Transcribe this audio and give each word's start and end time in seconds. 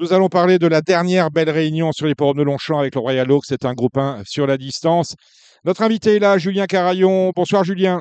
Nous 0.00 0.12
allons 0.12 0.28
parler 0.28 0.60
de 0.60 0.68
la 0.68 0.80
dernière 0.80 1.32
belle 1.32 1.50
réunion 1.50 1.90
sur 1.90 2.06
les 2.06 2.14
forums 2.16 2.36
de 2.36 2.44
Longchamp 2.44 2.78
avec 2.78 2.94
le 2.94 3.00
Royal 3.00 3.28
Oak. 3.32 3.42
C'est 3.44 3.64
un 3.64 3.74
groupe 3.74 3.96
1 3.96 4.22
sur 4.24 4.46
la 4.46 4.56
distance. 4.56 5.16
Notre 5.64 5.82
invité 5.82 6.14
est 6.14 6.18
là, 6.20 6.38
Julien 6.38 6.66
Carayon. 6.66 7.32
Bonsoir 7.34 7.64
Julien. 7.64 8.00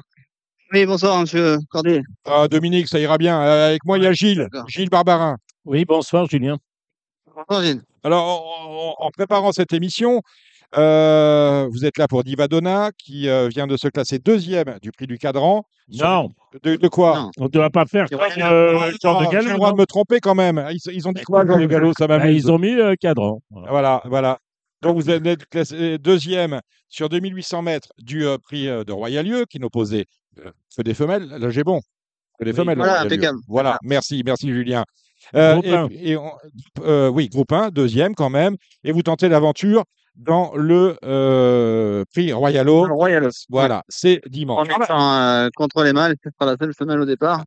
Oui, 0.72 0.86
bonsoir, 0.86 1.20
monsieur 1.20 1.58
Cordier. 1.72 2.04
Ah, 2.26 2.48
Dominique, 2.48 2.88
ça 2.88 3.00
ira 3.00 3.18
bien. 3.18 3.42
Euh, 3.42 3.70
avec 3.70 3.84
moi, 3.84 3.98
il 3.98 4.04
y 4.04 4.08
a 4.08 4.12
Gilles. 4.12 4.48
Gilles 4.68 4.92
Barbarin. 4.92 5.38
Oui, 5.66 5.86
bonsoir 5.86 6.28
Julien. 6.28 6.58
Bonsoir, 7.36 7.64
Gilles. 7.64 7.82
Alors, 8.04 8.96
en 9.00 9.10
préparant 9.10 9.52
cette 9.52 9.74
émission, 9.74 10.22
euh, 10.76 11.68
vous 11.72 11.86
êtes 11.86 11.98
là 11.98 12.08
pour 12.08 12.24
Divadonna, 12.24 12.92
qui 12.98 13.30
euh, 13.30 13.48
vient 13.48 13.68
de 13.68 13.78
se 13.78 13.88
classer 13.88 14.20
deuxième 14.20 14.78
du 14.82 14.92
prix 14.92 15.08
du 15.08 15.18
cadran. 15.18 15.64
Non, 15.94 16.30
De, 16.64 16.76
de 16.76 16.88
quoi? 16.90 17.16
Non. 17.18 17.32
on 17.38 17.44
ne 17.46 17.50
doit 17.50 17.70
pas 17.70 17.86
faire 17.86 18.08
comme 18.10 18.20
euh, 18.20 18.74
de 18.92 19.08
Ah, 19.08 19.30
J'ai 19.32 19.42
le 19.50 19.54
droit 19.56 19.72
de 19.72 19.78
me 19.78 19.86
tromper 19.86 20.20
quand 20.20 20.36
même. 20.36 20.62
Ils, 20.72 20.92
ils 20.94 21.08
ont 21.08 21.14
dit 21.14 21.24
quoi, 21.24 21.46
Jean 21.48 21.58
Le 21.58 21.68
Gallo? 21.68 21.94
Ça 21.98 22.08
Bah, 22.08 22.30
ils 22.30 22.52
ont 22.52 22.60
mis 22.60 22.74
euh, 22.74 22.96
cadran. 23.00 23.40
Voilà. 23.50 23.70
Voilà, 23.72 24.02
voilà. 24.06 24.38
Donc 24.82 24.96
vous 24.98 25.10
êtes 25.10 25.46
classé 25.46 25.98
deuxième 25.98 26.60
sur 26.90 27.08
2800 27.10 27.62
mètres 27.62 27.90
du 27.98 28.26
euh, 28.26 28.38
prix 28.38 28.68
euh, 28.68 28.84
de 28.84 28.92
Royalieu, 28.92 29.46
qui 29.50 29.60
n'opposait 29.60 30.06
euh, 30.46 30.52
que 30.76 30.82
des 30.82 30.94
femelles. 30.94 31.26
Là, 31.30 31.50
j'ai 31.50 31.64
bon. 31.64 31.80
Que 32.38 32.44
des 32.46 32.52
Oui. 32.52 32.58
femelles. 32.58 32.78
Voilà, 32.78 33.02
impeccable. 33.02 33.40
Voilà, 33.48 33.78
merci, 33.82 34.22
merci 34.26 34.50
Julien. 34.50 34.84
Euh, 35.36 35.54
Groupe 35.54 35.66
et- 35.66 35.74
un. 35.74 35.88
et 35.90 36.18
on- 36.18 36.32
euh, 36.82 37.08
oui, 37.10 37.28
groupe 37.30 37.52
1, 37.52 37.70
deuxième 37.70 38.14
quand 38.14 38.30
même. 38.30 38.56
Et 38.84 38.92
vous 38.92 39.02
tentez 39.02 39.30
l'aventure 39.30 39.84
dans 40.18 40.56
le 40.56 40.98
euh, 41.04 42.04
prix 42.12 42.34
Royalo. 42.34 42.86
Le 42.88 42.94
Royal. 42.94 43.30
Voilà, 43.50 43.84
c'est 43.88 44.22
En 44.26 44.30
dimanche. 44.30 44.68
étant 44.68 45.14
euh, 45.14 45.50
contre 45.56 45.84
les 45.84 45.94
mâles, 45.94 46.16
ce 46.24 46.30
sera 46.30 46.52
la 46.52 46.58
seule 46.60 46.74
femelle 46.74 47.00
au 47.00 47.06
départ. 47.06 47.44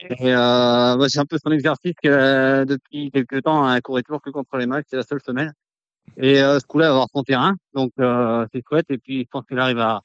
Et 0.00 0.32
euh, 0.32 1.08
c'est 1.08 1.18
un 1.18 1.24
peu 1.24 1.38
son 1.44 1.50
exercice 1.50 1.94
que, 2.02 2.08
euh, 2.08 2.64
depuis 2.64 3.10
quelques 3.10 3.42
temps, 3.42 3.70
elle 3.72 3.82
courait 3.82 4.02
toujours 4.02 4.22
que 4.22 4.30
contre 4.30 4.56
les 4.56 4.66
mâles, 4.66 4.84
c'est 4.88 4.96
la 4.96 5.02
seule 5.02 5.20
femelle. 5.20 5.52
Et 6.16 6.36
ce 6.36 6.64
coup-là, 6.66 6.86
va 6.86 6.92
avoir 6.92 7.08
son 7.14 7.22
terrain, 7.22 7.54
donc 7.74 7.90
c'est 7.98 8.62
chouette. 8.66 8.86
Et 8.88 8.98
puis, 8.98 9.22
je 9.22 9.28
pense 9.30 9.44
qu'elle 9.46 9.58
arrive 9.58 9.78
à, 9.78 10.00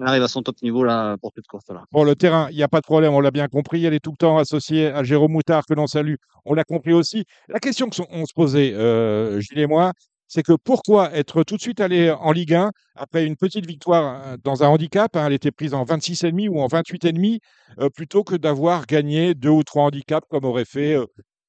arrive 0.00 0.22
à 0.22 0.28
son 0.28 0.42
top 0.42 0.56
niveau 0.62 0.84
là 0.84 1.16
pour 1.20 1.32
cette 1.34 1.46
course-là. 1.46 1.82
Bon, 1.90 2.04
le 2.04 2.14
terrain, 2.14 2.48
il 2.50 2.56
n'y 2.56 2.62
a 2.62 2.68
pas 2.68 2.80
de 2.80 2.84
problème, 2.86 3.12
on 3.12 3.20
l'a 3.20 3.30
bien 3.30 3.48
compris. 3.48 3.84
Elle 3.84 3.94
est 3.94 4.00
tout 4.00 4.12
le 4.12 4.16
temps 4.16 4.38
associée 4.38 4.88
à 4.88 5.02
Jérôme 5.02 5.32
Moutard, 5.32 5.64
que 5.66 5.74
l'on 5.74 5.86
salue. 5.86 6.14
On 6.44 6.54
l'a 6.54 6.64
compris 6.64 6.92
aussi. 6.92 7.24
La 7.48 7.58
question 7.58 7.88
que 7.88 7.96
on 8.10 8.24
se 8.24 8.32
posait, 8.34 8.72
euh, 8.74 9.40
Gilles 9.40 9.58
et 9.58 9.66
moi, 9.66 9.92
c'est 10.32 10.42
que 10.42 10.54
pourquoi 10.54 11.12
être 11.12 11.42
tout 11.42 11.56
de 11.56 11.60
suite 11.60 11.78
allé 11.80 12.10
en 12.10 12.32
Ligue 12.32 12.54
1 12.54 12.70
après 12.94 13.26
une 13.26 13.36
petite 13.36 13.66
victoire 13.66 14.22
euh, 14.24 14.36
dans 14.42 14.64
un 14.64 14.68
handicap 14.68 15.14
hein, 15.14 15.26
Elle 15.26 15.34
était 15.34 15.50
prise 15.50 15.74
en 15.74 15.84
26,5 15.84 16.48
ou 16.48 16.58
en 16.62 16.68
28,5 16.68 17.38
euh, 17.78 17.90
plutôt 17.90 18.24
que 18.24 18.36
d'avoir 18.36 18.86
gagné 18.86 19.34
deux 19.34 19.50
ou 19.50 19.62
trois 19.62 19.84
handicaps 19.84 20.26
comme 20.30 20.46
aurait 20.46 20.64
fait 20.64 20.96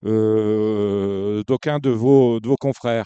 euh, 0.06 1.44
d'aucuns 1.48 1.80
de 1.80 1.92
vos, 1.92 2.42
confrères. 2.60 3.06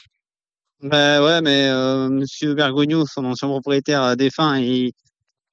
Ben 0.82 1.24
ouais, 1.24 1.42
mais 1.42 1.68
euh, 1.68 2.10
Monsieur 2.10 2.56
Bergogneau, 2.56 3.06
son 3.06 3.26
ancien 3.26 3.48
propriétaire 3.48 4.18
défunt, 4.18 4.58
il, 4.58 4.94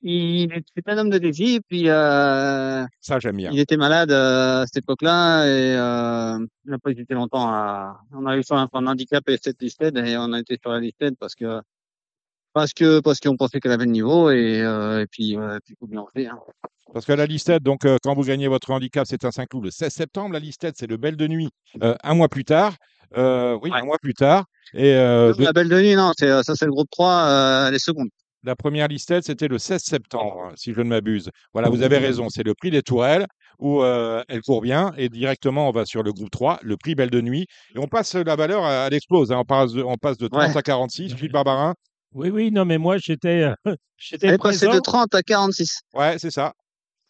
il 0.05 0.53
est 0.53 0.89
un 0.89 0.99
homme 0.99 1.11
de 1.11 1.19
défi. 1.19 1.55
Et 1.55 1.61
puis, 1.61 1.89
euh, 1.89 2.85
Ça, 3.01 3.19
j'aime 3.19 3.37
bien. 3.37 3.51
Il 3.53 3.59
était 3.59 3.77
malade 3.77 4.11
euh, 4.13 4.63
à 4.63 4.67
cette 4.67 4.85
époque-là 4.85 5.45
et 5.47 5.77
euh, 5.77 6.39
il 6.67 6.71
n'a 6.71 6.79
pas 6.79 6.91
hésité 6.91 7.15
longtemps 7.15 7.49
à. 7.49 8.01
On 8.13 8.27
a 8.27 8.37
eu 8.37 8.43
sur 8.43 8.57
un, 8.57 8.69
un 8.73 8.87
handicap 8.87 9.29
et 9.29 9.39
cette 9.43 9.61
listed 9.63 9.97
et 9.97 10.17
on 10.17 10.33
a 10.33 10.41
été 10.41 10.59
sur 10.61 10.71
la 10.73 10.81
listed 10.81 11.15
parce 11.19 11.35
que 11.35 11.61
parce 12.53 12.73
que 12.73 13.01
parce 13.01 13.19
qu'on 13.19 13.37
pensait 13.37 13.59
qu'elle 13.61 13.73
avait 13.73 13.85
le 13.87 13.91
niveau 13.91 14.31
et, 14.31 14.61
euh, 14.63 15.01
et 15.03 15.07
puis 15.07 15.37
euh, 15.37 15.59
puis 15.65 15.75
faut 15.81 15.87
bien 15.89 16.01
en 16.01 16.07
faire. 16.07 16.35
hein. 16.35 16.39
Parce 16.93 17.07
que 17.07 17.13
la 17.13 17.27
listed, 17.27 17.61
donc, 17.63 17.87
euh, 17.87 17.97
quand 18.05 18.15
vous 18.15 18.23
gagnez 18.23 18.47
votre 18.47 18.71
handicap, 18.71 19.05
c'est 19.09 19.25
un 19.25 19.33
Saint-Cloud 19.33 19.65
le 19.65 19.71
16 19.73 19.93
septembre. 19.93 20.33
La 20.35 20.39
listed, 20.39 20.75
c'est 20.77 20.87
le 20.87 20.97
Belle 20.97 21.17
de 21.17 21.27
Nuit 21.27 21.49
euh, 21.83 21.97
un 22.05 22.15
mois 22.15 22.29
plus 22.29 22.45
tard. 22.45 22.75
Euh, 23.17 23.59
oui, 23.63 23.71
Ouais. 23.71 23.79
un 23.81 23.85
mois 23.85 23.99
plus 24.01 24.15
tard. 24.15 24.45
Et 24.75 24.95
euh, 24.95 25.33
de- 25.35 25.43
La 25.43 25.53
belle 25.53 25.69
de 25.69 25.81
nuit, 25.81 25.95
non, 25.97 26.13
c'est 26.17 26.29
ça 26.45 26.55
c'est 26.55 26.67
le 26.67 26.71
groupe 26.73 26.89
3, 26.91 27.11
euh, 27.27 27.71
les 27.71 27.79
secondes. 27.81 28.09
La 28.45 28.55
première 28.57 28.89
listed, 28.89 29.23
c'était 29.25 29.49
le 29.49 29.59
16 29.59 29.83
septembre, 29.83 30.45
hein, 30.45 30.53
si 30.57 30.73
je 30.73 30.81
ne 30.81 30.89
m'abuse. 30.89 31.31
Voilà, 31.53 31.69
vous 31.69 31.83
avez 31.83 31.99
raison. 31.99 32.29
C'est 32.29 32.43
le 32.43 32.55
prix 32.55 32.71
des 32.71 32.83
Tourelles 32.83 33.27
où 33.59 33.83
euh, 33.83 34.23
elle 34.29 34.43
court 34.43 34.61
bien. 34.61 34.93
Et 34.97 35.09
directement, 35.09 35.69
on 35.69 35.73
va 35.73 35.85
sur 35.87 36.03
le 36.03 36.13
groupe 36.13 36.31
3, 36.31 36.59
le 36.63 36.77
prix 36.77 36.95
Belle 36.95 37.11
de 37.11 37.21
Nuit. 37.21 37.47
Et 37.75 37.79
on 37.79 37.87
passe 37.87 38.15
la 38.15 38.37
valeur 38.37 38.65
à, 38.65 38.85
à 38.85 38.89
l'explose. 38.91 39.33
hein. 39.33 39.39
On, 39.39 39.45
passe 39.45 39.73
de, 39.73 39.83
on 39.83 39.97
passe 39.97 40.19
de 40.19 40.29
30 40.29 40.41
Ouais. 40.51 40.57
à 40.57 40.63
46. 40.63 41.17
Gilles 41.17 41.33
Barbarin. 41.33 41.75
Oui, 42.13 42.31
oui, 42.31 42.51
non, 42.53 42.65
mais 42.65 42.79
moi 42.79 42.97
j'étais 42.99 43.43
euh, 43.43 43.55
Elle 43.67 43.77
j'étais 43.97 44.27
est 44.29 44.39
passée 44.39 44.67
présent. 44.67 44.75
de 44.75 44.81
30 44.81 45.15
à 45.15 45.23
46. 45.23 45.81
Ouais, 45.95 46.17
c'est 46.19 46.31
ça. 46.31 46.53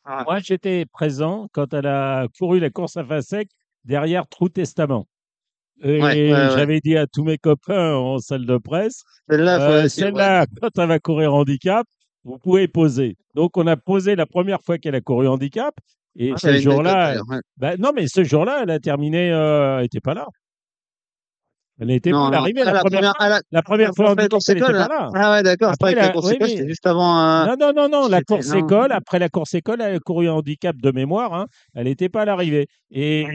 Moi 0.06 0.38
j'étais 0.40 0.84
présent 0.92 1.48
quand 1.52 1.72
elle 1.74 1.86
a 1.86 2.26
couru 2.38 2.60
la 2.60 2.68
course 2.70 2.96
à 2.98 3.04
fin 3.04 3.22
sec 3.22 3.48
derrière 3.84 4.26
Trou 4.28 4.48
Testament. 4.50 5.06
Et 5.82 6.00
Ouais, 6.00 6.00
ouais, 6.00 6.32
ouais. 6.32 6.48
j'avais 6.56 6.80
dit 6.80 6.96
à 6.96 7.06
tous 7.06 7.24
mes 7.24 7.38
copains 7.38 7.94
en 7.94 8.18
salle 8.18 8.46
de 8.46 8.56
presse, 8.58 9.02
Celle-là, 9.88 10.42
euh, 10.42 10.46
quand 10.60 10.78
elle 10.78 10.88
va 10.88 10.98
courir 10.98 11.34
handicap, 11.34 11.86
vous 12.24 12.38
pouvez 12.38 12.68
poser. 12.68 13.16
Donc 13.34 13.56
on 13.56 13.66
a 13.66 13.76
posé 13.76 14.16
la 14.16 14.26
première 14.26 14.62
fois 14.62 14.78
qu'elle 14.78 14.94
a 14.94 15.00
couru 15.00 15.28
handicap. 15.28 15.74
Et 16.16 16.30
Ouais, 16.32 16.38
ce 16.38 16.58
jour-là. 16.58 17.16
Ben, 17.56 17.76
non, 17.78 17.90
mais 17.94 18.06
ce 18.06 18.22
jour-là, 18.22 18.60
elle 18.62 18.70
a 18.70 18.78
terminé, 18.78 19.32
euh, 19.32 19.76
elle 19.76 19.82
n'était 19.82 20.00
pas 20.00 20.14
là. 20.14 20.28
Elle 21.80 21.88
n'était 21.88 22.12
pas 22.12 22.16
non. 22.18 22.32
arrivée 22.32 22.60
Ah, 22.62 22.66
la, 22.66 22.72
la 22.74 22.80
première, 22.80 23.00
fois. 23.00 23.12
ah, 23.18 23.28
la- 23.28 23.40
La 23.50 23.62
première 23.62 23.90
fois 23.96 24.10
en 24.12 24.14
course 24.14 24.48
elle 24.48 24.54
n'était 24.58 24.70
école, 24.70 24.86
pas 24.86 24.88
là. 24.88 25.10
Ah 25.14 25.32
ouais, 25.32 25.42
d'accord. 25.42 25.72
Après, 25.72 25.94
la 25.94 26.08
course 26.10 26.30
école, 26.30 26.48
c'était 26.48 26.68
juste 26.68 26.86
avant. 26.86 27.18
euh, 27.20 27.46
Non, 27.46 27.56
non, 27.58 27.72
non, 27.74 27.88
non, 27.88 28.08
la 28.08 28.22
course 28.22 28.48
non. 28.52 28.58
école, 28.64 28.92
après 28.92 29.18
la 29.18 29.28
course 29.28 29.54
école, 29.54 29.80
elle 29.80 29.96
a 29.96 29.98
couru 29.98 30.28
handicap 30.28 30.76
de 30.80 30.90
mémoire, 30.92 31.34
hein, 31.34 31.46
elle 31.74 31.84
n'était 31.86 32.08
pas 32.08 32.22
à 32.22 32.24
l'arrivée. 32.26 32.66
Et 32.92 33.26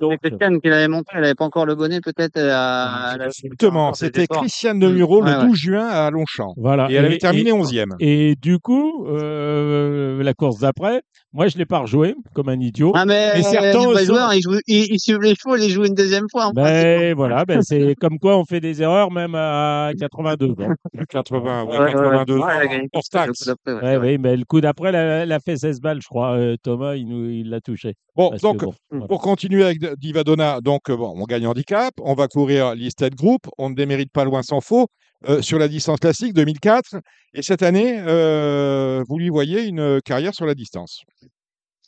donc, 0.00 0.18
C'est 0.22 0.30
Christiane 0.30 0.58
qui 0.62 0.68
l'avait 0.70 0.88
monté, 0.88 1.10
elle 1.14 1.20
n'avait 1.20 1.34
pas 1.34 1.44
encore 1.44 1.66
le 1.66 1.74
bonnet, 1.74 2.00
peut-être. 2.00 2.36
Elle 2.36 2.48
a- 2.48 3.12
elle 3.14 3.22
a- 3.22 3.26
Exactement. 3.26 3.92
C'était. 3.92 4.26
Christiane 4.26 4.78
de 4.78 4.88
Muro 4.88 5.20
le 5.20 5.30
ouais. 5.30 5.44
12 5.46 5.56
juin 5.58 5.86
à 5.86 6.10
Longchamp. 6.10 6.54
voilà. 6.56 6.90
Et 6.90 6.94
elle 6.94 7.04
avait 7.04 7.18
terminé 7.18 7.52
11e. 7.52 7.90
Et 8.00 8.36
du 8.40 8.58
coup, 8.58 9.06
euh, 9.06 10.22
la 10.22 10.34
course 10.34 10.60
d'après, 10.60 11.02
moi, 11.34 11.48
je 11.48 11.56
ne 11.56 11.58
l'ai 11.60 11.66
pas 11.66 11.78
rejoué 11.80 12.14
comme 12.34 12.48
un 12.48 12.58
idiot. 12.60 12.92
Ah, 12.94 13.04
mais 13.04 13.42
certains 13.42 13.72
joueurs, 14.04 14.32
ils, 14.66 14.98
suivent 15.00 15.20
les 15.20 15.34
chevaux, 15.34 15.56
ils 15.56 15.60
les 15.62 15.68
jouent 15.68 15.84
une 15.84 15.94
deuxième 15.94 16.26
fois. 16.30 16.50
Ben 16.54 17.14
voilà, 17.14 17.44
ben 17.44 17.60
c'est 17.62 17.81
comme 18.00 18.18
quoi 18.18 18.36
on 18.36 18.44
fait 18.44 18.60
des 18.60 18.82
erreurs 18.82 19.10
même 19.10 19.34
à 19.34 19.92
82. 19.98 20.54
bon. 20.54 20.74
80, 21.08 21.64
ouais, 21.64 21.70
Ouais, 21.70 21.78
ouais, 21.84 21.92
82 21.92 22.38
ouais, 22.38 22.88
hors 22.92 23.02
taxe. 23.10 23.50
ouais, 23.66 23.72
Ouais, 23.72 23.96
oui, 23.96 24.18
mais 24.18 24.36
le 24.36 24.44
coup 24.44 24.60
d'après, 24.60 24.88
elle 24.90 25.32
a, 25.32 25.40
fait 25.40 25.56
16 25.56 25.80
balles, 25.80 26.00
je 26.02 26.08
crois. 26.08 26.36
euh, 26.36 26.56
Thomas, 26.62 26.94
il 26.94 27.06
nous, 27.06 27.28
il 27.30 27.50
l'a 27.50 27.60
touché. 27.60 27.94
Bon, 28.16 28.30
Parce 28.30 28.42
donc, 28.42 28.64
bon, 28.64 28.74
voilà. 28.90 29.06
Pour 29.06 29.20
continuer 29.20 29.64
avec 29.64 29.82
Divadonna, 29.98 30.60
donc 30.60 30.90
euh, 30.90 30.96
bon, 30.96 31.14
on 31.16 31.24
gagne 31.24 31.46
handicap, 31.46 31.92
on 32.00 32.14
va 32.14 32.28
courir 32.28 32.74
listed 32.74 33.14
group, 33.14 33.42
on 33.58 33.70
ne 33.70 33.74
démérite 33.74 34.12
pas 34.12 34.24
loin 34.24 34.42
sans 34.42 34.60
faux 34.60 34.88
euh, 35.28 35.40
sur 35.40 35.58
la 35.58 35.68
distance 35.68 36.00
classique 36.00 36.34
2004. 36.34 36.96
Et 37.34 37.42
cette 37.42 37.62
année, 37.62 37.98
euh, 38.06 39.02
vous 39.08 39.18
lui 39.18 39.28
voyez 39.28 39.64
une 39.64 40.00
carrière 40.02 40.34
sur 40.34 40.46
la 40.46 40.54
distance. 40.54 41.02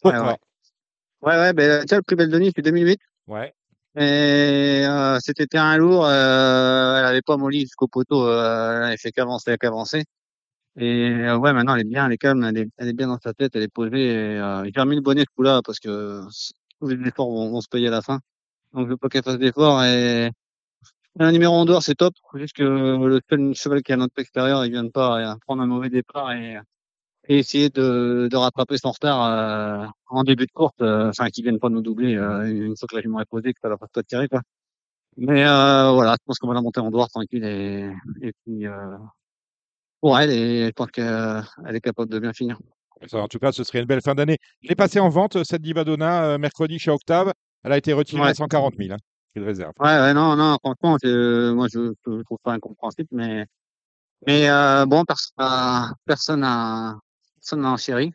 Pourquoi 0.02 0.26
ouais. 0.26 0.36
Ouais, 1.22 1.36
ouais, 1.36 1.52
ben, 1.54 1.80
tu 1.80 1.88
vois, 1.88 1.98
le 1.98 2.02
prix 2.02 2.16
Belle 2.16 2.52
c'est 2.54 2.62
2008. 2.62 3.00
Ouais. 3.28 3.54
Et 3.96 4.84
euh, 4.86 5.18
c'était 5.20 5.46
terrain 5.46 5.76
lourd, 5.76 6.04
euh, 6.06 6.98
elle 6.98 7.04
avait 7.04 7.22
pas 7.22 7.36
molli 7.36 7.60
jusqu'au 7.60 7.86
poteau, 7.86 8.26
euh, 8.26 8.88
elle 8.88 8.98
fait 8.98 9.12
qu'avancer, 9.12 9.56
qu'avancer. 9.58 10.04
Et 10.76 11.10
euh, 11.10 11.36
ouais, 11.38 11.52
maintenant 11.52 11.74
elle 11.76 11.82
est 11.82 11.84
bien, 11.84 12.06
elle 12.06 12.12
est 12.12 12.18
calme, 12.18 12.44
elle 12.44 12.58
est, 12.58 12.68
elle 12.78 12.88
est 12.88 12.92
bien 12.94 13.06
dans 13.08 13.18
sa 13.20 13.32
tête, 13.34 13.54
elle 13.56 13.62
est 13.62 13.68
posée. 13.72 14.06
Et, 14.06 14.38
euh, 14.40 14.64
j'ai 14.74 14.80
remis 14.80 14.96
le 14.96 15.02
bonnet 15.02 15.22
ce 15.22 15.34
coup-là 15.36 15.60
parce 15.64 15.78
que 15.80 16.22
tous 16.80 16.88
les 16.88 17.08
efforts 17.08 17.30
vont, 17.30 17.50
vont 17.50 17.60
se 17.60 17.68
payer 17.68 17.88
à 17.88 17.90
la 17.92 18.02
fin. 18.02 18.20
Donc 18.74 18.86
je 18.86 18.90
veux 18.92 18.96
pas 18.96 19.08
qu'elle 19.08 19.22
fasse 19.24 19.38
d'efforts. 19.38 19.84
Et 19.84 20.30
un 21.20 21.32
numéro 21.32 21.54
en 21.54 21.64
dehors, 21.64 21.82
c'est 21.82 21.94
top. 21.94 22.14
Juste 22.34 22.56
que 22.56 22.62
le 22.64 23.54
cheval 23.54 23.82
qui 23.82 23.92
est 23.92 23.96
notre 23.96 24.18
extérieur, 24.18 24.64
il 24.64 24.72
vient 24.72 24.84
de 24.84 24.90
pas 24.90 25.34
euh, 25.34 25.36
prendre 25.46 25.62
un 25.62 25.66
mauvais 25.66 25.90
départ 25.90 26.32
et, 26.32 26.58
et 27.28 27.38
essayer 27.38 27.70
de, 27.70 28.28
de 28.30 28.36
rattraper 28.36 28.76
son 28.78 28.90
retard 28.92 29.24
euh, 29.24 29.86
en 30.08 30.24
début 30.24 30.46
de 30.46 30.52
course, 30.52 30.74
euh, 30.82 31.08
enfin 31.08 31.28
qu'ils 31.30 31.44
viennent 31.44 31.58
pas 31.58 31.68
nous 31.70 31.80
doubler 31.82 32.16
euh, 32.16 32.44
une 32.46 32.76
fois 32.76 32.86
que 32.88 32.96
la 32.96 33.02
jument 33.02 33.20
est 33.20 33.24
posée, 33.26 33.52
que 33.54 33.60
ça 33.62 33.76
fasse 33.78 33.88
pas 33.92 34.02
tirer 34.02 34.28
quoi. 34.28 34.42
Mais 35.16 35.44
euh, 35.46 35.92
voilà, 35.92 36.12
je 36.12 36.24
pense 36.26 36.38
qu'on 36.38 36.48
va 36.48 36.54
la 36.54 36.60
monter 36.62 36.80
en 36.80 36.90
dehors 36.90 37.08
tranquille 37.08 37.44
et, 37.44 37.90
et 38.22 38.32
puis 38.44 38.66
euh, 38.66 38.96
pour 40.00 40.18
elle 40.18 40.30
et 40.30 40.66
je 40.66 40.72
pense 40.72 40.90
qu'elle 40.90 41.44
est 41.76 41.80
capable 41.80 42.10
de 42.10 42.18
bien 42.18 42.32
finir. 42.32 42.58
En 43.12 43.28
tout 43.28 43.38
cas, 43.38 43.52
ce 43.52 43.64
serait 43.64 43.80
une 43.80 43.86
belle 43.86 44.00
fin 44.02 44.14
d'année. 44.14 44.38
Je 44.62 44.68
l'ai 44.68 44.74
passée 44.76 45.00
en 45.00 45.08
vente, 45.08 45.42
cette 45.44 45.60
Divadonna, 45.62 46.24
euh, 46.24 46.38
mercredi 46.38 46.78
chez 46.78 46.90
Octave. 46.90 47.32
Elle 47.62 47.72
a 47.72 47.78
été 47.78 47.92
retirée 47.92 48.22
à 48.22 48.26
Ouais. 48.26 48.34
140 48.34 48.74
000. 48.78 48.92
Hein, 48.92 48.96
de 49.36 49.42
réserve. 49.42 49.72
Ouais, 49.80 49.86
ouais, 49.88 50.14
non, 50.14 50.36
non, 50.36 50.56
franchement, 50.62 50.96
je- 51.02 51.52
moi 51.52 51.66
je, 51.72 51.92
je 52.06 52.22
trouve 52.22 52.38
ça 52.44 52.52
incompréhensible, 52.52 53.08
mais 53.12 53.46
mais 54.26 54.48
euh, 54.48 54.86
bon, 54.86 55.04
personne 55.04 55.34
n'a 55.38 55.92
personne 56.06 56.40
n'a 56.40 56.98
personne 57.44 57.60
n'a 57.60 57.72
enchéri. 57.72 58.10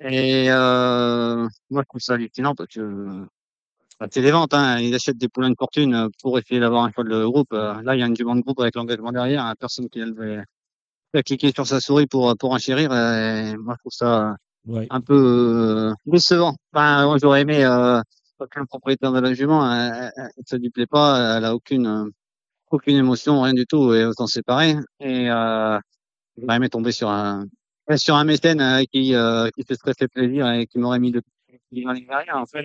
Et 0.00 0.50
euh, 0.50 1.48
moi 1.70 1.82
je 1.82 1.88
trouve 1.88 2.00
ça 2.00 2.14
hallucinant 2.14 2.54
parce 2.54 2.68
que 2.74 3.24
bah, 3.98 4.06
c'est 4.10 4.20
des 4.20 4.32
ventes, 4.32 4.52
hein. 4.52 4.78
Ils 4.80 4.94
achètent 4.94 5.16
des 5.16 5.28
poulains 5.28 5.50
de 5.50 5.56
fortune 5.58 6.08
pour 6.20 6.38
essayer 6.38 6.60
d'avoir 6.60 6.84
un 6.84 6.90
cheval 6.90 7.08
de 7.08 7.24
groupe. 7.24 7.52
Là, 7.52 7.94
il 7.94 8.00
y 8.00 8.02
a 8.02 8.06
une 8.06 8.16
jument 8.16 8.34
de 8.36 8.42
groupe 8.42 8.60
avec 8.60 8.74
l'engagement 8.74 9.12
derrière, 9.12 9.44
hein, 9.46 9.54
personne 9.58 9.88
qui 9.88 10.02
a, 10.02 10.04
levé- 10.04 10.42
qui 11.12 11.18
a 11.20 11.22
cliqué 11.22 11.52
sur 11.52 11.66
sa 11.66 11.80
souris 11.80 12.06
pour 12.06 12.36
pour 12.36 12.52
enchérir. 12.52 12.92
Et 12.92 13.56
moi 13.56 13.74
je 13.76 13.80
trouve 13.80 13.92
ça 13.92 14.36
Ouais. 14.66 14.86
un 14.88 15.02
peu 15.02 15.14
euh, 15.14 15.94
décevant. 16.06 16.56
Enfin, 16.72 17.04
moi, 17.04 17.18
j'aurais 17.20 17.42
aimé 17.42 17.62
euh, 17.66 18.00
le 18.40 18.64
propriétaire 18.66 19.12
de 19.12 19.20
la 19.20 19.34
jument, 19.34 19.70
elle, 19.70 19.92
elle, 19.94 20.12
elle- 20.16 20.44
ça 20.46 20.56
lui 20.56 20.70
plaît 20.70 20.86
pas, 20.86 21.36
elle 21.36 21.44
a 21.44 21.54
aucune, 21.54 22.10
aucune 22.70 22.96
émotion, 22.96 23.42
rien 23.42 23.52
du 23.52 23.66
tout, 23.66 23.92
et 23.92 24.06
autant 24.06 24.26
séparer. 24.26 24.76
Et 25.00 25.30
euh, 25.30 25.78
j'aurais 26.38 26.56
aimé 26.56 26.70
tomber 26.70 26.92
sur 26.92 27.10
un, 27.10 27.44
sur 27.96 28.14
un 28.16 28.24
mécène 28.24 28.60
euh, 28.60 28.82
qui, 28.92 29.14
euh, 29.14 29.48
qui 29.56 29.62
se 29.68 29.74
serait 29.74 29.94
fait 29.98 30.08
plaisir 30.08 30.50
et 30.52 30.66
qui 30.66 30.78
m'aurait 30.78 30.98
mis 30.98 31.10
de 31.12 31.22
en 31.86 31.92
ligne 31.92 32.06
derrière. 32.06 32.36
En 32.36 32.46
fait. 32.46 32.62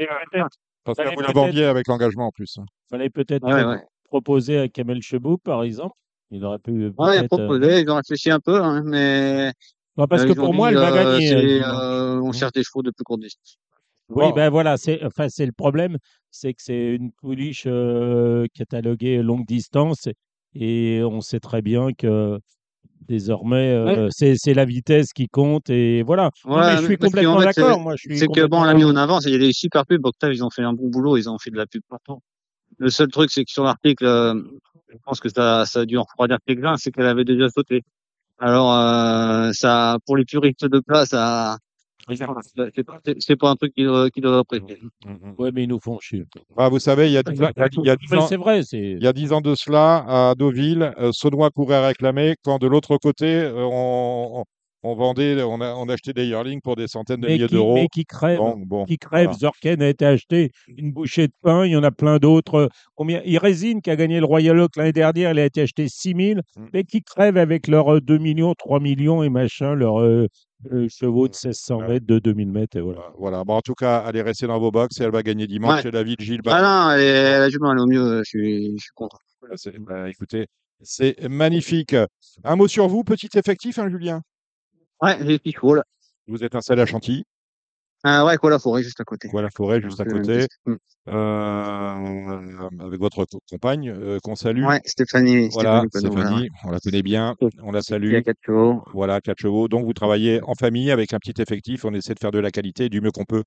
Parce 0.84 0.98
que 0.98 1.04
vous 1.04 1.10
la 1.22 1.28
peut-être- 1.28 1.34
vendiez 1.34 1.66
avec 1.66 1.88
l'engagement 1.88 2.28
en 2.28 2.32
plus. 2.32 2.58
fallait 2.90 3.10
peut-être 3.10 3.44
Ouais, 3.46 3.64
ouais. 3.64 3.84
proposer 4.06 4.60
à 4.60 4.68
Kamel 4.70 5.02
Chebou, 5.02 5.38
par 5.38 5.64
exemple. 5.64 5.96
Il 6.32 6.46
aurait 6.46 6.60
pu 6.60 6.92
Ouais, 6.98 7.16
il 7.18 7.20
a 7.20 7.24
proposé, 7.24 7.82
ils 7.82 7.90
ont 7.90 7.96
réfléchi 7.96 8.30
un 8.30 8.40
peu, 8.40 8.62
hein, 8.62 8.84
mais 8.86 9.52
non, 9.98 10.06
parce 10.08 10.24
euh, 10.24 10.28
que 10.28 10.34
pour 10.34 10.54
moi, 10.54 10.70
elle 10.70 10.76
va 10.76 10.92
euh, 10.92 11.18
gagner. 11.18 11.64
euh, 11.64 12.22
on 12.22 12.32
cherche 12.32 12.52
des 12.54 12.64
chevaux 12.64 12.84
de 12.84 12.92
plus 12.92 13.04
courte 13.04 13.22
distance. 13.22 13.58
Oui, 14.10 14.26
ben 14.34 14.50
voilà, 14.50 14.78
c'est 14.78 15.04
enfin 15.04 15.28
c'est 15.30 15.46
le 15.46 15.52
problème, 15.52 15.98
c'est 16.32 16.54
que 16.54 16.62
c'est 16.64 16.96
une 16.96 17.12
pouliche 17.12 17.64
euh, 17.68 18.46
cataloguée 18.56 19.22
longue 19.22 19.46
distance 19.46 20.08
et 20.56 21.02
on 21.04 21.22
sait 21.22 21.40
très 21.40 21.62
bien 21.62 21.94
que 21.94 22.40
désormais 23.10 23.72
euh, 23.74 24.08
c'est 24.12 24.36
c'est 24.38 24.54
la 24.54 24.66
vitesse 24.66 25.12
qui 25.14 25.28
compte 25.28 25.70
et 25.70 26.04
voilà. 26.04 26.30
Non, 26.46 26.56
Ouais, 26.56 26.62
mais 26.68 26.78
je 26.78 26.86
suis 26.86 26.98
complètement 26.98 27.40
fait, 27.42 27.54
c'est- 27.54 27.62
d'accord. 27.62 27.94
C'est 28.08 28.28
que 28.28 28.46
bon, 28.46 28.62
on 28.62 28.64
l'a 28.64 28.74
mis 28.74 28.84
en 28.86 28.96
avant, 28.96 29.20
il 29.20 29.32
y 29.32 29.36
a 29.36 29.40
des 29.40 29.52
super 29.52 29.86
pubs, 29.86 30.06
Octave, 30.06 30.34
ils 30.34 30.44
ont 30.44 30.50
fait 30.50 30.64
un 30.64 30.74
bon 30.74 30.88
boulot, 30.88 31.18
ils 31.18 31.30
ont 31.30 31.38
fait 31.38 31.50
de 31.52 31.58
la 31.58 31.66
pub 31.66 31.82
partout. 31.90 32.22
Le 32.78 32.90
seul 32.90 33.10
truc, 33.10 33.30
c'est 33.32 33.44
que 33.44 33.52
sur 33.52 33.64
l'article, 33.64 34.06
euh, 34.06 34.36
je 34.90 34.98
pense 35.04 35.20
que 35.20 35.28
ça, 35.30 35.66
ça 35.66 35.82
a 35.82 35.86
dû 35.86 35.98
en 35.98 36.04
refroidir 36.04 36.38
quelques-uns, 36.46 36.78
c'est 36.78 36.92
qu'elle 36.92 37.08
avait 37.08 37.26
déjà 37.26 37.50
sauté. 37.50 37.82
Alors, 38.40 38.74
euh, 38.74 39.52
ça, 39.54 39.98
pour 40.06 40.16
les 40.16 40.24
puristes 40.26 40.66
de 40.66 40.80
place, 40.80 41.10
ça, 41.10 41.58
c'est 42.18 42.84
pas, 42.84 43.00
c'est- 43.06 43.16
c'est 43.20 43.36
pas 43.36 43.50
un 43.50 43.56
truc 43.56 43.74
qu'ils 43.74 43.86
doivent 43.86 44.10
qu'ils 44.10 44.24
doivent 44.24 44.40
apprécier. 44.40 44.78
Ouais, 45.38 45.52
mais 45.54 45.64
ils 45.64 45.70
nous 45.70 45.80
font 45.80 46.00
chier. 46.00 46.26
Ah, 46.58 46.70
vous 46.70 46.80
savez, 46.80 47.08
il 47.08 47.14
y 47.14 47.18
a 47.18 47.24
dix 47.24 47.42
ans, 47.42 47.50
il 47.56 47.88
y 47.88 47.90
a- 47.90 48.18
ans- 48.20 48.28
c'est 48.28 48.38
vrai, 48.38 48.64
c'est. 48.64 48.78
il 48.80 49.04
y 49.04 49.08
a 49.08 49.14
dix 49.14 49.32
ans 49.34 49.42
de 49.42 49.56
cela, 49.56 50.06
à 50.08 50.36
Deauville, 50.36 50.94
euh, 51.00 51.12
Saunois 51.12 51.50
courait 51.50 51.76
à 51.76 51.88
réclamer 51.88 52.36
quand 52.44 52.58
de 52.60 52.68
l'autre 52.68 52.98
côté, 52.98 53.26
euh, 53.28 53.66
on, 53.72 54.44
on- 54.84 54.96
vendait, 54.96 55.42
on, 55.44 55.62
a, 55.62 55.74
on 55.76 55.88
achetait 55.90 56.14
des 56.14 56.26
yearlings 56.26 56.62
pour 56.62 56.76
des 56.76 56.88
centaines 56.88 57.22
de 57.22 57.28
Mais 57.28 57.34
milliers 57.34 57.48
d'euros. 57.48 57.74
mais 57.76 57.88
qui 57.88 58.06
crève. 58.06 58.38
Bon, 58.38 58.56
bon, 58.58 58.86
qui 58.86 58.98
crève. 58.98 59.26
voilà. 59.26 59.38
Zorken 59.38 59.82
a 59.82 59.88
été 59.90 60.06
acheté 60.06 60.52
une 60.68 60.92
bouchée 60.92 61.28
de 61.28 61.34
pain. 61.42 61.66
Il 61.66 61.72
y 61.72 61.76
en 61.76 61.84
a 61.84 61.92
plein 61.92 62.18
d'autres. 62.18 62.70
Combien? 62.96 63.22
Irésine, 63.26 63.82
qui 63.82 63.90
a 63.92 63.96
gagné 63.96 64.20
le 64.20 64.26
Royal 64.26 64.60
Oak 64.60 64.76
l'année 64.76 64.92
dernière, 64.94 65.32
il 65.32 65.40
a 65.40 65.46
été 65.46 65.62
acheté 65.62 65.88
6 65.90 66.14
000. 66.18 66.40
Mm. 66.56 66.66
Mais 66.74 66.84
qui 66.84 67.02
crèvent 67.02 67.38
avec 67.38 67.68
leurs 67.68 67.96
euh, 67.96 68.02
2 68.02 68.18
millions, 68.18 68.54
3 68.58 68.80
millions 68.80 69.24
et 69.24 69.30
machin, 69.30 69.76
leurs 69.76 70.00
euh, 70.00 70.28
euh, 70.72 70.88
chevaux 70.90 71.28
de 71.28 71.34
1600 71.34 71.78
Ouais. 71.80 71.88
mètres, 71.88 72.06
de 72.06 72.20
2000 72.20 72.52
mètres. 72.52 72.78
Et 72.78 72.82
voilà. 72.82 73.02
Voilà. 73.18 73.44
Bon, 73.44 73.56
en 73.56 73.62
tout 73.62 73.76
cas, 73.76 73.98
allez 74.00 74.22
rester 74.22 74.48
dans 74.48 74.60
vos 74.60 74.72
box 74.72 75.00
et 75.00 75.04
elle 75.04 75.12
va 75.12 75.24
gagner 75.24 75.48
dimanche 75.48 75.76
Ouais. 75.78 75.82
chez 75.84 75.92
David 75.92 76.20
Gilles. 76.22 76.42
Ah 76.48 76.62
non, 76.62 76.92
elle 76.98 77.40
la 77.40 77.46
elle 77.48 77.54
est 77.54 77.82
au 77.82 77.86
mieux, 77.88 78.20
je 78.20 78.24
suis, 78.30 78.72
je 78.78 78.82
suis 78.84 78.92
content. 78.96 79.18
Bah, 79.42 79.56
bah, 79.80 80.10
écoutez, 80.10 80.48
c'est 80.82 81.28
magnifique. 81.30 81.96
Un 82.44 82.56
mot 82.56 82.68
sur 82.68 82.88
vous, 82.88 83.04
petit 83.04 83.30
effectif, 83.36 83.80
hein, 83.80 83.90
Julien? 83.90 84.22
Ouais, 85.02 85.18
j'ai 85.26 85.40
qu'il 85.40 85.56
faut, 85.56 85.76
là. 85.76 85.84
Vous 86.28 86.44
êtes 86.44 86.56
installé 86.56 86.82
à 86.82 86.86
Chantilly, 86.86 87.24
Ah 88.04 88.26
ouais, 88.26 88.38
quoi, 88.38 88.50
la 88.50 88.60
forêt, 88.60 88.84
juste 88.84 89.00
à 89.02 89.04
côté. 89.04 89.28
quoi 89.30 89.42
la 89.42 89.50
forêt, 89.50 89.82
juste 89.82 90.00
à 90.00 90.06
côté, 90.06 90.46
mm. 90.66 90.76
euh, 91.10 92.70
avec 92.80 93.00
votre 93.00 93.26
co- 93.26 93.42
compagne 93.50 93.90
euh, 93.90 94.20
qu'on 94.24 94.36
salue. 94.36 94.64
Ouais, 94.66 94.82
Stéphanie. 94.86 95.50
Voilà, 95.50 95.84
Stéphanie 95.94 96.50
on 96.66 96.72
la 96.72 96.80
connaît 96.80 97.02
bien, 97.02 97.36
on 97.64 97.72
la 97.72 97.80
Il 97.80 97.82
y 97.82 97.84
salue. 97.84 98.14
a 98.16 98.22
quatre 98.22 98.38
chevaux. 98.46 98.84
Voilà, 98.94 99.22
quatre 99.22 99.40
chevaux. 99.40 99.68
Donc, 99.68 99.86
vous 99.86 99.94
travaillez 99.94 100.42
en 100.44 100.54
famille 100.54 100.92
avec 100.92 101.14
un 101.14 101.20
petit 101.20 101.42
effectif. 101.42 101.86
On 101.86 101.94
essaie 101.94 102.14
de 102.14 102.20
faire 102.20 102.32
de 102.32 102.40
la 102.40 102.52
qualité 102.52 102.90
du 102.90 103.02
mieux 103.02 103.12
qu'on 103.12 103.26
peut. 103.26 103.44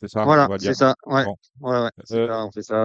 C'est 0.00 0.08
ça, 0.08 0.24
Voilà, 0.24 0.48
c'est 0.60 0.74
ça. 0.74 0.94
Ouais, 1.06 1.24
Bon. 1.24 1.36
ouais, 1.60 1.80
ouais. 1.80 1.90
Euh, 2.12 2.28
ça, 2.28 2.44
on 2.44 2.50
fait 2.52 2.62
ça. 2.62 2.76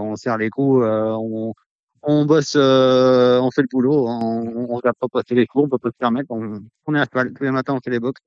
on 0.00 0.16
serre 0.16 0.36
les 0.38 0.50
coups. 0.50 0.84
on, 0.84 1.54
on 2.02 2.24
bosse, 2.24 2.54
euh, 2.56 3.40
on 3.40 3.50
fait 3.50 3.62
le 3.62 3.68
boulot. 3.70 4.06
On, 4.08 4.66
on 4.70 4.76
regarde 4.76 4.96
pas 4.98 5.08
passer 5.08 5.34
les 5.34 5.46
cours, 5.46 5.64
on 5.64 5.68
peut 5.68 5.78
pas 5.78 5.90
se 5.90 5.96
permettre. 5.98 6.30
On, 6.30 6.60
on 6.86 6.94
est 6.94 7.00
à 7.00 7.04
cheval. 7.04 7.32
Tous 7.32 7.44
les 7.44 7.50
matins, 7.50 7.74
on 7.74 7.80
fait 7.80 7.90
les 7.90 8.00
box. 8.00 8.20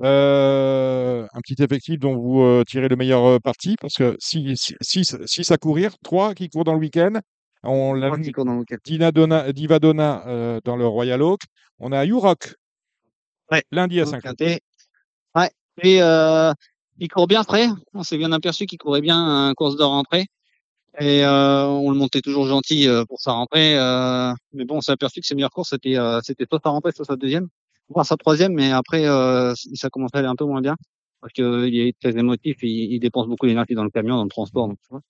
Euh, 0.00 1.26
un 1.32 1.40
petit 1.40 1.60
effectif 1.62 1.98
dont 1.98 2.16
vous 2.16 2.42
euh, 2.42 2.62
tirez 2.64 2.88
le 2.88 2.94
meilleur 2.94 3.40
parti 3.40 3.74
parce 3.80 3.94
que 3.94 4.16
si, 4.20 4.56
si, 4.56 4.74
six, 4.80 5.16
six 5.26 5.50
à 5.50 5.56
courir, 5.56 5.92
trois 6.04 6.34
qui 6.34 6.48
courent 6.48 6.64
dans 6.64 6.74
le 6.74 6.78
week-end. 6.78 7.14
On 7.64 7.92
l'a 7.94 8.10
vu. 8.10 8.32
Dina 8.84 9.10
Donna, 9.10 9.52
Diva 9.52 9.80
Donna 9.80 10.60
dans 10.64 10.76
le 10.76 10.86
Royal 10.86 11.20
Oak. 11.22 11.40
On 11.80 11.92
a 11.92 12.04
Yurok 12.04 12.54
Ouais. 13.50 13.62
lundi 13.72 13.98
à 14.00 14.04
Donc, 14.04 14.12
5 14.14 14.22
quintet. 14.22 14.60
Ouais. 15.34 15.50
Et 15.82 16.00
il 17.00 17.08
court 17.08 17.26
bien 17.26 17.42
près. 17.44 17.66
On 17.94 18.02
s'est 18.02 18.18
bien 18.18 18.30
aperçu 18.32 18.66
qu'il 18.66 18.78
courait 18.78 19.00
bien 19.00 19.48
un 19.48 19.54
course 19.54 19.76
de 19.76 19.82
rentrée. 19.82 20.26
Et 21.00 21.24
euh, 21.24 21.64
on 21.66 21.90
le 21.90 21.96
montait 21.96 22.20
toujours 22.20 22.46
gentil 22.46 22.88
euh, 22.88 23.04
pour 23.04 23.20
sa 23.20 23.32
rentrée. 23.32 23.78
euh, 23.78 24.32
mais 24.52 24.64
bon, 24.64 24.76
on 24.76 24.80
s'est 24.80 24.92
aperçu 24.92 25.20
que 25.20 25.26
ses 25.26 25.34
meilleures 25.34 25.50
courses, 25.50 25.70
c'était 25.70 25.96
euh, 25.96 26.20
c'était 26.22 26.44
soit 26.50 26.60
sa 26.62 26.70
rentrée, 26.70 26.92
soit 26.92 27.04
sa 27.04 27.16
deuxième. 27.16 27.48
Voire 27.88 28.04
sa 28.04 28.16
troisième, 28.16 28.52
mais 28.52 28.70
après, 28.72 29.06
euh, 29.06 29.54
ça 29.74 29.88
commençait 29.90 30.16
à 30.16 30.18
aller 30.18 30.28
un 30.28 30.34
peu 30.36 30.44
moins 30.44 30.60
bien. 30.60 30.76
Parce 31.20 31.32
qu'il 31.32 31.76
est 31.76 31.96
très 32.00 32.16
émotif, 32.18 32.56
il, 32.62 32.92
il 32.92 33.00
dépense 33.00 33.26
beaucoup 33.26 33.46
d'énergie 33.46 33.74
dans 33.74 33.84
le 33.84 33.90
camion, 33.90 34.16
dans 34.16 34.24
le 34.24 34.28
transport. 34.28 34.68
Donc, 34.68 34.78
tu 34.82 34.88
vois. 34.90 35.00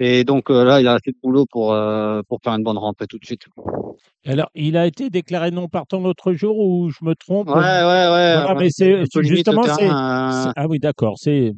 Et 0.00 0.22
donc 0.22 0.48
euh, 0.50 0.64
là, 0.64 0.80
il 0.80 0.86
a 0.86 0.94
assez 0.94 1.10
de 1.10 1.16
boulot 1.20 1.44
pour, 1.50 1.72
euh, 1.72 2.22
pour 2.28 2.38
faire 2.42 2.54
une 2.54 2.62
bonne 2.62 2.78
rentrée 2.78 3.06
tout 3.08 3.18
de 3.18 3.24
suite. 3.24 3.46
Alors, 4.24 4.48
il 4.54 4.76
a 4.76 4.86
été 4.86 5.10
déclaré 5.10 5.50
non 5.50 5.68
partant 5.68 6.00
l'autre 6.00 6.32
jour 6.32 6.58
ou 6.58 6.90
je 6.90 7.04
me 7.04 7.14
trompe? 7.14 7.48
Ouais, 7.48 7.54
ouais, 7.54 7.60
ouais. 7.60 8.34
Voilà, 8.34 8.54
ouais, 8.54 8.60
mais 8.60 8.70
c'est 8.70 9.04
justement 9.24 9.62
terrain, 9.62 10.48
euh, 10.48 10.52
Ah 10.54 10.66
oui, 10.68 10.78
d'accord. 10.78 11.14
C'est 11.18 11.52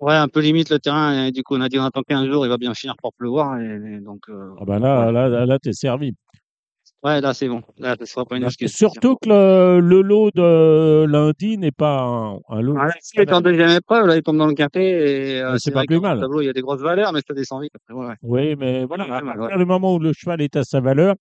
Ouais, 0.00 0.14
un 0.14 0.28
peu 0.28 0.40
limite 0.40 0.70
le 0.70 0.78
terrain. 0.78 1.26
Et 1.26 1.32
du 1.32 1.42
coup, 1.42 1.56
on 1.56 1.60
a 1.60 1.68
dit 1.68 1.78
on 1.78 1.84
attend 1.84 2.02
15 2.02 2.26
jours, 2.26 2.44
il 2.44 2.48
va 2.48 2.58
bien 2.58 2.74
finir 2.74 2.96
par 3.02 3.12
pleuvoir. 3.16 3.58
Et, 3.58 3.64
et 3.64 4.00
donc, 4.00 4.28
euh, 4.28 4.50
ah 4.60 4.64
ben 4.66 4.78
là, 4.78 5.10
là, 5.10 5.28
là, 5.28 5.46
là, 5.46 5.58
t'es 5.58 5.72
servi. 5.72 6.12
ouais, 7.02 7.20
là, 7.22 7.32
c'est 7.32 7.48
bon. 7.48 7.62
Là, 7.78 7.96
ce 7.98 8.04
sera 8.04 8.26
pas 8.26 8.36
une 8.36 8.44
excuse. 8.44 8.74
Surtout 8.74 9.16
que 9.16 9.28
le, 9.28 9.80
le 9.80 10.02
lot 10.02 10.30
de 10.34 11.06
lundi 11.06 11.56
n'est 11.56 11.70
pas 11.70 12.02
un, 12.02 12.38
un 12.50 12.60
lot. 12.60 12.74
Ouais, 12.74 12.90
s'il 13.00 13.20
est 13.20 13.32
en 13.32 13.40
deuxième 13.40 13.70
épreuve, 13.70 14.06
là, 14.06 14.16
il 14.16 14.22
tombe 14.22 14.36
dans 14.36 14.46
le. 14.46 14.54
Et, 14.76 15.40
euh, 15.40 15.56
c'est 15.58 15.70
pas 15.70 15.84
plus 15.84 15.98
mal. 16.00 16.20
tableau, 16.20 16.42
il 16.42 16.46
y 16.46 16.50
a 16.50 16.52
des 16.52 16.60
grosses 16.60 16.82
valeurs, 16.82 17.12
mais 17.14 17.20
ça 17.26 17.32
descend 17.32 17.62
vite. 17.62 17.72
Après, 17.74 17.94
ouais. 17.94 18.14
Oui, 18.22 18.54
mais 18.56 18.84
voilà, 18.84 19.04
à 19.04 19.22
partir 19.22 19.58
du 19.58 19.64
moment 19.64 19.94
où 19.94 19.98
le 19.98 20.12
cheval 20.12 20.42
est 20.42 20.56
à 20.56 20.64
sa 20.64 20.80
valeur, 20.80 21.14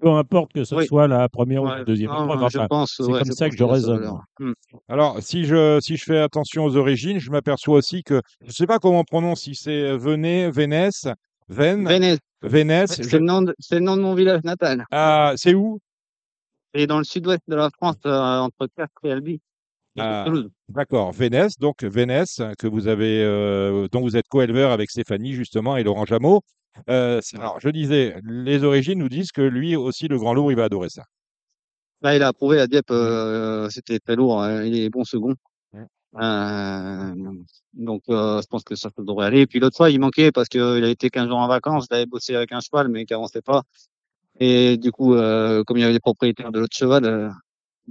peu 0.00 0.08
importe 0.10 0.52
que 0.52 0.64
ce 0.64 0.74
Oui. 0.74 0.86
soit 0.86 1.06
la 1.08 1.28
première 1.28 1.62
ou 1.62 1.66
la 1.66 1.84
deuxième 1.84 2.10
non, 2.10 2.24
épreuve, 2.24 2.40
non, 2.40 2.48
je 2.48 2.58
enfin, 2.58 2.66
pense, 2.68 2.94
c'est 2.96 3.02
ouais, 3.04 3.18
comme 3.18 3.26
je 3.28 3.32
ça 3.32 3.44
pense 3.46 3.52
que 3.52 3.58
je 3.58 3.64
raisonne. 3.64 4.18
Hmm. 4.38 4.52
Alors, 4.88 5.22
si 5.22 5.44
je, 5.44 5.78
si 5.80 5.96
je 5.96 6.04
fais 6.04 6.18
attention 6.18 6.64
aux 6.64 6.76
origines, 6.76 7.18
je 7.18 7.30
m'aperçois 7.30 7.76
aussi 7.76 8.02
que 8.02 8.20
je 8.40 8.46
ne 8.48 8.52
sais 8.52 8.66
pas 8.66 8.78
comment 8.78 9.00
on 9.00 9.04
prononce, 9.04 9.42
si 9.42 9.54
c'est 9.54 9.96
Venet, 9.96 10.50
Vénès, 10.50 11.06
Ven, 11.48 11.86
Venez, 11.86 12.16
Vénès. 12.42 12.90
c'est 12.94 13.02
je- 13.08 13.16
le, 13.16 13.24
nom 13.24 13.42
de- 13.42 13.54
c'est 13.58 13.74
le 13.76 13.80
nom 13.84 13.96
de 13.96 14.02
mon 14.02 14.14
village 14.14 14.42
natal. 14.44 14.84
Ah, 14.90 15.32
c'est 15.36 15.54
où? 15.54 15.78
C'est 16.74 16.86
dans 16.86 16.98
le 16.98 17.04
sud-ouest 17.04 17.42
de 17.48 17.56
la 17.56 17.68
France, 17.70 17.96
euh, 18.06 18.38
entre 18.38 18.68
Castres 18.76 19.04
et 19.04 19.10
Albi. 19.12 19.40
Ah. 19.98 20.24
D'accord, 20.68 21.12
Vénès, 21.12 21.58
donc 21.58 21.82
Vénès, 21.82 22.40
que 22.58 22.66
vous 22.66 22.86
avez, 22.86 23.22
euh, 23.22 23.88
dont 23.90 24.00
vous 24.00 24.16
êtes 24.16 24.28
co-éleveur 24.28 24.70
avec 24.70 24.90
Stéphanie 24.90 25.32
justement 25.32 25.76
et 25.76 25.82
Laurent 25.82 26.04
Jameau. 26.04 26.42
Euh, 26.88 27.20
alors, 27.34 27.58
je 27.60 27.68
disais, 27.68 28.16
les 28.24 28.62
origines 28.64 28.98
nous 28.98 29.08
disent 29.08 29.32
que 29.32 29.42
lui 29.42 29.76
aussi, 29.76 30.08
le 30.08 30.18
grand 30.18 30.34
lourd, 30.34 30.52
il 30.52 30.56
va 30.56 30.64
adorer 30.64 30.88
ça. 30.88 31.04
Là, 32.02 32.16
il 32.16 32.22
a 32.22 32.28
approuvé 32.28 32.60
à 32.60 32.66
Dieppe, 32.66 32.90
euh, 32.90 33.68
c'était 33.68 33.98
très 33.98 34.16
lourd. 34.16 34.42
euh, 34.42 34.64
il 34.64 34.76
est 34.76 34.88
bon 34.88 35.04
second. 35.04 35.34
Euh, 36.20 37.12
donc, 37.74 38.02
euh, 38.08 38.40
je 38.42 38.46
pense 38.46 38.64
que 38.64 38.74
ça, 38.74 38.90
devrait 38.98 39.26
aller. 39.26 39.40
Et 39.42 39.46
puis 39.46 39.60
l'autre 39.60 39.76
fois, 39.76 39.90
il 39.90 40.00
manquait 40.00 40.32
parce 40.32 40.48
qu'il 40.48 40.60
a 40.60 40.88
été 40.88 41.10
15 41.10 41.28
jours 41.28 41.38
en 41.38 41.48
vacances. 41.48 41.86
Il 41.90 41.94
avait 41.94 42.06
bossé 42.06 42.34
avec 42.34 42.52
un 42.52 42.60
cheval, 42.60 42.88
mais 42.88 43.04
qui 43.04 43.14
avançait 43.14 43.42
pas. 43.42 43.62
Et 44.40 44.76
du 44.78 44.90
coup, 44.92 45.14
euh, 45.14 45.62
comme 45.64 45.76
il 45.76 45.80
y 45.80 45.84
avait 45.84 45.92
les 45.92 46.00
propriétaires 46.00 46.52
de 46.52 46.60
l'autre 46.60 46.76
cheval, 46.76 47.32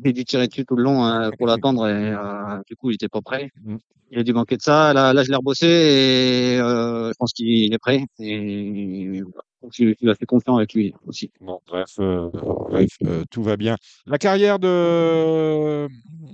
il 0.04 0.10
a 0.10 0.12
dû 0.12 0.26
tirer 0.26 0.48
dessus 0.48 0.66
tout 0.66 0.76
le 0.76 0.84
long 0.84 1.06
euh, 1.06 1.30
pour 1.38 1.48
l'attendre. 1.48 1.88
Et 1.88 2.14
euh, 2.14 2.60
du 2.68 2.76
coup, 2.76 2.92
il 2.92 2.96
était 2.96 3.08
pas 3.08 3.22
prêt. 3.22 3.50
Mm. 3.64 3.78
Il 4.12 4.20
a 4.20 4.24
dû 4.24 4.34
manquer 4.34 4.58
de 4.58 4.62
ça. 4.62 4.94
Là, 4.94 5.14
là 5.14 5.24
je 5.24 5.30
l'ai 5.30 5.36
rebossé 5.36 5.68
et 5.68 6.60
euh, 6.60 7.10
je 7.10 7.14
pense 7.18 7.32
qu'il 7.34 7.74
est 7.74 7.78
prêt. 7.78 8.04
Et 8.20 9.22
donc, 9.62 9.72
je 9.72 9.94
suis 9.94 10.10
assez 10.10 10.26
confiant 10.26 10.58
avec 10.58 10.74
lui 10.74 10.94
aussi. 11.06 11.32
Bon, 11.42 11.60
bref, 11.68 11.96
euh, 12.00 12.30
bref 12.70 12.90
tout 13.30 13.44
va 13.44 13.58
bien. 13.58 13.76
La 14.08 14.18
carrière 14.18 14.58
de, 14.58 15.88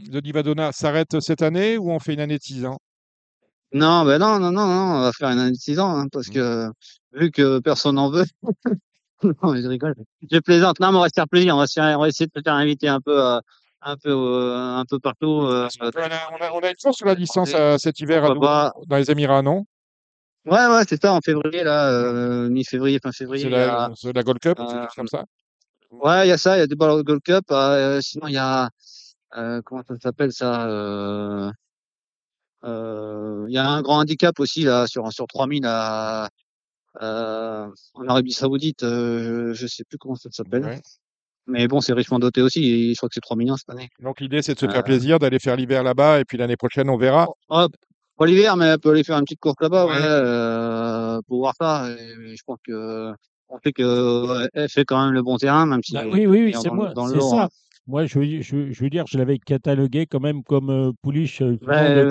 de 0.10 0.20
Divadonna 0.20 0.72
s'arrête 0.72 1.20
cette 1.20 1.42
année 1.42 1.78
ou 1.78 1.92
on 1.92 2.00
fait 2.00 2.14
une 2.14 2.20
année 2.20 2.38
de 2.38 2.44
6 2.44 2.66
ans? 2.66 2.78
Non, 3.74 4.06
ben 4.06 4.20
non, 4.20 4.40
non, 4.40 4.52
non, 4.52 4.68
non, 4.68 4.98
on 4.98 5.02
va 5.02 5.12
faire 5.12 5.30
une 5.30 5.40
année 5.40 5.52
de 5.52 5.58
6 5.58 5.80
ans, 5.80 5.98
hein, 5.98 6.08
parce 6.12 6.30
que 6.30 6.70
vu 7.14 7.32
que 7.32 7.60
personne 7.60 7.96
n'en 7.96 8.10
veut. 8.10 8.26
non, 9.44 9.56
je 9.56 9.68
rigole. 9.68 9.96
Je 10.30 10.40
plaisante. 10.40 10.80
Non, 10.80 10.92
mais 10.92 10.98
on 10.98 11.02
va 11.02 11.08
se 11.08 11.14
faire 11.16 11.28
plaisir. 11.28 11.56
On 11.56 11.60
va, 11.60 11.68
se 11.68 11.74
faire- 11.80 11.98
on 11.98 12.02
va 12.02 12.08
essayer 12.10 12.28
de 12.28 12.32
se 12.36 12.42
faire 12.44 12.54
inviter 12.54 12.88
un 12.88 13.02
peu, 13.02 13.24
euh, 13.24 13.40
un 13.82 13.98
peu, 13.98 14.10
euh, 14.10 14.78
un 14.78 14.86
peu 14.86 15.00
partout. 15.00 15.42
euh, 15.44 15.68
on 15.82 15.88
a, 15.90 16.52
on 16.52 16.60
une 16.60 16.74
chance 16.82 16.98
sur 16.98 17.06
la 17.06 17.16
euh, 17.16 17.78
cet 17.78 18.00
hiver 18.00 18.26
à 18.26 18.74
dans 18.88 18.98
les 18.98 19.12
Émirats, 19.12 19.42
non? 19.42 19.66
Ouais, 20.46 20.68
ouais, 20.68 20.84
c'est 20.88 21.02
ça, 21.02 21.14
en 21.14 21.22
février, 21.22 21.64
là, 21.64 22.50
mi-février, 22.50 23.00
fin 23.02 23.12
février. 23.12 23.46
C'est 23.46 23.50
la, 24.14 24.24
Gold 24.24 24.40
Cup, 24.40 24.58
chose 24.58 24.88
comme 24.96 25.08
ça? 25.08 25.24
Ouais, 25.90 26.28
il 26.28 26.30
y 26.30 26.32
a 26.32 26.38
ça, 26.38 26.58
il 26.58 26.60
y 26.60 26.64
a 26.64 26.68
des 26.68 26.76
balles 26.76 27.02
Gold 27.04 27.22
Cup. 27.24 27.46
sinon, 28.02 28.28
il 28.28 28.34
y 28.34 28.38
a, 28.38 28.70
comment 29.64 29.82
ça 29.88 29.96
s'appelle 30.00 30.32
ça 30.32 30.68
Il 32.64 33.52
y 33.54 33.58
a 33.58 33.68
un 33.68 33.82
grand 33.82 34.00
handicap 34.00 34.40
aussi 34.40 34.64
là 34.64 34.86
sur 34.86 35.12
sur 35.12 35.26
3000 35.26 35.66
à, 35.66 36.30
euh, 37.02 37.68
en 37.94 38.08
Arabie 38.08 38.32
Saoudite. 38.34 38.84
euh, 38.84 39.54
je 39.54 39.68
sais 39.68 39.84
plus 39.84 39.98
comment 39.98 40.16
ça 40.16 40.30
s'appelle. 40.32 40.66
Ouais. 40.66 40.82
Mais 41.48 41.68
bon, 41.68 41.80
c'est 41.82 41.94
richement 41.94 42.18
doté 42.20 42.42
aussi. 42.42 42.64
Et 42.90 42.94
je 42.94 42.98
crois 42.98 43.10
que 43.10 43.14
c'est 43.16 43.22
3 43.22 43.38
millions 43.38 43.56
cette 43.58 43.70
année. 43.70 43.90
Donc 44.02 44.20
l'idée, 44.20 44.42
c'est 44.42 44.56
de 44.56 44.60
se 44.60 44.66
faire 44.66 44.80
Euh. 44.80 44.82
plaisir, 44.84 45.20
d'aller 45.20 45.40
faire 45.40 45.56
l'hiver 45.56 45.84
là-bas, 45.84 46.20
et 46.20 46.26
puis 46.26 46.38
l'année 46.38 46.58
prochaine, 46.58 46.90
on 46.90 46.98
verra. 46.98 47.28
Oh, 47.50 47.68
pas 48.18 48.26
l'hiver, 48.26 48.56
mais 48.58 48.66
elle 48.66 48.80
peut 48.80 48.92
aller 48.92 49.04
faire 49.04 49.18
une 49.18 49.26
petite 49.26 49.40
course 49.42 49.58
là-bas, 49.62 49.86
Ouais. 49.86 49.92
ouais, 49.94 50.00
euh, 50.02 51.20
pour 51.28 51.40
voir 51.40 51.54
ça. 51.60 51.90
Et 51.92 52.36
je 52.36 52.42
pense 52.46 52.58
que 52.66 53.12
on 53.50 53.60
sait 53.64 53.74
que 53.74 54.48
elle 54.54 54.70
fait 54.70 54.86
quand 54.86 55.04
même 55.06 55.14
le 55.14 55.22
bon 55.22 55.38
terrain, 55.38 55.66
même 55.68 55.84
si. 55.84 55.94
Bah 55.94 56.04
oui, 56.12 56.26
oui, 56.26 56.46
oui, 56.46 56.56
c'est 56.60 56.72
moi, 56.72 56.92
c'est 56.96 57.20
ça. 57.22 57.50
Moi, 57.88 58.06
je 58.06 58.20
veux, 58.20 58.42
je, 58.42 58.72
je 58.72 58.84
veux 58.84 58.90
dire, 58.90 59.06
je 59.08 59.18
l'avais 59.18 59.38
catalogué 59.38 60.08
quand 60.08 60.20
même 60.20 60.44
comme 60.44 60.70
euh, 60.72 60.92
pouliche 61.04 61.42
euh, 61.42 61.56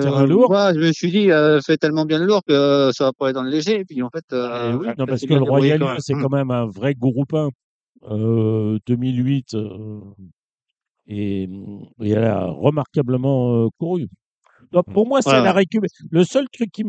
terrain 0.01 0.23
euh, 0.23 0.27
lourd. 0.27 0.49
moi, 0.49 0.73
je 0.73 0.79
me 0.79 0.91
suis 0.93 1.11
dit, 1.11 1.31
euh, 1.31 1.59
fait 1.61 1.77
tellement 1.77 2.05
bien 2.05 2.19
le 2.19 2.25
lourd 2.25 2.41
que 2.47 2.91
ça 2.93 3.05
va 3.05 3.13
pas 3.13 3.29
être 3.29 3.35
dans 3.35 3.43
le 3.43 3.49
léger. 3.49 3.79
Et 3.79 3.85
puis 3.85 4.01
en 4.01 4.09
fait, 4.09 4.23
euh, 4.31 4.73
oui, 4.77 4.87
non, 4.97 5.05
parce 5.05 5.21
que 5.21 5.33
le 5.33 5.43
Royal 5.43 5.81
c'est 5.99 6.13
quand 6.15 6.29
même 6.29 6.51
un 6.51 6.65
vrai 6.65 6.93
groupe 6.93 7.33
1. 7.33 7.49
Euh, 8.03 8.77
2008, 8.85 9.55
euh, 9.55 9.99
et, 11.07 11.43
et 11.43 12.09
elle 12.09 12.23
a 12.23 12.45
remarquablement 12.45 13.65
euh, 13.65 13.67
couru. 13.79 14.07
Donc, 14.71 14.85
pour 14.93 15.07
moi, 15.07 15.21
c'est 15.21 15.31
Ouais, 15.31 15.41
la 15.41 15.53
récup. 15.53 15.83
Le 16.11 16.23
seul 16.23 16.47
truc 16.51 16.71
qui, 16.71 16.83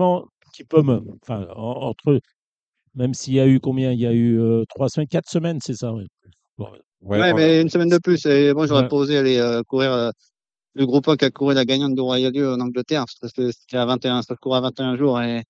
qui 0.53 0.65
peut 0.65 0.83
me. 0.83 1.03
Enfin, 1.23 1.47
en- 1.57 1.89
entre. 1.89 2.21
Même 2.95 3.15
s'il 3.15 3.35
y 3.35 3.41
a 3.41 3.47
eu 3.47 3.61
combien? 3.61 3.93
Il 3.93 4.01
y 4.01 4.07
a 4.07 4.13
eu 4.13 4.39
euh, 4.41 4.65
trois 4.69 4.89
semaines, 4.89 5.09
quatre 5.09 5.29
semaines, 5.31 5.61
c'est 5.63 5.75
ça. 5.75 5.93
ouais. 5.93 6.07
Bon, 6.59 6.69
Ouais, 7.03 7.33
mais 7.35 7.63
une 7.63 7.69
semaine 7.69 7.89
de 7.89 7.99
plus. 7.99 8.25
Et 8.27 8.53
moi, 8.53 8.67
j'aurais 8.67 8.83
Ouais. 8.83 8.89
pas 8.89 8.97
osé 8.97 9.17
aller 9.19 9.39
euh, 9.39 9.63
courir 9.63 9.93
euh, 9.93 10.11
le 10.75 10.87
groupe 10.87 11.09
1 11.09 11.17
qui 11.17 11.25
a 11.25 11.31
couru 11.31 11.55
la 11.55 11.65
gagnante 11.65 11.95
du 11.95 12.01
Royal 12.01 12.33
Lieu 12.33 12.51
en 12.53 12.61
Angleterre. 12.61 13.05
Parce 13.21 13.33
que 13.33 13.51
c'était 13.53 13.77
à 13.77 13.87
21, 13.87 14.23
ça 14.23 14.35
court 14.37 14.57
à 14.57 14.61
21 14.61 14.97
jours. 14.97 15.21
Et 15.21 15.43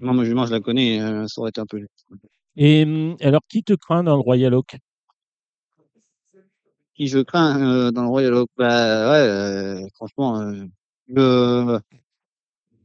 moi, 0.00 0.14
ma 0.14 0.24
jument, 0.24 0.46
je 0.46 0.52
la 0.52 0.60
connais. 0.60 1.00
euh, 1.00 1.26
ça 1.28 1.40
aurait 1.40 1.50
été 1.50 1.60
un 1.60 1.66
peu. 1.66 1.80
Et 2.56 2.84
hum, 2.84 3.16
alors, 3.20 3.42
qui 3.48 3.62
te 3.62 3.74
craint 3.74 4.04
dans 4.04 4.14
le 4.16 4.22
Royal 4.22 4.54
Oak? 4.54 4.76
Qui 6.94 7.08
je 7.08 7.18
crains 7.20 7.60
euh, 7.62 7.90
dans 7.90 8.02
le 8.02 8.08
Royal 8.08 8.34
Oak? 8.34 8.48
Bah 8.56 9.10
ouais, 9.12 9.18
euh, 9.28 9.86
franchement, 9.96 10.40
euh, 10.40 10.64
le- 11.08 11.80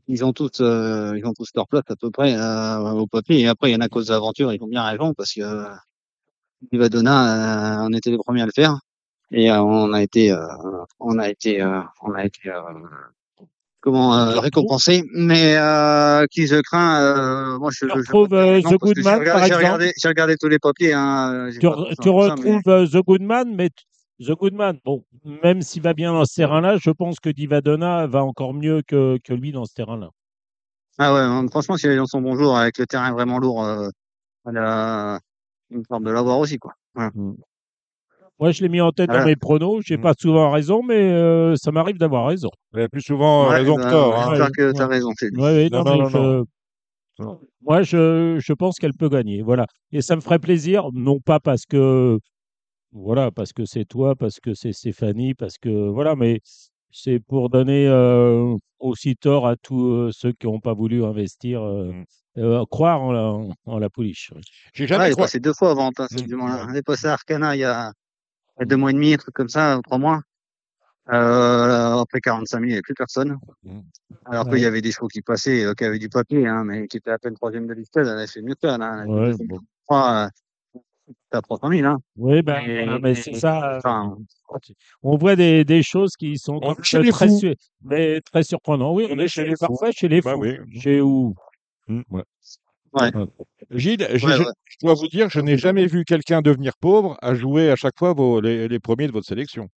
ils 0.07 0.24
ont 0.24 0.31
tous, 0.33 0.62
euh, 0.62 1.17
ils 1.17 1.25
ont 1.25 1.33
tous 1.33 1.50
leur 1.55 1.67
place 1.67 1.83
à 1.89 1.95
peu 1.95 2.09
près 2.12 2.36
euh, 2.38 2.91
au 2.91 3.07
papier. 3.07 3.41
Et 3.41 3.47
après, 3.47 3.69
il 3.69 3.74
y 3.74 3.75
en 3.75 3.81
a 3.81 3.89
cause 3.89 4.07
d'aventure, 4.07 4.53
ils 4.53 4.63
ont 4.63 4.67
bien 4.67 4.83
raison 4.83 5.13
parce 5.13 5.33
que 5.33 5.41
euh, 5.41 5.65
Livadona, 6.71 7.81
euh, 7.83 7.87
on 7.87 7.93
était 7.93 8.09
les 8.11 8.17
premiers 8.17 8.41
à 8.41 8.45
le 8.45 8.51
faire 8.51 8.79
et 9.31 9.51
euh, 9.51 9.61
on 9.61 9.93
a 9.93 10.01
été, 10.01 10.31
euh, 10.31 10.37
on 10.99 11.17
a 11.19 11.29
été, 11.29 11.61
euh, 11.61 11.81
on 12.01 12.13
a 12.13 12.25
été 12.25 12.49
euh, 12.49 12.61
comment 13.81 14.15
euh. 14.15 14.39
Mais 15.13 15.57
euh, 15.57 16.25
qui 16.31 16.47
je 16.47 16.61
crains, 16.61 17.01
euh, 17.01 17.59
moi 17.59 17.69
je, 17.71 17.85
Tu 17.85 17.91
retrouves, 17.91 18.29
non, 18.29 18.61
The 18.61 18.77
Goodman, 18.77 19.03
par 19.03 19.39
j'ai 19.39 19.45
exemple 19.45 19.55
regardé, 19.55 19.93
j'ai 19.97 20.07
regardé 20.07 20.37
tous 20.37 20.49
les 20.49 20.59
papiers. 20.59 20.93
Hein, 20.93 21.49
Tu, 21.59 21.65
re- 21.67 21.93
ça, 21.95 22.03
mais- 22.07 22.11
retrouves 22.11 22.61
euh, 22.67 22.87
The 22.87 23.05
Goodman, 23.05 23.55
mais 23.55 23.69
The 24.19 24.31
Goodman, 24.31 24.79
bon, 24.83 25.03
même 25.43 25.61
s'il 25.61 25.83
va 25.83 25.93
bien 25.93 26.11
dans 26.13 26.25
ce 26.25 26.35
terrain-là, 26.35 26.77
je 26.77 26.89
pense 26.89 27.19
que 27.19 27.29
Divadona 27.29 28.07
va 28.07 28.23
encore 28.23 28.53
mieux 28.53 28.81
que, 28.81 29.19
que 29.23 29.33
lui 29.33 29.51
dans 29.51 29.65
ce 29.65 29.73
terrain-là. 29.73 30.09
Ah 30.97 31.13
ouais, 31.13 31.19
hein, 31.19 31.45
franchement, 31.49 31.77
si 31.77 31.85
elle 31.85 31.93
est 31.93 31.97
dans 31.97 32.07
son 32.07 32.21
bon 32.21 32.35
jour, 32.35 32.57
avec 32.57 32.79
le 32.79 32.87
terrain 32.87 33.11
vraiment 33.11 33.37
lourd, 33.37 33.63
euh, 33.63 33.89
elle 34.47 34.57
a 34.57 35.19
une 35.71 35.83
forme 35.86 36.03
de 36.05 36.12
l'avoir 36.12 36.39
aussi, 36.39 36.57
quoi. 36.57 36.74
Voilà. 36.95 37.12
Moi, 38.39 38.51
je 38.51 38.62
l'ai 38.62 38.69
mis 38.69 38.81
en 38.81 38.91
tête 38.91 39.09
dans 39.09 39.25
mes 39.25 39.36
pronos. 39.36 39.81
J'ai 39.83 39.97
Mm. 39.97 40.01
pas 40.01 40.13
souvent 40.17 40.51
raison, 40.51 40.83
mais 40.83 40.95
euh, 41.12 41.55
ça 41.55 41.71
m'arrive 41.71 41.97
d'avoir 41.97 42.27
raison. 42.27 42.50
Il 42.74 42.81
y 42.81 42.83
a 42.83 42.89
plus 42.89 43.01
souvent 43.01 43.45
euh, 43.45 43.50
Ouais, 43.50 43.55
raison 43.57 43.75
que 43.77 43.81
bah, 43.81 43.89
tort. 43.89 44.15
hein. 44.15 44.27
J'espère 44.29 44.51
que 44.51 44.67
ouais. 44.67 44.74
t'as 44.74 44.88
raison. 44.88 45.09
Ouais, 45.21 45.39
ouais, 45.41 45.69
Non, 45.71 45.83
non, 45.83 45.83
non, 45.86 45.91
mais 45.91 45.97
non, 46.03 46.09
je- 46.09 47.24
non. 47.24 47.39
Moi, 47.62 47.81
je, 47.81 48.38
je 48.39 48.53
pense 48.53 48.77
qu'elle 48.77 48.93
peut 48.93 49.09
gagner. 49.09 49.41
Voilà. 49.41 49.65
Et 49.91 50.01
ça 50.01 50.15
me 50.15 50.21
ferait 50.21 50.38
plaisir, 50.39 50.89
non 50.93 51.19
pas 51.19 51.39
parce 51.39 51.65
que 51.65 52.19
voilà, 52.91 53.31
parce 53.31 53.53
que 53.53 53.65
c'est 53.65 53.86
toi, 53.86 54.15
parce 54.15 54.39
que 54.39 54.53
c'est 54.53 54.71
Stéphanie, 54.71 55.33
parce 55.33 55.57
que 55.57 55.89
voilà, 55.89 56.15
mais 56.15 56.39
c'est 56.99 57.19
pour 57.19 57.49
donner 57.49 57.87
euh, 57.87 58.55
aussi 58.79 59.15
tort 59.15 59.47
à 59.47 59.55
tous 59.55 59.85
euh, 59.91 60.11
ceux 60.11 60.31
qui 60.31 60.47
n'ont 60.47 60.59
pas 60.59 60.73
voulu 60.73 61.03
investir, 61.03 61.61
euh, 61.61 61.91
Mm. 61.91 62.05
euh, 62.39 62.65
croire 62.65 63.01
en 63.01 63.11
la, 63.11 63.23
en, 63.23 63.53
en 63.65 63.79
la 63.79 63.89
pouliche. 63.89 64.33
J'ai 64.73 64.83
Ouais, 64.85 64.87
jamais 64.87 65.15
passée 65.15 65.39
deux 65.39 65.53
fois 65.53 65.71
avant, 65.71 65.89
hein, 65.89 66.07
Mm. 66.11 66.69
Elle 66.69 66.77
est 66.77 66.81
passée 66.83 67.07
à 67.07 67.13
Arcana 67.13 67.55
il 67.55 67.59
y 67.59 67.63
a, 67.63 67.91
il 68.57 68.61
y 68.61 68.63
a 68.63 68.65
deux 68.65 68.77
mois 68.77 68.89
et 68.89 68.93
demi, 68.93 69.13
un 69.13 69.17
truc 69.17 69.35
comme 69.35 69.49
ça, 69.49 69.79
trois 69.83 69.97
mois. 69.99 70.21
Euh, 71.13 71.99
après 72.01 72.19
45 72.19 72.57
000, 72.57 72.63
il 72.63 72.67
n'y 72.67 72.73
avait 72.73 72.81
plus 72.81 72.93
personne. 72.95 73.37
Mm. 73.63 73.79
Alors 74.25 74.45
Ouais. 74.45 74.53
qu'il 74.53 74.61
y 74.63 74.65
avait 74.65 74.81
des 74.81 74.91
chevaux 74.91 75.07
qui 75.07 75.21
passaient, 75.21 75.63
euh, 75.63 75.73
qui 75.73 75.85
avaient 75.85 75.99
du 75.99 76.09
papier, 76.09 76.47
hein, 76.47 76.63
mais 76.65 76.87
qui 76.87 76.97
étaient 76.97 77.11
à 77.11 77.19
peine 77.19 77.35
troisième 77.35 77.67
de 77.67 77.73
liste, 77.73 77.95
elle 77.95 78.09
a 78.09 78.27
fait 78.27 78.41
mieux 78.41 78.55
que 78.55 78.67
ça, 78.67 78.77
là. 78.77 79.05
Ouais, 79.05 79.33
bon. 79.47 79.59
À 81.31 81.41
300 81.41 81.69
000, 81.72 81.86
hein. 81.88 81.98
Oui, 82.15 82.41
ben, 82.41 82.60
Et- 82.62 83.00
mais 83.01 83.15
c'est 83.15 83.34
ça. 83.34 83.74
euh, 83.74 83.77
Enfin, 83.77 84.15
On 85.03 85.17
voit 85.17 85.36
des, 85.36 85.65
des 85.65 85.84
choses 85.84 86.15
qui 86.17 86.38
sont 86.38 86.60
chez 86.84 87.01
les 87.01 87.12
très, 87.12 87.29
su- 87.29 87.55
mais 87.84 88.22
très 88.22 88.43
surprenantes. 88.43 88.96
Oui, 88.96 89.07
on 89.12 89.19
est 89.19 89.27
chez 89.27 89.43
les 89.46 89.55
parfaits, 89.55 89.93
chez 89.98 90.07
les 90.07 90.22
Bah 90.22 90.34
fous. 90.34 90.39
oui. 90.41 90.57
Chez 90.79 91.01
où? 91.01 91.36
Mm, 91.88 92.01
ouais. 92.12 92.24
ouais. 92.93 93.12
Gilles, 93.72 94.01
Ouais, 94.10 94.17
je 94.17 94.25
ouais. 94.27 94.46
je 94.65 94.75
dois 94.81 94.93
vous 94.93 95.07
dire, 95.10 95.29
je 95.29 95.41
n'ai 95.41 95.57
jamais 95.57 95.86
vu 95.86 96.05
quelqu'un 96.05 96.41
devenir 96.41 96.74
pauvre 96.79 97.17
à 97.22 97.36
jouer 97.36 97.69
à 97.72 97.75
chaque 97.75 97.98
fois 97.98 98.13
vos, 98.13 98.39
les, 98.39 98.67
les 98.69 98.79
premiers 98.79 99.07
de 99.07 99.12
votre 99.12 99.27
sélection. 99.27 99.67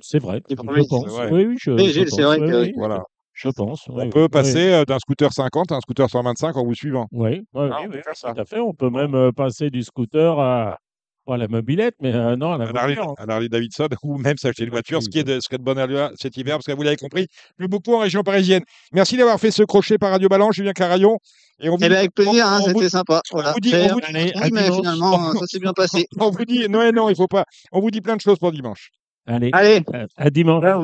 C'est 0.00 0.18
vrai, 0.18 0.42
Les 0.48 0.56
je 0.56 0.62
premiers, 0.62 0.86
pense. 0.88 1.04
ouais. 1.18 1.30
Oui, 1.30 1.44
oui, 1.46 1.56
je, 1.60 1.76
Gilles, 1.76 2.10
c'est 2.10 2.22
vrai 2.22 2.38
oui, 2.40 2.48
que- 2.50 2.62
oui, 2.62 2.72
Voilà. 2.76 3.04
Je 3.40 3.48
pense. 3.50 3.88
On 3.88 3.98
oui, 3.98 4.10
peut 4.10 4.22
oui. 4.22 4.28
passer 4.28 4.72
euh, 4.72 4.84
d'un 4.84 4.98
scooter 4.98 5.32
50 5.32 5.72
à 5.72 5.76
un 5.76 5.80
scooter 5.80 6.08
125 6.10 6.56
en 6.56 6.64
vous 6.64 6.74
suivant. 6.74 7.06
Oui, 7.12 7.30
oui, 7.30 7.44
Ah, 7.54 7.60
oui, 7.62 7.70
on 7.86 7.90
peut 7.90 7.96
oui, 7.96 8.02
faire 8.04 8.16
ça. 8.16 8.32
tout 8.34 8.40
à 8.40 8.44
fait. 8.44 8.58
On 8.60 8.74
peut 8.74 8.90
même 8.90 9.14
euh, 9.14 9.32
passer 9.32 9.70
du 9.70 9.82
scooter 9.82 10.38
à, 10.38 10.78
pas 11.26 11.36
la 11.36 11.48
mobilette, 11.48 11.94
mais 12.00 12.14
euh, 12.14 12.36
non, 12.36 12.52
à 12.52 12.58
la 12.58 12.64
à 12.66 12.76
Harley, 12.82 12.94
voiture. 12.96 13.14
à 13.18 13.32
Harley 13.32 13.48
Davidson 13.48 13.88
ou 14.02 14.18
même 14.18 14.36
s'acheter 14.36 14.64
une 14.64 14.70
voiture, 14.70 15.02
ce 15.02 15.08
qui 15.08 15.18
est 15.20 15.24
de, 15.24 15.38
ce 15.40 15.48
qui 15.48 15.54
est 15.54 15.58
de 15.58 15.62
bonne 15.64 15.78
allure 15.78 16.10
cet 16.18 16.36
hiver, 16.36 16.56
parce 16.56 16.66
que 16.66 16.72
vous 16.72 16.82
l'avez 16.82 16.96
compris, 16.96 17.26
plus 17.56 17.68
beaucoup 17.68 17.94
en 17.94 17.98
région 18.00 18.22
parisienne. 18.22 18.62
Merci 18.92 19.16
d'avoir 19.16 19.38
fait 19.40 19.50
ce 19.50 19.62
crochet 19.62 19.96
par 19.98 20.10
Radio 20.10 20.28
Balance, 20.28 20.54
Julien 20.56 20.72
Carayon. 20.72 21.18
Et 21.62 21.68
on 21.68 21.76
vous, 21.76 21.84
Eh 21.84 21.88
ben, 21.90 21.98
avec 21.98 22.14
plaisir, 22.14 22.46
hein, 22.46 22.58
on 22.62 22.68
vous- 22.72 22.78
c'était 22.78 22.88
sympa. 22.88 23.20
Voilà. 23.32 23.52
vous 23.52 23.60
dit- 23.60 23.72
on 23.74 23.88
vous- 23.94 24.00
allez, 24.02 24.32
oui, 24.34 24.48
mais 24.52 24.72
finalement, 24.72 25.32
ça 25.34 25.46
s'est 25.46 25.58
bien 25.58 25.74
passé. 25.74 26.06
on 26.18 26.30
vous 26.30 26.44
dit, 26.46 26.66
non, 26.70 26.90
non, 26.90 27.10
il 27.10 27.14
faut 27.16 27.28
pas. 27.28 27.44
On 27.70 27.80
vous 27.80 27.90
dit 27.90 28.00
plein 28.00 28.16
de 28.16 28.20
choses 28.22 28.38
pour 28.38 28.50
dimanche. 28.50 28.90
Allez, 29.32 29.50
Allez, 29.52 29.82
à, 29.92 30.06
à 30.16 30.30
dimanche. 30.30 30.64
Alors, 30.64 30.82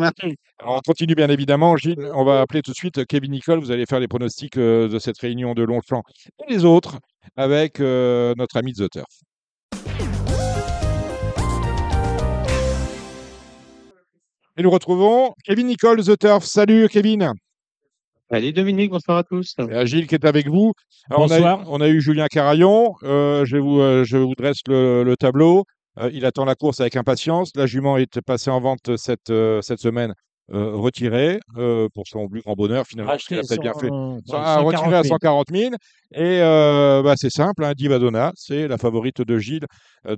on 0.66 0.80
continue 0.86 1.16
bien 1.16 1.28
évidemment, 1.28 1.76
Gilles. 1.76 2.08
On 2.14 2.24
va 2.24 2.40
appeler 2.40 2.62
tout 2.62 2.70
de 2.70 2.76
suite 2.76 3.04
Kevin 3.06 3.32
Nicole. 3.32 3.58
Vous 3.58 3.72
allez 3.72 3.86
faire 3.86 3.98
les 3.98 4.06
pronostics 4.06 4.56
euh, 4.56 4.86
de 4.88 5.00
cette 5.00 5.18
réunion 5.18 5.52
de 5.54 5.64
Longchamp 5.64 6.04
et 6.46 6.52
les 6.52 6.64
autres 6.64 6.98
avec 7.36 7.80
euh, 7.80 8.34
notre 8.38 8.56
ami 8.56 8.72
The 8.72 8.88
Turf. 8.88 9.04
Et 14.56 14.62
nous 14.62 14.70
retrouvons 14.70 15.32
Kevin 15.44 15.66
Nicole, 15.66 16.02
The 16.02 16.16
Turf. 16.18 16.44
Salut 16.44 16.88
Kevin. 16.88 17.32
Allez 18.30 18.52
Dominique, 18.52 18.90
bonsoir 18.90 19.18
à 19.18 19.22
tous. 19.22 19.54
Et 19.58 19.62
euh, 19.62 19.86
Gilles 19.86 20.06
qui 20.06 20.14
est 20.14 20.24
avec 20.24 20.48
vous. 20.48 20.72
Alors, 21.10 21.22
on, 21.22 21.24
a, 21.26 21.28
Bonsoir. 21.36 21.60
eu- 21.62 21.64
on 21.68 21.80
a 21.80 21.88
eu 21.88 22.00
Julien 22.00 22.26
Carayon. 22.26 22.94
Euh, 23.04 23.44
je, 23.44 23.56
vous, 23.56 23.80
euh, 23.80 24.04
je 24.04 24.16
vous 24.16 24.34
dresse 24.34 24.60
le, 24.66 25.04
le 25.04 25.16
tableau. 25.16 25.64
Euh, 25.98 26.10
il 26.12 26.24
attend 26.26 26.44
la 26.44 26.54
course 26.54 26.80
avec 26.80 26.96
impatience. 26.96 27.50
La 27.56 27.66
jument 27.66 27.96
est 27.96 28.20
passée 28.20 28.50
en 28.50 28.60
vente 28.60 28.96
cette, 28.96 29.30
euh, 29.30 29.62
cette 29.62 29.80
semaine, 29.80 30.12
euh, 30.52 30.76
retirée 30.76 31.40
pour 31.94 32.04
son 32.06 32.28
plus 32.28 32.40
grand 32.42 32.54
bonheur 32.54 32.86
finalement. 32.86 33.10
parce 33.12 33.24
qu'il 33.24 33.36
a 33.36 33.40
Acheter 33.40 33.56
peut-être 33.56 33.62
bien 33.62 33.74
fait. 33.80 33.88
cent- 33.88 34.18
Ça 34.26 34.36
ouais, 34.36 34.44
a 34.44 34.58
retiré 34.60 34.94
à 34.96 35.02
140 35.02 35.46
000. 35.50 35.64
140 35.64 35.72
000. 35.72 35.74
Et 36.14 37.02
bah, 37.02 37.14
c'est 37.16 37.30
simple, 37.30 37.64
hein, 37.64 37.72
Divadonna, 37.76 38.30
c'est 38.36 38.68
la 38.68 38.78
favorite 38.78 39.22
de 39.22 39.38
Gilles 39.38 39.66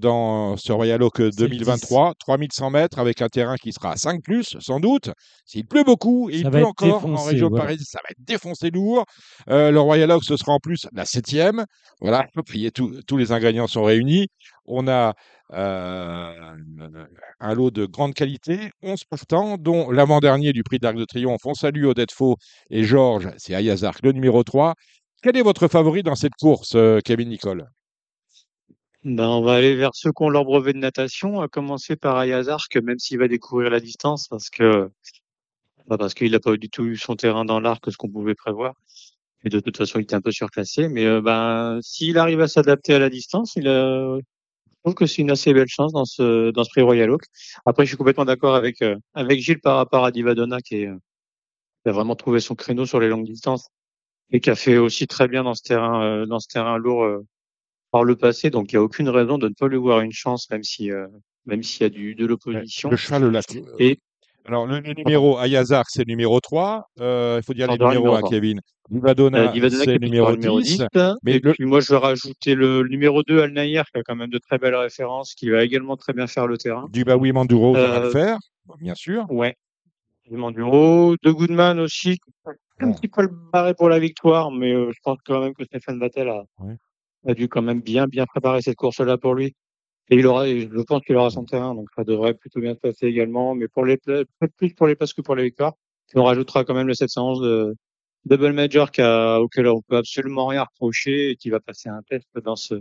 dans 0.00 0.58
ce 0.58 0.70
Royal 0.70 1.02
Oak 1.02 1.14
C'est 1.16 1.23
le 1.25 1.30
2023. 1.30 2.12
3100 2.18 2.68
mètres 2.70 2.99
avec 2.99 3.23
un 3.23 3.28
terrain 3.28 3.56
qui 3.56 3.73
sera 3.73 3.92
à 3.92 3.97
5 3.97 4.23
plus, 4.23 4.54
sans 4.61 4.80
doute. 4.80 5.11
S'il 5.47 5.64
pleut 5.66 5.85
beaucoup, 5.85 6.28
et 6.28 6.35
Ça 6.35 6.38
il 6.40 6.50
pleut 6.50 6.66
encore 6.66 7.06
en 7.06 7.25
région 7.25 7.49
voilà. 7.49 7.64
parisienne, 7.64 7.87
ça 7.88 8.00
va 8.04 8.11
être 8.11 8.23
défoncé 8.26 8.70
lourd. 8.70 9.06
Le 9.47 9.78
Royal 9.78 10.11
Oak, 10.11 10.25
ce 10.25 10.37
sera 10.37 10.52
en 10.52 10.58
plus 10.58 10.87
la 10.92 11.06
septième. 11.06 11.64
Voilà, 12.02 12.26
tous 13.06 13.16
les 13.16 13.32
ingrédients 13.32 13.66
sont 13.66 13.82
réunis. 13.85 14.26
On 14.68 14.87
a 14.87 15.14
euh, 15.52 16.56
un 17.40 17.54
lot 17.54 17.70
de 17.70 17.87
grande 17.87 18.14
qualité, 18.14 18.70
11 18.82 19.04
partants, 19.04 19.56
dont 19.56 19.90
l'avant-dernier 19.90 20.52
du 20.52 20.62
prix 20.62 20.78
d'Arc 20.78 20.96
de 20.96 21.04
Triomphe. 21.04 21.46
On 21.46 21.54
salue 21.54 21.87
Odette 21.87 22.12
Faux 22.12 22.37
et 22.70 22.84
Georges, 22.84 23.30
c'est 23.38 23.54
Ayazark, 23.54 24.02
le 24.02 24.12
numéro 24.12 24.44
3. 24.44 24.75
Quel 25.22 25.37
est 25.37 25.42
votre 25.42 25.68
favori 25.68 26.02
dans 26.02 26.14
cette 26.14 26.34
course, 26.34 26.75
euh, 26.75 27.00
Kevin 27.04 27.30
Nicole? 27.30 27.66
Ben, 29.04 29.26
on 29.26 29.42
va 29.42 29.54
aller 29.54 29.75
vers 29.75 29.90
ceux 29.94 30.12
qui 30.12 30.22
ont 30.22 30.28
leur 30.28 30.44
brevet 30.44 30.75
de 30.75 30.78
natation, 30.78 31.40
à 31.40 31.48
commencer 31.48 31.96
par 31.96 32.16
Ayazark, 32.16 32.76
même 32.76 32.98
s'il 32.98 33.18
va 33.18 33.26
découvrir 33.26 33.70
la 33.70 33.80
distance, 33.80 34.28
parce 34.28 34.50
que 34.50 34.90
bah, 35.88 35.96
parce 35.96 36.12
qu'il 36.14 36.32
n'a 36.32 36.40
pas 36.40 36.56
du 36.56 36.68
tout 36.68 36.84
eu 36.84 36.96
son 36.96 37.16
terrain 37.16 37.44
dans 37.46 37.60
l'arc, 37.60 37.90
ce 37.90 37.96
qu'on 37.96 38.10
pouvait 38.10 38.34
prévoir. 38.34 38.75
Et 39.44 39.48
de 39.48 39.60
toute 39.60 39.76
façon, 39.76 39.98
il 39.98 40.02
était 40.02 40.14
un 40.14 40.20
peu 40.20 40.32
surclassé. 40.32 40.88
Mais 40.88 41.06
euh, 41.06 41.20
ben, 41.22 41.80
s'il 41.82 42.18
arrive 42.18 42.40
à 42.40 42.48
s'adapter 42.48 42.94
à 42.94 42.98
la 42.98 43.10
distance, 43.10 43.56
il 43.56 43.68
a... 43.68 44.18
je 44.78 44.90
trouve 44.90 44.94
que 44.94 45.06
c'est 45.06 45.23
une 45.23 45.30
assez 45.30 45.52
belle 45.52 45.68
chance 45.68 45.92
dans 45.92 46.04
ce 46.04 46.50
dans 46.50 46.64
ce 46.64 46.70
prix 46.70 46.82
Royal 46.82 47.11
Oak. 47.11 47.23
Après, 47.66 47.85
je 47.85 47.88
suis 47.88 47.97
complètement 47.97 48.25
d'accord 48.25 48.54
avec 48.54 48.80
euh, 48.82 48.97
avec 49.14 49.40
Gilles 49.40 49.61
par 49.61 49.76
rapport 49.76 50.04
à 50.04 50.11
Divadonna, 50.11 50.61
qui 50.61 50.76
est 50.82 50.87
euh, 50.87 50.97
qui 51.82 51.88
a 51.90 51.92
vraiment 51.92 52.16
trouvé 52.16 52.40
son 52.40 52.54
créneau 52.54 52.87
sur 52.87 53.00
les 53.00 53.08
longues 53.08 53.26
distances 53.26 53.70
et 54.30 54.40
qui 54.40 54.50
a 54.50 54.54
fait 54.54 54.76
aussi 54.76 55.06
très 55.06 55.28
bien 55.28 55.44
dans 55.44 55.54
ce 55.54 55.62
terrain, 55.62 56.02
euh, 56.02 56.26
dans 56.26 56.40
ce 56.40 56.49
terrain 56.49 56.76
lourd 56.76 57.04
euh, 57.04 57.25
par 57.90 58.04
le 58.04 58.16
passé. 58.16 58.50
Donc, 58.50 58.73
il 58.73 58.76
n'y 58.76 58.78
a 58.78 58.82
aucune 58.82 59.08
raison 59.08 59.38
de 59.38 59.49
ne 59.49 59.54
pas 59.54 59.68
lui 59.68 59.78
voir 59.78 60.00
une 60.00 60.12
chance, 60.12 60.50
même 60.50 60.62
si, 60.62 60.90
euh, 60.90 61.06
même 61.47 61.62
s'il 61.62 61.82
y 61.82 61.87
a 61.87 61.90
du, 61.90 62.14
de 62.14 62.26
l'opposition. 62.26 62.90
Le 62.90 62.97
cheval, 62.97 63.23
le 63.23 63.30
lac. 63.30 63.44
Et 63.78 63.99
Alors, 64.48 64.66
le 64.66 64.80
numéro 64.94 65.36
Ayazar, 65.36 65.84
c'est 65.88 66.00
le 66.06 66.10
numéro 66.10 66.40
3. 66.40 66.86
Euh, 67.00 67.38
il 67.40 67.44
faut 67.44 67.52
dire 67.52 67.66
les 67.70 67.76
Pardon, 67.76 67.88
numéros, 67.88 68.04
numéro 68.04 68.16
hein, 68.16 68.20
trois. 68.20 68.30
Kevin. 68.30 68.60
Divadona, 68.88 69.52
euh, 69.54 69.68
c'est 69.68 69.82
est 69.90 69.98
le 69.98 70.06
numéro 70.06 70.30
numéro 70.32 70.58
10. 70.62 70.78
10. 70.78 70.86
mais 71.22 71.32
et 71.34 71.38
le- 71.40 71.52
puis 71.52 71.66
moi, 71.66 71.80
je 71.80 71.92
vais 71.92 71.98
rajouter 71.98 72.54
le, 72.54 72.80
le 72.80 72.88
numéro 72.88 73.22
2, 73.22 73.42
Al 73.42 73.52
Nahir, 73.52 73.84
qui 73.92 73.98
a 73.98 74.02
quand 74.02 74.16
même 74.16 74.30
de 74.30 74.38
très 74.38 74.56
belles 74.56 74.74
références, 74.74 75.34
qui 75.34 75.50
va 75.50 75.62
également 75.62 75.98
très 75.98 76.14
bien 76.14 76.26
faire 76.26 76.46
le 76.46 76.56
terrain. 76.56 76.86
Du 76.90 77.04
Baoui 77.04 77.32
Manduro, 77.32 77.74
va 77.74 78.00
le 78.00 78.06
Euh, 78.06 78.10
faire, 78.10 78.38
bien 78.80 78.94
sûr. 78.94 79.26
Ouais. 79.30 79.54
Du 80.30 80.38
Manduro, 80.38 81.14
de 81.22 81.30
Goodman 81.30 81.78
aussi, 81.80 82.16
qui 82.16 82.30
a 82.80 82.86
un 82.86 82.92
petit 82.92 83.08
peu 83.08 83.20
le 83.22 83.30
barré 83.52 83.74
pour 83.74 83.90
la 83.90 83.98
victoire, 83.98 84.50
mais 84.50 84.72
euh, 84.72 84.90
je 84.92 84.98
pense 85.04 85.18
quand 85.26 85.40
même 85.40 85.52
que 85.52 85.64
Stéphane 85.64 85.98
Vattel 86.00 86.28
a, 86.30 86.44
Ouais. 86.58 86.76
a 87.26 87.34
dû 87.34 87.48
quand 87.48 87.60
même 87.62 87.82
bien, 87.82 88.06
bien 88.06 88.24
préparer 88.24 88.62
cette 88.62 88.76
course-là 88.76 89.18
pour 89.18 89.34
lui. 89.34 89.52
Et 90.10 90.16
il 90.16 90.26
aura, 90.26 90.46
je 90.46 90.82
pense 90.82 91.02
qu'il 91.02 91.16
aura 91.16 91.30
son 91.30 91.44
terrain, 91.44 91.74
donc 91.74 91.88
ça 91.94 92.04
devrait 92.04 92.34
plutôt 92.34 92.60
bien 92.60 92.74
se 92.74 92.80
passer 92.80 93.06
également. 93.06 93.54
Mais 93.54 93.68
pour 93.68 93.84
les, 93.84 93.98
plus 94.56 94.74
pour 94.74 94.86
les 94.86 94.94
places 94.94 95.12
que 95.12 95.20
pour 95.22 95.34
les 95.36 95.44
victoires. 95.44 95.74
On 96.14 96.24
rajoutera 96.24 96.64
quand 96.64 96.74
même 96.74 96.86
le 96.86 96.94
711 96.94 97.42
de 97.42 97.76
Double 98.24 98.52
Major 98.52 98.88
a, 98.98 99.40
auquel 99.40 99.66
on 99.68 99.82
peut 99.82 99.96
absolument 99.98 100.46
rien 100.46 100.64
reprocher 100.64 101.30
et 101.30 101.36
qui 101.36 101.50
va 101.50 101.60
passer 101.60 101.90
un 101.90 102.00
test 102.08 102.26
dans 102.42 102.56
ce, 102.56 102.76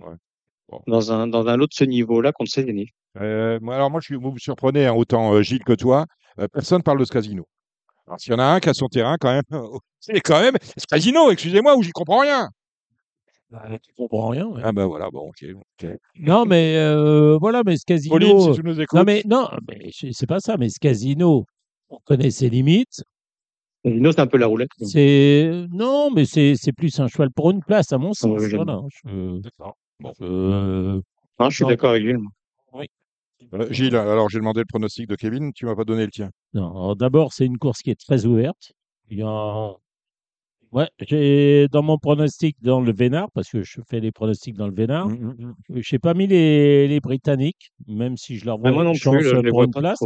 Bon. 0.69 0.81
dans 0.87 1.11
un, 1.13 1.27
dans 1.27 1.47
un 1.47 1.55
lot 1.55 1.67
de 1.67 1.73
ce 1.73 1.83
niveau-là 1.85 2.31
contre 2.33 2.51
Cézanne. 2.51 2.83
Euh, 3.21 3.57
moi, 3.61 3.75
alors 3.75 3.89
moi, 3.89 4.01
je 4.01 4.05
suis, 4.05 4.15
vous 4.15 4.31
me 4.31 4.37
surprenez, 4.39 4.85
hein, 4.85 4.93
autant 4.93 5.33
euh, 5.33 5.41
Gilles 5.41 5.63
que 5.63 5.73
toi. 5.73 6.05
euh, 6.39 6.47
personne 6.51 6.83
parle 6.83 6.99
de 6.99 7.05
ce 7.05 7.11
casino. 7.11 7.45
Alors, 8.05 8.19
s'il 8.19 8.31
y 8.33 8.35
en 8.35 8.39
a 8.39 8.43
un 8.45 8.59
qui 8.59 8.69
a 8.69 8.73
son 8.73 8.87
terrain, 8.87 9.15
quand 9.19 9.31
même, 9.31 9.43
c'est 9.99 10.19
quand 10.21 10.41
même 10.41 10.55
ce 10.77 10.85
casino, 10.85 11.31
excusez-moi, 11.31 11.75
où 11.77 11.83
j'y 11.83 11.91
comprends 11.91 12.19
rien. 12.19 12.49
Tu 13.81 13.93
comprends 13.95 14.29
rien. 14.29 14.45
ouais. 14.47 14.61
Ah 14.63 14.71
ben 14.73 14.85
voilà, 14.87 15.09
bon, 15.09 15.29
ok. 15.29 15.45
ok. 15.81 15.89
Non, 16.19 16.45
mais 16.45 16.75
euh, 16.77 17.37
voilà, 17.39 17.61
mais 17.65 17.77
ce 17.77 17.85
casino. 17.85 18.13
Pauline, 18.15 18.39
si 18.41 18.51
tu 18.59 18.63
nous 18.63 18.79
écoutes. 18.81 18.97
non, 18.97 19.03
mais 19.05 19.23
non, 19.25 19.47
mais 19.67 19.89
c'est 20.11 20.27
pas 20.27 20.39
ça. 20.39 20.57
Mais 20.57 20.69
ce 20.69 20.79
casino, 20.79 21.45
on 21.89 21.97
connaît 22.03 22.31
ses 22.31 22.49
limites. 22.49 23.03
Cézanne, 23.85 24.11
c'est 24.11 24.19
un 24.19 24.27
peu 24.27 24.37
la 24.37 24.47
roulette. 24.47 24.69
C'est 24.81 25.65
non, 25.71 26.11
mais 26.11 26.25
c'est 26.25 26.55
c'est 26.55 26.73
plus 26.73 26.99
un 26.99 27.07
cheval 27.07 27.31
pour 27.31 27.51
une 27.51 27.63
place, 27.63 27.93
à 27.93 27.97
mon 27.97 28.13
sens. 28.13 28.37
j'aime 28.41 28.63
voilà. 28.63 28.81
Je- 29.05 29.39
D'accord. 29.39 29.77
Bon. 29.99 30.11
je- 30.19 31.01
Hein, 31.39 31.49
je 31.49 31.55
suis 31.55 31.63
Non. 31.63 31.69
d'accord 31.69 31.91
avec 31.91 32.03
lui. 32.03 32.13
moi. 32.15 32.83
Euh, 33.53 33.71
Gilles, 33.71 33.95
alors 33.95 34.29
j'ai 34.29 34.39
demandé 34.39 34.59
le 34.61 34.65
pronostic 34.65 35.07
de 35.07 35.15
Kevin, 35.15 35.53
tu 35.53 35.65
m'as 35.67 35.75
pas 35.75 35.83
donné 35.85 36.03
le 36.03 36.11
tien. 36.11 36.31
Non, 36.53 36.71
alors 36.71 36.95
d'abord, 36.95 37.31
c'est 37.31 37.45
une 37.45 37.57
course 37.59 37.81
qui 37.83 37.91
est 37.91 37.99
très 37.99 38.25
ouverte. 38.25 38.71
Il 39.09 39.19
y 39.19 39.21
a... 39.21 39.71
Ouais, 40.71 40.89
j'ai 40.99 41.67
dans 41.71 41.81
mon 41.81 41.97
pronostic 41.97 42.57
dans 42.61 42.81
le 42.81 42.91
Vénard, 42.91 43.29
parce 43.33 43.49
que 43.49 43.63
je 43.63 43.79
fais 43.89 43.99
les 43.99 44.11
pronostics 44.11 44.55
dans 44.55 44.67
le 44.67 44.73
Vénard, 44.73 45.07
Mm, 45.07 45.53
je 45.69 45.95
n'ai 45.95 45.99
pas 45.99 46.13
mis 46.13 46.27
les, 46.27 46.87
les 46.87 46.99
Britanniques, 46.99 47.71
même 47.87 48.17
si 48.17 48.37
je 48.37 48.45
leur 48.45 48.57
vois 48.57 48.69
Mais 48.69 48.75
moi 48.75 48.83
non 48.83 48.91
une 48.91 48.95
plus, 48.95 49.01
chance 49.03 49.15
là, 49.15 49.21
je 49.21 49.35
les 49.37 49.49
pour 49.49 49.59
vois 49.59 49.65
une 49.65 49.71
place. 49.71 49.99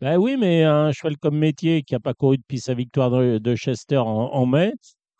Ben 0.00 0.16
oui, 0.16 0.36
mais 0.38 0.64
un 0.64 0.92
cheval 0.92 1.16
comme 1.18 1.38
Métier 1.38 1.82
qui 1.82 1.94
n'a 1.94 2.00
pas 2.00 2.14
couru 2.14 2.36
depuis 2.38 2.58
sa 2.58 2.74
victoire 2.74 3.10
de, 3.10 3.38
de 3.38 3.56
Chester 3.56 3.96
en, 3.98 4.06
en 4.06 4.46
mai, 4.46 4.72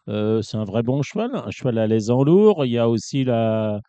euh, 0.09 0.41
c'est 0.43 0.57
un 0.57 0.65
vrai 0.65 0.83
bon 0.83 1.03
cheval, 1.03 1.31
un 1.35 1.51
cheval 1.51 1.79
à 1.79 1.87
l'aise 1.87 2.11
en 2.11 2.23
lourd. 2.23 2.65
Il 2.65 2.73
y 2.73 2.79
a 2.79 2.89
aussi 2.89 3.25
la. 3.25 3.81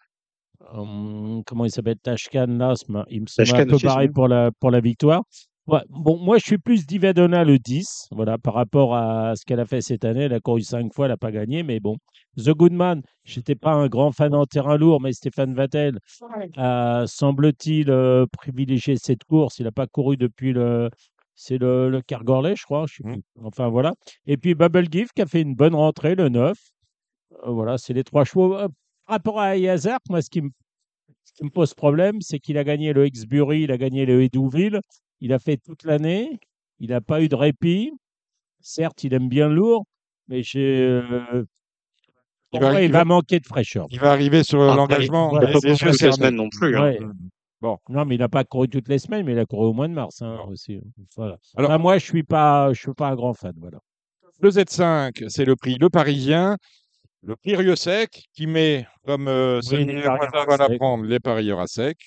hum, 0.73 1.41
comment 1.45 1.65
il 1.65 1.71
s'appelle? 1.71 1.97
Tashkan, 2.01 2.47
là, 2.57 2.73
il 3.09 3.21
me 3.21 3.25
semble 3.27 3.47
un 3.55 3.65
peu 3.65 3.77
pareil 3.79 4.09
pour 4.09 4.27
la, 4.27 4.51
pour 4.59 4.71
la 4.71 4.79
victoire. 4.81 5.23
Ouais, 5.71 5.81
bon, 5.89 6.17
moi, 6.17 6.37
je 6.37 6.45
suis 6.45 6.57
plus 6.57 6.85
Divadona 6.87 7.43
le 7.43 7.59
10, 7.59 8.07
voilà, 8.11 8.37
par 8.37 8.53
rapport 8.55 8.95
à 8.95 9.35
ce 9.35 9.45
qu'elle 9.45 9.59
a 9.59 9.65
fait 9.65 9.81
cette 9.81 10.03
année. 10.05 10.21
Elle 10.23 10.33
a 10.33 10.39
couru 10.39 10.61
cinq 10.61 10.93
fois, 10.93 11.05
elle 11.05 11.11
n'a 11.11 11.17
pas 11.17 11.31
gagné, 11.31 11.63
mais 11.63 11.79
bon. 11.79 11.97
The 12.37 12.51
Goodman, 12.51 13.01
j'étais 13.23 13.55
pas 13.55 13.73
un 13.73 13.87
grand 13.87 14.11
fan 14.11 14.33
en 14.33 14.45
terrain 14.45 14.77
lourd, 14.77 15.01
mais 15.01 15.13
Stéphane 15.13 15.53
Vattel 15.53 15.99
a, 16.57 17.03
semble-t-il, 17.07 17.89
euh, 17.91 18.25
privilégié 18.31 18.95
cette 18.97 19.23
course. 19.25 19.59
Il 19.59 19.65
n'a 19.65 19.71
pas 19.71 19.87
couru 19.87 20.17
depuis 20.17 20.53
le. 20.53 20.89
C'est 21.35 21.57
le, 21.57 21.89
le 21.89 22.01
Kergorlet, 22.01 22.55
je 22.55 22.63
crois. 22.63 22.85
je 22.87 22.95
sais 22.95 23.03
Mm. 23.07 23.13
plus. 23.13 23.21
Enfin, 23.45 23.69
voilà. 23.69 23.93
Et 24.27 24.37
puis 24.37 24.55
Bubble 24.55 24.87
Gift 24.91 25.13
qui 25.13 25.21
a 25.21 25.25
fait 25.25 25.41
une 25.41 25.55
bonne 25.55 25.75
rentrée, 25.75 26.15
le 26.15 26.29
9. 26.29 26.57
Euh, 27.45 27.51
voilà, 27.51 27.77
c'est 27.77 27.93
les 27.93 28.03
trois 28.03 28.25
chevaux. 28.25 28.55
Euh, 28.55 28.67
par 29.05 29.15
rapport 29.17 29.39
à 29.39 29.55
Yazar, 29.57 29.99
moi, 30.09 30.21
ce 30.21 30.29
qui 30.29 30.41
me, 30.41 30.49
ce 31.23 31.33
qui 31.33 31.43
me 31.45 31.49
pose 31.49 31.73
problème, 31.73 32.21
c'est 32.21 32.39
qu'il 32.39 32.57
a 32.57 32.63
gagné 32.63 32.93
le 32.93 33.05
Exbury, 33.05 33.63
il 33.63 33.71
a 33.71 33.77
gagné 33.77 34.05
le 34.05 34.21
Edouville. 34.23 34.79
Il 35.21 35.33
a 35.33 35.39
fait 35.39 35.57
toute 35.57 35.83
l'année. 35.83 36.39
Il 36.79 36.89
n'a 36.91 37.01
pas 37.01 37.21
eu 37.21 37.27
de 37.27 37.35
répit. 37.35 37.91
Certes, 38.61 39.03
il 39.03 39.13
aime 39.13 39.29
bien 39.29 39.47
le 39.49 39.55
lourd, 39.55 39.85
mais 40.27 40.43
j'ai. 40.43 40.79
euh, 40.81 41.43
Il 42.53 42.59
va- 42.59 42.71
moi, 42.71 42.81
il, 42.81 42.85
il 42.85 42.91
va 42.91 42.99
va- 42.99 43.05
manquer 43.05 43.39
de 43.39 43.45
fraîcheur. 43.45 43.85
Il 43.91 43.99
va 43.99 44.11
arriver 44.11 44.43
sur 44.43 44.59
l'engagement. 44.59 45.31
Il 45.39 45.45
les- 45.45 45.53
faut 45.53 45.59
les 45.61 45.71
pas 45.73 45.77
toutes 45.91 46.13
semaines 46.13 46.35
non 46.35 46.49
plus. 46.49 46.75
hein. 46.77 46.83
Ouais. 46.83 46.99
Bon. 47.61 47.77
Non, 47.89 48.05
mais 48.05 48.15
il 48.15 48.19
n'a 48.19 48.29
pas 48.29 48.43
couru 48.45 48.69
toutes 48.69 48.87
les 48.87 48.99
semaines, 48.99 49.25
mais 49.25 49.33
il 49.33 49.39
a 49.39 49.45
couru 49.45 49.67
au 49.67 49.73
mois 49.73 49.87
de 49.87 49.93
mars 49.93 50.21
hein, 50.21 50.39
aussi. 50.47 50.79
Voilà. 51.17 51.37
Alors- 51.57 51.69
Enfin, 51.71 51.77
moi, 51.77 51.97
je 51.97 52.05
suis 52.05 52.23
pas, 52.23 52.71
je 52.73 52.79
suis 52.79 52.93
pas 52.93 53.09
un 53.09 53.15
grand 53.15 53.33
fan. 53.33 53.53
Voilà. 53.57 53.79
Le 54.41 54.49
Z5, 54.49 55.25
c'est 55.27 55.43
le 55.45 55.55
prix 55.57 55.75
Le 55.79 55.89
Parisien. 55.89 56.55
Le 57.21 57.35
prix 57.35 57.57
Rieux-Sec, 57.57 58.23
qui 58.33 58.47
met, 58.47 58.87
comme 59.05 59.27
euh, 59.27 59.59
Oui, 59.71 59.83
les 59.83 60.03
à 60.03 60.15
va 60.15 60.29
sec. 60.57 60.59
l'apprendre, 60.69 61.03
les 61.03 61.19
parieurs 61.19 61.59
à 61.59 61.67
sec. 61.67 61.97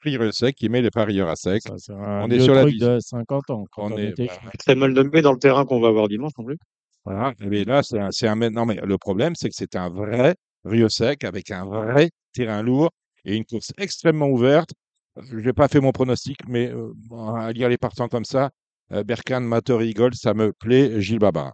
Prix 0.00 0.16
Rieux-Sec, 0.16 0.54
qui 0.56 0.68
met 0.68 0.82
les 0.82 0.90
parieurs 0.90 1.28
à 1.28 1.36
sec. 1.36 1.62
Ça, 1.62 1.74
c'est 1.78 1.92
un 1.92 2.24
On 2.24 2.30
est 2.30 2.40
sur 2.40 2.54
la 2.54 2.62
truc 2.62 2.74
vis. 2.74 2.80
de 2.80 2.98
50 3.00 3.50
ans. 3.50 3.64
Quand 3.70 3.84
On 3.90 3.92
on, 3.92 3.98
est- 3.98 4.08
était 4.10 4.26
bah, 4.26 4.32
jeune. 4.42 4.50
Très 4.58 4.74
mal 4.74 4.92
nommé 4.92 5.22
dans 5.22 5.32
le 5.32 5.38
terrain 5.38 5.64
qu'on 5.64 5.80
va 5.80 5.88
avoir 5.88 6.08
dimanche 6.08 6.32
en 6.36 6.44
plus? 6.44 6.56
Voilà. 7.04 7.32
Mais 7.40 7.64
là, 7.64 7.82
c'est 7.82 7.98
un, 7.98 8.10
c'est 8.10 8.26
un. 8.28 8.36
Non, 8.50 8.66
mais 8.66 8.80
le 8.82 8.98
problème, 8.98 9.34
c'est 9.34 9.48
que 9.48 9.54
c'est 9.56 9.76
un 9.76 9.88
vrai 9.88 10.34
Rieux-Sec 10.64 11.24
avec 11.24 11.50
un 11.50 11.64
vrai 11.64 12.10
terrain 12.32 12.62
lourd 12.62 12.90
et 13.24 13.36
une 13.36 13.44
course 13.44 13.72
extrêmement 13.78 14.28
ouverte. 14.28 14.70
Je 15.30 15.36
n'ai 15.36 15.52
pas 15.52 15.68
fait 15.68 15.80
mon 15.80 15.92
pronostic, 15.92 16.38
mais 16.48 16.70
euh, 16.72 16.92
à 17.36 17.52
lire 17.52 17.68
les 17.68 17.78
partants 17.78 18.08
comme 18.08 18.24
ça, 18.24 18.50
euh, 18.92 19.02
Berkane, 19.04 19.44
Matter, 19.44 19.78
Eagle, 19.86 20.14
ça 20.14 20.34
me 20.34 20.52
plaît. 20.52 21.00
Gilles 21.00 21.18
Baba. 21.18 21.52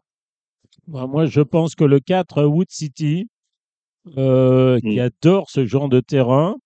Bah, 0.86 1.06
moi, 1.06 1.26
je 1.26 1.40
pense 1.40 1.74
que 1.74 1.84
le 1.84 1.98
4 2.00 2.44
Wood 2.44 2.68
City, 2.70 3.28
euh, 4.18 4.78
qui 4.80 4.96
Mm. 4.98 5.00
adore 5.00 5.50
ce 5.50 5.66
genre 5.66 5.88
de 5.88 6.00
terrain, 6.00 6.56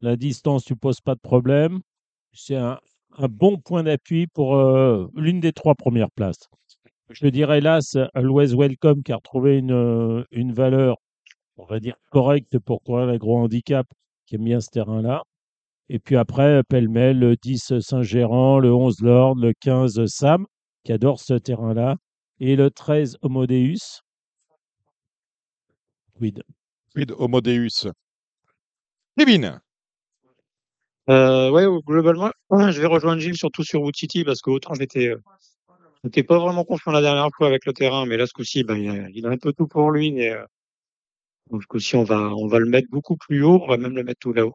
la 0.00 0.16
distance, 0.16 0.64
tu 0.64 0.76
poses 0.76 1.00
pas 1.00 1.14
de 1.14 1.20
problème. 1.20 1.80
C'est 2.32 2.56
un, 2.56 2.78
bon 3.30 3.58
point 3.58 3.82
d'appui 3.82 4.28
pour 4.28 4.56
euh, 4.56 5.08
l'une 5.16 5.40
des 5.40 5.52
trois 5.52 5.74
premières 5.74 6.10
places. 6.10 6.48
Je 7.10 7.26
dirais 7.26 7.58
hélas, 7.58 7.96
Always 8.14 8.54
Welcome 8.54 9.02
qui 9.02 9.12
a 9.12 9.16
retrouvé 9.16 9.58
une, 9.58 9.72
euh, 9.72 10.24
une 10.30 10.52
valeur, 10.52 10.98
on 11.56 11.64
va 11.64 11.80
dire, 11.80 11.96
correcte 12.10 12.58
pour 12.58 12.82
courir 12.82 13.06
l'agro 13.06 13.38
handicap, 13.38 13.86
qui 14.26 14.36
aime 14.36 14.44
bien 14.44 14.60
ce 14.60 14.68
terrain-là. 14.70 15.22
Et 15.88 15.98
puis 15.98 16.16
après, 16.16 16.62
pêle-mêle, 16.68 17.18
le 17.18 17.36
10 17.36 17.80
Saint-Gérand, 17.80 18.58
le 18.60 18.72
11 18.72 19.00
Lord, 19.00 19.36
le 19.36 19.52
15 19.58 20.04
Sam, 20.06 20.46
qui 20.84 20.92
adore 20.92 21.18
ce 21.18 21.34
terrain-là, 21.34 21.96
et 22.40 22.56
le 22.56 22.70
13 22.70 23.16
Homodeus. 23.22 24.02
Quid? 26.14 26.42
Quid 26.94 27.12
Homodeus? 27.12 27.88
Kevin. 29.16 29.60
Euh, 31.08 31.50
ouais, 31.50 31.64
globalement, 31.86 32.30
je 32.50 32.80
vais 32.80 32.86
rejoindre 32.86 33.20
Gilles 33.20 33.36
surtout 33.36 33.64
sur 33.64 33.82
Wood 33.82 33.96
City 33.96 34.24
parce 34.24 34.42
que 34.42 34.50
autant 34.50 34.74
j'étais, 34.74 35.08
euh, 35.08 35.22
j'étais 36.04 36.22
pas 36.22 36.38
vraiment 36.38 36.64
confiant 36.64 36.92
la 36.92 37.00
dernière 37.00 37.30
fois 37.36 37.46
avec 37.46 37.64
le 37.64 37.72
terrain, 37.72 38.04
mais 38.06 38.16
là 38.16 38.26
ce 38.26 38.32
coup-ci, 38.32 38.62
ben, 38.62 38.76
il, 38.76 38.90
a, 38.90 39.08
il 39.10 39.26
a 39.26 39.30
un 39.30 39.38
peu 39.38 39.52
tout 39.52 39.66
pour 39.66 39.90
lui. 39.90 40.08
Et, 40.18 40.32
euh, 40.32 40.44
donc 41.50 41.62
ce 41.62 41.66
coup-ci, 41.66 41.96
on 41.96 42.04
va, 42.04 42.30
on 42.36 42.46
va 42.46 42.58
le 42.58 42.66
mettre 42.66 42.88
beaucoup 42.90 43.16
plus 43.16 43.42
haut, 43.42 43.60
on 43.62 43.68
va 43.68 43.78
même 43.78 43.96
le 43.96 44.04
mettre 44.04 44.20
tout 44.20 44.32
là-haut. 44.32 44.54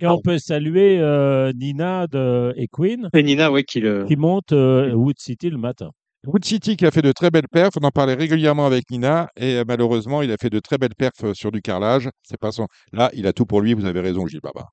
Et 0.00 0.06
on 0.06 0.20
peut 0.20 0.38
saluer 0.38 1.00
euh, 1.00 1.52
Nina 1.52 2.06
de, 2.06 2.54
et 2.56 2.68
Queen 2.68 3.10
Et 3.12 3.22
Nina, 3.22 3.50
ouais, 3.50 3.64
qui 3.64 3.80
le, 3.80 4.04
qui 4.04 4.16
montent 4.16 4.52
euh, 4.52 4.92
Wood 4.92 5.18
City 5.18 5.50
le 5.50 5.58
matin. 5.58 5.90
Wood 6.26 6.44
City 6.44 6.76
qui 6.76 6.86
a 6.86 6.90
fait 6.92 7.02
de 7.02 7.10
très 7.10 7.30
belles 7.30 7.48
perfs, 7.50 7.76
on 7.80 7.84
en 7.84 7.90
parlait 7.90 8.14
régulièrement 8.14 8.64
avec 8.64 8.88
Nina 8.90 9.28
et 9.36 9.56
euh, 9.56 9.64
malheureusement 9.66 10.22
il 10.22 10.30
a 10.30 10.36
fait 10.36 10.50
de 10.50 10.60
très 10.60 10.78
belles 10.78 10.94
perfs 10.96 11.24
euh, 11.24 11.34
sur 11.34 11.50
du 11.50 11.60
carrelage. 11.60 12.08
C'est 12.22 12.38
pas 12.38 12.52
son. 12.52 12.68
Là, 12.92 13.10
il 13.14 13.26
a 13.26 13.32
tout 13.32 13.44
pour 13.44 13.60
lui. 13.60 13.74
Vous 13.74 13.86
avez 13.86 14.00
raison, 14.00 14.26
Gilles 14.28 14.40
Baba. 14.40 14.68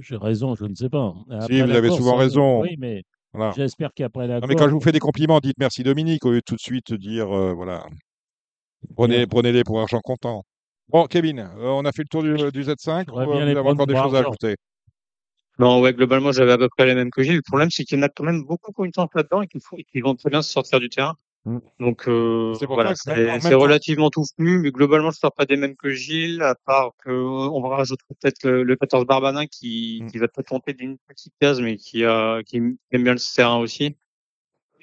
J'ai 0.00 0.16
raison, 0.16 0.54
je 0.56 0.64
ne 0.64 0.74
sais 0.74 0.88
pas. 0.88 1.14
Après 1.30 1.62
vous 1.62 1.70
avez 1.70 1.88
course, 1.88 2.00
souvent 2.00 2.14
on- 2.14 2.18
raison. 2.18 2.62
Oui, 2.62 2.74
mais 2.78 3.04
Voilà. 3.32 3.52
j'espère 3.56 3.90
qu'après 3.94 4.26
la 4.26 4.40
Non, 4.40 4.46
mais 4.48 4.56
quand 4.56 4.68
je 4.68 4.72
vous 4.74 4.80
fais 4.80 4.90
des 4.92 4.98
compliments, 4.98 5.38
dites 5.38 5.58
merci 5.58 5.82
Dominique 5.84 6.24
au 6.26 6.30
lieu 6.30 6.38
de 6.38 6.42
tout 6.44 6.56
de 6.56 6.60
suite 6.60 6.92
dire 6.94 7.30
euh, 7.30 7.52
voilà. 7.52 7.86
Prenez, 8.96 9.18
Bien. 9.18 9.26
prenez-les 9.28 9.62
pour 9.64 9.80
argent 9.80 10.00
comptant. 10.02 10.42
Bon, 10.88 11.06
Kevin, 11.06 11.38
euh, 11.38 11.68
on 11.68 11.84
a 11.84 11.92
fait 11.92 12.02
le 12.02 12.08
tour 12.10 12.22
du, 12.24 12.34
du 12.50 12.64
Z5. 12.64 13.04
J'aimerais 13.06 13.26
ou, 13.26 13.32
euh, 13.32 13.44
les 13.44 13.52
vous 13.52 13.58
avez 13.60 13.68
encore 13.70 13.86
des 13.86 13.94
choses 13.94 14.14
à 14.16 14.18
ajouter? 14.18 14.56
Non, 15.62 15.80
ouais, 15.80 15.92
globalement, 15.94 16.32
j'avais 16.32 16.50
à 16.52 16.58
peu 16.58 16.68
près 16.68 16.86
les 16.86 16.94
mêmes 16.96 17.10
que 17.10 17.22
Gilles. 17.22 17.36
Le 17.36 17.42
problème, 17.42 17.70
c'est 17.70 17.84
qu'il 17.84 17.96
y 17.96 18.00
en 18.00 18.02
a 18.04 18.08
quand 18.08 18.24
même 18.24 18.42
beaucoup 18.44 18.72
qui 18.72 18.80
ont 18.80 18.84
une 18.84 18.92
chance 18.92 19.10
là-dedans 19.14 19.42
et 19.42 19.46
qui 19.46 19.60
font- 19.60 19.76
et 19.76 19.84
qui 19.84 20.00
vont 20.00 20.16
très 20.16 20.28
bien 20.28 20.42
se 20.42 20.50
sortir 20.50 20.80
du 20.80 20.88
terrain. 20.88 21.14
Mm. 21.44 21.58
Donc, 21.78 22.08
euh, 22.08 22.52
voilà, 22.66 22.94
c'est 22.96 23.54
relativement 23.54 24.10
touffu, 24.10 24.58
mais 24.58 24.72
globalement, 24.72 25.10
je 25.10 25.16
ne 25.16 25.20
sors 25.20 25.32
pas 25.32 25.46
des 25.46 25.56
mêmes 25.56 25.76
que 25.76 25.90
Gilles, 25.90 26.42
à 26.42 26.56
part 26.66 26.90
que 27.04 27.10
on 27.12 27.60
va 27.60 27.76
rajouter 27.76 28.02
peut-être 28.20 28.42
le, 28.44 28.64
le 28.64 28.76
14 28.76 29.06
Barbanin 29.06 29.46
qui, 29.46 30.00
Mm. 30.02 30.10
qui 30.10 30.18
va 30.18 30.26
peut-être 30.26 30.50
monter 30.50 30.72
d'une 30.72 30.96
petite 31.08 31.34
case, 31.40 31.60
mais 31.60 31.76
qui, 31.76 32.04
a, 32.04 32.42
qui 32.42 32.56
aime 32.56 32.76
bien 33.04 33.14
le 33.14 33.34
terrain 33.36 33.58
aussi. 33.58 33.96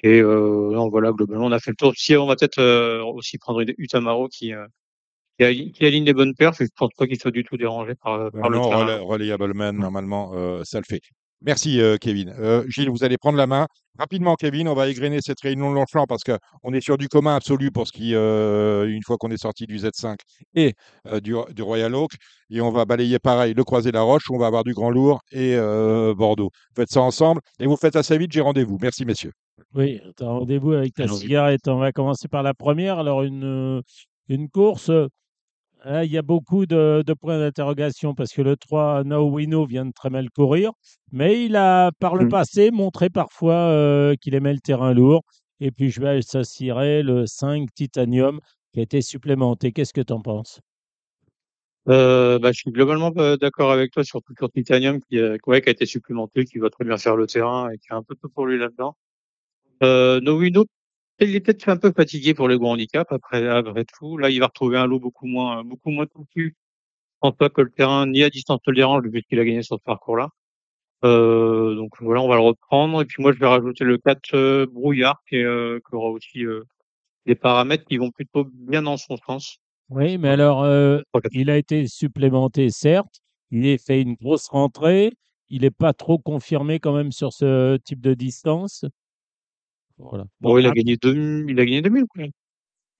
Et 0.02 0.20
euh, 0.22 0.70
non, 0.72 0.88
voilà, 0.88 1.12
globalement, 1.12 1.44
on 1.46 1.52
a 1.52 1.58
fait 1.60 1.72
le 1.72 1.76
tour. 1.76 1.92
Si 1.94 2.16
on 2.16 2.26
va 2.26 2.36
peut-être 2.36 2.58
euh, 2.58 3.02
aussi 3.04 3.36
prendre 3.36 3.60
une 3.60 3.74
Utamaro 3.76 4.28
qui, 4.28 4.54
euh, 4.54 4.66
qui, 5.40 5.44
aligne, 5.44 5.72
qui 5.72 5.86
aligne 5.86 6.04
les 6.04 6.12
bonnes 6.12 6.34
et 6.38 6.44
je 6.60 6.66
pense 6.76 6.90
pas 6.96 7.06
qu'il 7.06 7.18
soit 7.18 7.30
du 7.30 7.44
tout 7.44 7.56
dérangé 7.56 7.94
par, 7.94 8.30
par 8.30 8.50
le 8.50 8.58
non, 8.58 9.06
Relayable 9.06 9.54
Man, 9.54 9.76
normalement, 9.76 10.32
euh, 10.34 10.62
ça 10.64 10.78
le 10.78 10.84
fait. 10.84 11.00
Merci, 11.42 11.80
euh, 11.80 11.96
Kevin. 11.96 12.34
Euh, 12.38 12.64
Gilles, 12.68 12.90
vous 12.90 13.02
allez 13.02 13.16
prendre 13.16 13.38
la 13.38 13.46
main. 13.46 13.66
Rapidement, 13.98 14.34
Kevin, 14.34 14.68
on 14.68 14.74
va 14.74 14.88
égrener 14.88 15.20
cette 15.22 15.40
réunion 15.40 15.70
de 15.70 15.74
Longchamp 15.74 16.04
parce 16.06 16.22
qu'on 16.22 16.72
est 16.74 16.82
sur 16.82 16.98
du 16.98 17.08
commun 17.08 17.34
absolu 17.34 17.70
pour 17.70 17.86
ce 17.86 17.92
qui, 17.92 18.14
euh, 18.14 18.86
une 18.86 19.02
fois 19.02 19.16
qu'on 19.16 19.30
est 19.30 19.40
sorti 19.40 19.66
du 19.66 19.78
Z5 19.78 20.16
et 20.54 20.74
euh, 21.06 21.20
du, 21.20 21.34
du 21.54 21.62
Royal 21.62 21.94
Oak. 21.94 22.10
Et 22.50 22.60
on 22.60 22.70
va 22.70 22.84
balayer 22.84 23.18
pareil 23.18 23.54
le 23.54 23.64
Croisé 23.64 23.90
la 23.90 24.02
Roche, 24.02 24.28
où 24.28 24.34
on 24.34 24.38
va 24.38 24.48
avoir 24.48 24.64
du 24.64 24.74
Grand 24.74 24.90
Lourd 24.90 25.20
et 25.32 25.54
euh, 25.56 26.14
Bordeaux. 26.14 26.50
Faites 26.76 26.90
ça 26.90 27.00
ensemble 27.00 27.40
et 27.58 27.66
vous 27.66 27.76
faites 27.76 27.96
assez 27.96 28.18
vite, 28.18 28.32
j'ai 28.32 28.42
rendez-vous. 28.42 28.76
Merci, 28.82 29.06
messieurs. 29.06 29.32
Oui, 29.74 30.00
tu 30.18 30.24
as 30.24 30.28
rendez-vous 30.28 30.72
avec 30.72 30.92
ta 30.92 31.08
cigarette. 31.08 31.66
On 31.68 31.78
va 31.78 31.92
commencer 31.92 32.28
par 32.28 32.42
la 32.42 32.52
première. 32.52 32.98
Alors, 32.98 33.22
une, 33.22 33.44
euh, 33.44 33.82
une 34.28 34.50
course, 34.50 34.90
hein, 35.84 36.02
il 36.02 36.10
y 36.12 36.18
a 36.18 36.22
beaucoup 36.22 36.66
de, 36.66 37.02
de 37.06 37.14
points 37.14 37.38
d'interrogation 37.38 38.14
parce 38.14 38.32
que 38.32 38.42
le 38.42 38.56
3, 38.56 39.04
No 39.04 39.28
Wino, 39.30 39.64
vient 39.66 39.86
de 39.86 39.92
très 39.92 40.10
mal 40.10 40.30
courir. 40.30 40.72
Mais 41.12 41.44
il 41.44 41.56
a, 41.56 41.90
par 41.98 42.16
le 42.16 42.24
Mm. 42.24 42.28
passé, 42.28 42.70
montré 42.70 43.10
parfois 43.10 43.54
euh, 43.54 44.14
qu'il 44.20 44.34
aimait 44.34 44.52
le 44.54 44.60
terrain 44.60 44.92
lourd. 44.94 45.22
Et 45.60 45.70
puis, 45.70 45.90
je 45.90 46.00
vais 46.00 46.08
associerai 46.18 47.02
le 47.02 47.26
5 47.26 47.68
Titanium 47.74 48.40
qui 48.72 48.80
a 48.80 48.82
été 48.82 49.02
supplémenté. 49.02 49.72
Qu'est-ce 49.72 49.92
que 49.92 50.00
tu 50.00 50.12
en 50.12 50.20
penses? 50.20 50.60
Euh, 51.88 52.38
bah, 52.38 52.52
je 52.52 52.58
suis 52.58 52.70
globalement 52.70 53.10
d'accord 53.10 53.72
avec 53.72 53.90
toi, 53.92 54.04
surtout 54.04 54.34
sur 54.38 54.50
Titanium, 54.50 55.00
qui, 55.00 55.18
euh, 55.18 55.36
ouais, 55.46 55.60
qui 55.62 55.68
a 55.70 55.72
été 55.72 55.86
supplémenté, 55.86 56.44
qui 56.44 56.58
va 56.58 56.70
très 56.70 56.84
bien 56.84 56.96
faire 56.98 57.16
le 57.16 57.26
terrain 57.26 57.70
et 57.70 57.78
qui 57.78 57.88
a 57.90 57.96
un 57.96 58.02
peu 58.02 58.14
tout 58.14 58.28
pour 58.28 58.46
lui 58.46 58.58
là-dedans. 58.58 58.96
Euh, 59.82 60.20
Novino, 60.20 60.66
il 61.26 61.36
est 61.36 61.40
peut-être 61.40 61.68
un 61.68 61.76
peu 61.76 61.92
fatigué 61.92 62.34
pour 62.34 62.48
les 62.48 62.56
gros 62.56 62.70
handicaps 62.70 63.12
après, 63.12 63.46
après 63.46 63.84
tout. 63.84 64.16
Là, 64.16 64.30
il 64.30 64.40
va 64.40 64.46
retrouver 64.46 64.78
un 64.78 64.86
lot 64.86 65.00
beaucoup 65.00 65.26
moins, 65.26 65.64
beaucoup 65.64 65.90
moins 65.90 66.06
touffu. 66.06 66.56
Je 66.56 67.28
pense 67.28 67.36
pas 67.36 67.50
que 67.50 67.60
le 67.60 67.70
terrain 67.70 68.06
ni 68.06 68.22
à 68.22 68.30
distance 68.30 68.60
ne 68.66 68.72
le 68.72 68.76
dérange, 68.76 69.04
vu 69.06 69.22
qu'il 69.22 69.38
a 69.38 69.44
gagné 69.44 69.62
sur 69.62 69.76
ce 69.76 69.82
parcours-là. 69.84 70.30
Euh, 71.04 71.74
donc 71.74 71.92
voilà, 72.00 72.20
on 72.20 72.28
va 72.28 72.36
le 72.36 72.42
reprendre. 72.42 73.02
Et 73.02 73.04
puis 73.04 73.22
moi, 73.22 73.32
je 73.32 73.38
vais 73.38 73.46
rajouter 73.46 73.84
le 73.84 73.98
4 73.98 74.34
euh, 74.34 74.66
brouillard, 74.66 75.22
qui, 75.28 75.36
euh, 75.36 75.78
qui 75.88 75.94
aura 75.94 76.08
aussi 76.08 76.44
des 77.26 77.34
paramètres 77.34 77.84
qui 77.84 77.98
vont 77.98 78.10
plutôt 78.10 78.46
bien 78.52 78.82
dans 78.82 78.96
son 78.96 79.16
sens. 79.16 79.58
Oui, 79.88 80.18
mais 80.18 80.28
alors, 80.28 80.64
il 81.32 81.50
a 81.50 81.56
été 81.56 81.86
supplémenté, 81.86 82.70
certes. 82.70 83.20
Il 83.50 83.66
a 83.68 83.76
fait 83.78 84.00
une 84.00 84.14
grosse 84.14 84.48
rentrée. 84.48 85.12
Il 85.48 85.62
n'est 85.62 85.72
pas 85.72 85.92
trop 85.92 86.18
confirmé 86.18 86.78
quand 86.78 86.94
même 86.94 87.10
sur 87.10 87.32
ce 87.32 87.76
type 87.78 88.00
de 88.00 88.14
distance. 88.14 88.84
Voilà. 90.02 90.24
Bon, 90.40 90.58
il 90.58 90.66
a 90.66 90.70
gagné 90.72 90.96
2000, 90.96 91.50
il 91.54 91.60
a 91.60 91.64
gagné 91.64 91.82
2000, 91.82 92.04
quoi. 92.08 92.24
Il 92.24 92.30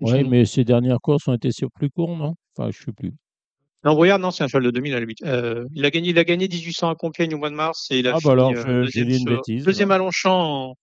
me 0.00 0.06
ouais, 0.10 0.18
semble. 0.18 0.28
mais 0.30 0.44
ses 0.44 0.64
dernières 0.64 1.00
courses 1.00 1.26
ont 1.28 1.34
été 1.34 1.50
sur 1.50 1.70
plus 1.70 1.90
court, 1.90 2.16
non? 2.16 2.34
Enfin, 2.56 2.70
je 2.70 2.80
ne 2.80 2.84
sais 2.86 2.92
plus. 2.92 3.12
Non, 3.84 3.94
Brouillard, 3.94 4.18
non, 4.18 4.30
c'est 4.30 4.44
un 4.44 4.48
cheval 4.48 4.64
de 4.64 4.70
2000 4.70 4.92
à 4.92 4.96
la 4.96 5.00
limite. 5.00 5.22
Euh, 5.22 5.64
il 5.74 5.84
a 5.86 5.90
gagné, 5.90 6.10
il 6.10 6.18
a 6.18 6.24
gagné 6.24 6.48
1800 6.48 6.90
à 6.90 6.94
Compiègne 6.94 7.34
au 7.34 7.38
mois 7.38 7.48
de 7.50 7.54
mars 7.54 7.88
et 7.90 7.98
il 8.00 8.06
a 8.08 8.14
Ah, 8.14 8.18
bah 8.22 8.32
alors, 8.32 8.50
euh, 8.50 8.84
j'ai 8.92 9.04
deuxième, 9.04 9.08
dit 9.08 9.12
une 9.14 9.18
sur- 9.28 9.36
bêtise. 9.36 9.64
deuxième 9.64 9.90
à 9.90 9.98
Longchamp, 9.98 10.70
en- 10.70 10.74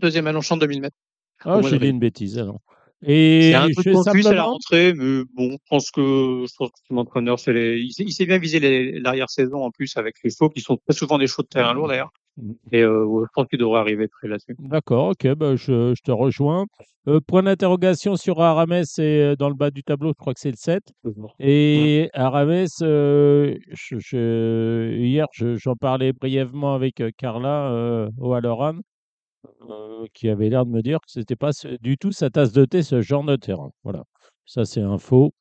deuxième 0.00 0.26
à 0.26 0.32
Longchamp 0.32 0.56
2000 0.58 0.80
mètres. 0.82 0.96
Ah, 1.44 1.60
j'ai 1.62 1.78
dit 1.78 1.88
une 1.88 1.98
bêtise 1.98 2.38
alors. 2.38 2.60
C'est 3.02 3.10
Et 3.50 3.54
un 3.54 3.68
je 3.68 3.74
peu 3.74 3.92
confus, 3.92 4.02
c'est 4.04 4.14
la 4.14 4.22
simplement. 4.22 4.44
rentrée, 4.52 4.94
mais 4.94 5.22
bon, 5.34 5.50
je 5.52 5.56
pense 5.68 5.90
que, 5.90 6.00
je 6.48 6.54
pense 6.56 6.70
que 6.70 6.94
l'entraîneur, 6.94 7.38
c'est 7.38 7.52
les, 7.52 7.78
il 7.78 7.92
sait, 7.92 8.02
il 8.04 8.12
sait 8.12 8.24
bien 8.24 8.38
viser 8.38 8.60
l'arrière-saison 9.00 9.62
en 9.62 9.70
plus 9.70 9.94
avec 9.96 10.16
les 10.24 10.30
chevaux 10.30 10.48
qui 10.48 10.60
sont 10.62 10.76
très 10.86 10.94
souvent 10.96 11.18
des 11.18 11.26
chevaux 11.26 11.42
de 11.42 11.48
terrain 11.48 11.74
lourd 11.74 11.88
d'ailleurs. 11.88 12.10
Mm. 12.36 12.52
Et 12.72 12.82
euh, 12.82 13.04
ouais, 13.04 13.24
je 13.26 13.30
pense 13.34 13.46
qu'il 13.48 13.58
devrait 13.58 13.80
arriver 13.80 14.08
près 14.08 14.28
là-dessus. 14.28 14.56
D'accord, 14.58 15.10
ok, 15.10 15.34
bah, 15.34 15.56
je, 15.56 15.94
je 15.94 16.02
te 16.02 16.10
rejoins. 16.10 16.66
Euh, 17.06 17.20
point 17.20 17.42
d'interrogation 17.42 18.16
sur 18.16 18.40
Arames, 18.40 18.82
c'est 18.84 19.36
dans 19.36 19.48
le 19.48 19.54
bas 19.54 19.70
du 19.70 19.82
tableau, 19.82 20.10
je 20.10 20.14
crois 20.18 20.34
que 20.34 20.40
c'est 20.40 20.50
le 20.50 20.56
7. 20.56 20.92
Et 21.38 22.08
Arames, 22.14 22.66
euh, 22.82 23.56
je- 23.72 23.98
je- 23.98 24.96
hier, 24.98 25.26
je- 25.32 25.56
j'en 25.56 25.74
parlais 25.76 26.12
brièvement 26.12 26.74
avec 26.74 27.02
Carla 27.16 28.08
O'Halloran, 28.18 28.76
euh, 29.70 30.06
qui 30.14 30.28
avait 30.28 30.48
l'air 30.48 30.66
de 30.66 30.70
me 30.70 30.82
dire 30.82 30.98
que 31.00 31.10
c'était 31.10 31.36
pas 31.36 31.52
ce- 31.52 31.76
du 31.82 31.98
tout 31.98 32.12
sa 32.12 32.30
tasse 32.30 32.52
de 32.52 32.64
thé, 32.64 32.82
ce 32.82 33.00
genre 33.02 33.24
de 33.24 33.36
terrain. 33.36 33.70
Voilà, 33.82 34.04
ça 34.46 34.64
c'est 34.64 34.80
un 34.80 34.98
faux. 34.98 35.32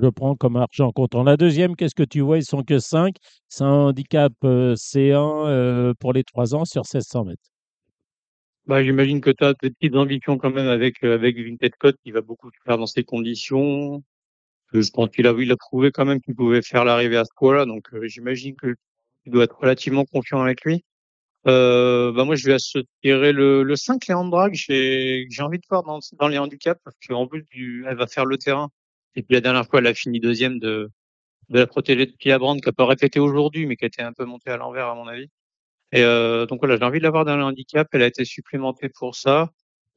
Je 0.00 0.08
prends 0.08 0.36
comme 0.36 0.56
argent 0.56 0.92
comptant. 0.92 1.22
La 1.22 1.36
deuxième, 1.38 1.76
qu'est-ce 1.76 1.94
que 1.94 2.02
tu 2.02 2.20
vois? 2.20 2.36
Ils 2.38 2.44
sont 2.44 2.62
que 2.62 2.78
5. 2.78 3.16
C'est 3.48 3.64
un 3.64 3.68
handicap 3.88 4.32
euh, 4.44 4.74
C1 4.74 5.46
euh, 5.46 5.94
pour 5.98 6.12
les 6.12 6.24
3 6.24 6.54
ans 6.54 6.64
sur 6.66 6.84
1600 6.84 7.24
mètres. 7.24 7.50
Bah, 8.66 8.82
j'imagine 8.84 9.20
que 9.20 9.30
tu 9.30 9.44
as 9.44 9.54
des 9.54 9.70
petites 9.70 9.96
ambitions 9.96 10.38
quand 10.38 10.50
même 10.50 10.68
avec, 10.68 11.02
euh, 11.04 11.14
avec 11.14 11.36
Vinted 11.36 11.72
qui 12.04 12.10
va 12.12 12.20
beaucoup 12.20 12.50
faire 12.64 12.78
dans 12.78 12.86
ces 12.86 13.02
conditions. 13.04 14.02
Euh, 14.74 14.82
Je 14.82 14.90
pense 14.92 15.10
qu'il 15.10 15.26
a, 15.26 15.32
il 15.38 15.52
a 15.52 15.56
prouvé 15.56 15.92
quand 15.92 16.04
même 16.06 16.20
qu'il 16.20 16.34
pouvait 16.34 16.62
faire 16.62 16.84
l'arrivée 16.84 17.16
à 17.18 17.24
ce 17.24 17.30
poids-là, 17.36 17.66
donc 17.66 17.88
euh, 17.94 18.08
j'imagine 18.08 18.56
que 18.56 18.74
tu 19.24 19.30
dois 19.30 19.44
être 19.44 19.58
relativement 19.60 20.04
confiant 20.06 20.42
avec 20.42 20.62
lui. 20.64 20.84
Euh, 21.48 22.12
bah 22.12 22.24
moi, 22.24 22.36
je 22.36 22.46
vais 22.46 22.54
associer 22.54 22.86
le, 23.04 23.62
le 23.64 23.76
5, 23.76 24.06
Léandre 24.08 24.30
Drag. 24.30 24.54
J'ai 24.54 25.26
envie 25.40 25.58
de 25.58 25.64
voir 25.70 25.82
dans, 25.84 26.00
dans 26.18 26.28
les 26.28 26.38
handicaps 26.38 26.80
parce 26.84 26.96
qu'en 27.08 27.26
plus, 27.28 27.44
du, 27.52 27.84
elle 27.88 27.96
va 27.96 28.06
faire 28.06 28.26
le 28.26 28.38
terrain. 28.38 28.70
Et 29.16 29.22
puis 29.22 29.34
la 29.34 29.40
dernière 29.40 29.66
fois, 29.66 29.80
elle 29.80 29.86
a 29.86 29.94
fini 29.94 30.20
deuxième 30.20 30.58
de, 30.58 30.90
de 31.50 31.58
la 31.58 31.66
protégée 31.66 32.06
de 32.06 32.12
Pia 32.12 32.38
Brand 32.38 32.60
qui 32.60 32.68
a 32.68 32.72
pas 32.72 32.86
répété 32.86 33.20
aujourd'hui, 33.20 33.66
mais 33.66 33.76
qui 33.76 33.84
a 33.84 33.88
été 33.88 34.02
un 34.02 34.12
peu 34.12 34.24
montée 34.24 34.50
à 34.50 34.56
l'envers 34.56 34.88
à 34.88 34.94
mon 34.94 35.06
avis. 35.06 35.28
Et 35.92 36.02
euh, 36.02 36.46
donc 36.46 36.60
voilà, 36.60 36.76
j'ai 36.78 36.84
envie 36.84 36.98
de 36.98 37.04
l'avoir 37.04 37.24
dans 37.24 37.36
les 37.36 37.42
handicaps. 37.42 37.90
Elle 37.92 38.02
a 38.02 38.06
été 38.06 38.24
supplémentée 38.24 38.88
pour 38.88 39.14
ça. 39.14 39.50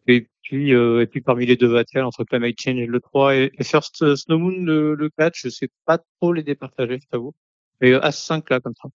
Et 0.07 0.27
puis, 0.43 0.73
euh, 0.73 1.01
et 1.01 1.07
puis 1.07 1.21
parmi 1.21 1.45
les 1.45 1.55
deux 1.55 1.71
battles, 1.73 2.01
entre 2.01 2.23
Climate 2.25 2.55
Change 2.59 2.77
et 2.77 2.85
le 2.85 2.99
3 2.99 3.35
et, 3.35 3.51
First 3.63 4.01
euh, 4.03 4.15
Snow 4.15 4.37
Moon, 4.37 4.63
le, 4.63 4.95
le 4.95 5.09
4, 5.09 5.33
je 5.35 5.49
sais 5.49 5.69
pas 5.85 5.99
trop 6.19 6.33
les 6.33 6.43
départager, 6.43 6.99
je 7.01 7.07
t'avoue. 7.07 7.33
Et 7.81 7.93
euh, 7.93 7.99
As5 8.01 8.43
là, 8.49 8.59
comme 8.59 8.75
ça. 8.81 8.89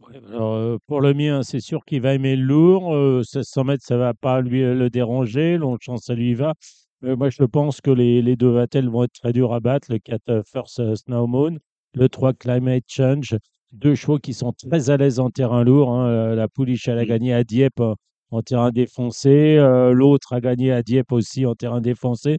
Ouais, 0.00 0.16
alors, 0.28 0.54
euh, 0.54 0.76
pour 0.86 1.00
le 1.00 1.14
mien, 1.14 1.42
c'est 1.42 1.60
sûr 1.60 1.84
qu'il 1.84 2.02
va 2.02 2.14
aimer 2.14 2.36
le 2.36 2.42
lourd. 2.44 2.94
Euh, 2.94 3.18
1600 3.18 3.64
mètres, 3.64 3.84
ça 3.86 3.96
va 3.96 4.12
pas 4.14 4.40
lui 4.40 4.62
euh, 4.62 4.74
le 4.74 4.90
déranger. 4.90 5.56
Longchamp, 5.56 5.96
ça 5.96 6.14
lui 6.14 6.34
va. 6.34 6.54
Euh, 7.04 7.16
moi, 7.16 7.30
je 7.30 7.44
pense 7.44 7.80
que 7.80 7.90
les, 7.90 8.22
les 8.22 8.36
deux 8.36 8.50
Vatel 8.50 8.88
vont 8.88 9.04
être 9.04 9.12
très 9.12 9.32
durs 9.32 9.52
à 9.52 9.60
battre. 9.60 9.90
Le 9.90 9.98
4 9.98 10.28
euh, 10.30 10.42
First 10.44 10.80
euh, 10.80 10.94
Snow 10.94 11.26
Moon, 11.26 11.56
le 11.94 12.08
3 12.08 12.32
Climate 12.32 12.84
Change. 12.86 13.36
Deux 13.72 13.94
chevaux 13.94 14.18
qui 14.18 14.32
sont 14.32 14.52
très 14.52 14.90
à 14.90 14.96
l'aise 14.96 15.18
en 15.20 15.30
terrain 15.30 15.64
lourd. 15.64 15.90
hein. 15.92 16.34
La 16.34 16.48
Pouliche, 16.48 16.88
elle 16.88 16.98
a 16.98 17.04
gagné 17.04 17.34
à 17.34 17.44
Dieppe 17.44 17.82
en 18.30 18.42
terrain 18.42 18.70
défoncé. 18.70 19.56
L'autre 19.92 20.32
a 20.32 20.40
gagné 20.40 20.72
à 20.72 20.82
Dieppe 20.82 21.12
aussi 21.12 21.44
en 21.46 21.54
terrain 21.54 21.80
défoncé. 21.80 22.38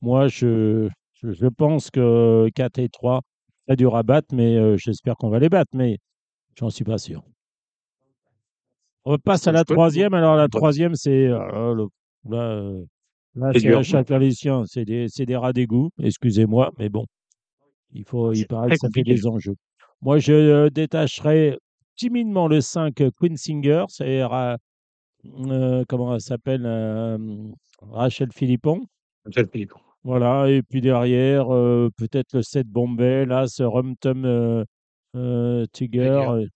Moi, 0.00 0.28
je, 0.28 0.88
je, 1.14 1.32
je 1.32 1.46
pense 1.48 1.90
que 1.90 2.48
4 2.54 2.78
et 2.78 2.88
3, 2.88 3.20
très 3.66 3.76
dur 3.76 3.96
à 3.96 4.02
battre, 4.04 4.28
mais 4.32 4.78
j'espère 4.78 5.16
qu'on 5.16 5.28
va 5.28 5.38
les 5.40 5.48
battre. 5.48 5.72
Mais 5.74 5.98
J'en 6.58 6.70
suis 6.70 6.84
pas 6.84 6.98
sûr. 6.98 7.22
On 9.04 9.18
passe 9.18 9.46
à 9.48 9.50
Je 9.50 9.56
la 9.56 9.64
troisième. 9.64 10.14
Alors, 10.14 10.36
la 10.36 10.48
troisième, 10.48 10.94
c'est. 10.94 11.28
le- 11.28 11.88
là, 12.28 12.72
là, 13.34 13.52
C'est 13.54 13.72
un 13.74 14.30
siens. 14.30 14.64
C'est 14.66 14.84
des, 14.84 15.06
c'est 15.08 15.26
des 15.26 15.36
rats 15.36 15.52
d'égout. 15.52 15.90
Excusez-moi, 16.02 16.72
mais 16.78 16.88
bon. 16.88 17.06
Il, 17.92 18.04
faut, 18.04 18.32
il 18.32 18.38
C'est 18.38 18.46
paraît 18.46 18.70
que 18.70 18.76
ça 18.76 18.88
fait 18.88 19.00
compliqué. 19.00 19.14
des 19.14 19.26
enjeux. 19.26 19.56
Moi, 20.02 20.18
je 20.18 20.32
euh, 20.32 20.70
détacherai 20.70 21.58
timidement 21.96 22.48
le 22.48 22.60
5 22.60 23.00
euh, 23.00 23.10
Queen 23.18 23.36
Singer. 23.36 23.84
C'est. 23.88 24.22
Ra- 24.24 24.56
euh, 25.26 25.84
comment 25.88 26.14
elle 26.14 26.20
s'appelle 26.20 26.62
euh, 26.64 27.18
Rachel 27.82 28.30
Philippon. 28.32 28.80
Michel 29.26 29.48
Philippe. 29.52 29.72
Voilà. 30.02 30.48
Et 30.50 30.62
puis 30.62 30.80
derrière, 30.80 31.52
euh, 31.54 31.90
peut-être 31.96 32.34
le 32.36 32.42
7 32.42 32.66
Bombay. 32.68 33.26
Là, 33.26 33.46
ce 33.48 33.62
Rumtum 33.62 34.24
euh, 34.24 34.64
euh, 35.16 35.66
Tiger. 35.72 36.24
Euh, 36.30 36.46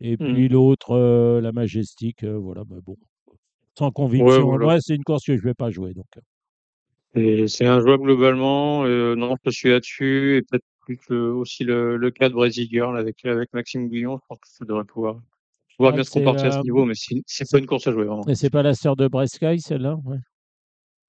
Et 0.00 0.14
Hmm. 0.16 0.32
puis 0.34 0.48
l'autre, 0.48 0.92
euh, 0.92 1.40
la 1.40 1.52
Majestic. 1.52 2.22
euh, 2.24 2.36
voilà, 2.38 2.62
mais 2.70 2.80
bon. 2.80 2.96
Sans 3.78 3.86
Ouais, 3.86 3.92
conviction. 3.92 4.44
voilà. 4.46 4.64
Moi, 4.64 4.80
c'est 4.80 4.94
une 4.94 5.04
course 5.04 5.24
que 5.24 5.36
je 5.36 5.42
ne 5.42 5.48
vais 5.48 5.54
pas 5.54 5.70
jouer. 5.70 5.92
Donc. 5.94 6.06
euh. 6.16 6.20
Et 7.20 7.48
c'est 7.48 7.66
un 7.66 7.80
joueur 7.80 7.98
globalement. 7.98 8.84
Euh, 8.84 9.14
non, 9.16 9.36
je 9.44 9.50
suis 9.50 9.70
là-dessus. 9.70 10.36
Et 10.36 10.42
peut-être 10.42 10.64
plus 10.80 10.98
le- 11.08 11.32
aussi 11.32 11.64
le, 11.64 11.96
le 11.96 12.10
cas 12.10 12.28
de 12.28 12.34
Brésil 12.34 12.68
Girl 12.70 12.96
avec, 12.96 13.24
avec 13.24 13.52
Maxime 13.52 13.88
Guillon. 13.88 14.18
Je 14.22 14.26
pense 14.28 14.38
que 14.38 14.48
ça 14.48 14.64
devrait 14.64 14.84
pouvoir, 14.84 15.16
pouvoir 15.76 15.92
Ah, 15.92 15.96
bien 15.96 16.04
se 16.04 16.10
comporter 16.10 16.46
à 16.46 16.52
ce 16.52 16.60
niveau, 16.60 16.84
mais 16.84 16.94
c'est 17.26 17.50
pas 17.50 17.58
une 17.58 17.66
course 17.66 17.86
à 17.86 17.92
jouer, 17.92 18.04
vraiment. 18.04 18.26
Et 18.28 18.34
c'est 18.34 18.50
pas 18.50 18.62
la 18.62 18.74
sœur 18.74 18.96
de 18.96 19.08
Bresky, 19.08 19.60
celle-là? 19.60 19.96
Ouais. 20.04 20.18